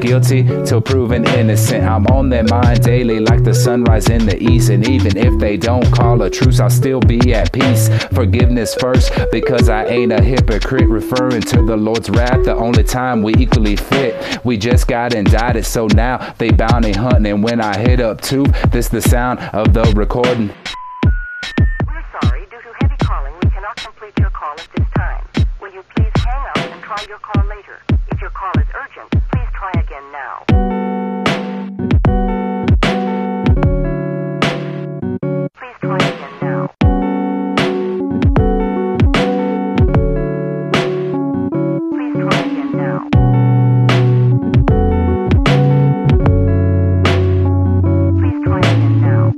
Guilty 0.00 0.44
till 0.64 0.80
proven 0.80 1.26
innocent. 1.28 1.84
I'm 1.84 2.06
on 2.06 2.30
their 2.30 2.44
mind 2.44 2.82
daily 2.82 3.20
like 3.20 3.44
the 3.44 3.54
sunrise 3.54 4.08
in 4.08 4.24
the 4.24 4.42
east. 4.42 4.70
And 4.70 4.88
even 4.88 5.16
if 5.16 5.38
they 5.38 5.56
don't 5.56 5.88
call 5.92 6.22
a 6.22 6.30
truce, 6.30 6.58
I'll 6.58 6.70
still 6.70 7.00
be 7.00 7.34
at 7.34 7.52
peace. 7.52 7.88
Forgiveness 8.12 8.74
first, 8.74 9.12
because 9.30 9.68
I 9.68 9.84
ain't 9.84 10.12
a 10.12 10.22
hypocrite. 10.22 10.88
Referring 10.88 11.42
to 11.42 11.62
the 11.62 11.76
Lord's 11.76 12.08
wrath, 12.10 12.44
the 12.44 12.54
only 12.54 12.82
time 12.82 13.22
we 13.22 13.34
equally 13.34 13.76
fit. 13.76 14.44
We 14.44 14.56
just 14.56 14.88
got 14.88 15.14
indicted, 15.14 15.66
so 15.66 15.86
now 15.88 16.34
they 16.38 16.50
bounty 16.50 16.92
hunting. 16.92 17.26
And 17.26 17.44
when 17.44 17.60
I 17.60 17.76
hit 17.78 18.00
up 18.00 18.20
too, 18.20 18.44
this 18.70 18.88
the 18.88 19.02
sound 19.02 19.38
of 19.52 19.74
the 19.74 19.92
recording. 19.94 20.50
We're 21.86 22.04
sorry, 22.20 22.46
due 22.46 22.60
to 22.62 22.72
heavy 22.80 22.96
calling, 23.04 23.34
we 23.44 23.50
cannot 23.50 23.76
complete 23.76 24.18
your 24.18 24.30
call 24.30 24.54
at 24.54 24.68
this 24.74 24.86
time. 24.96 25.24
Will 25.60 25.72
you 25.72 25.84
please 25.94 26.12
hang 26.16 26.46
up 26.48 26.72
and 26.72 26.82
try 26.82 27.04
your 27.06 27.18
call 27.18 27.44
later? 27.46 27.78
If 28.10 28.20
your 28.20 28.30
call 28.30 28.52
is 28.58 28.66
urgent, 28.74 29.22
try 29.60 29.70
again 29.78 30.10
now. 30.10 31.09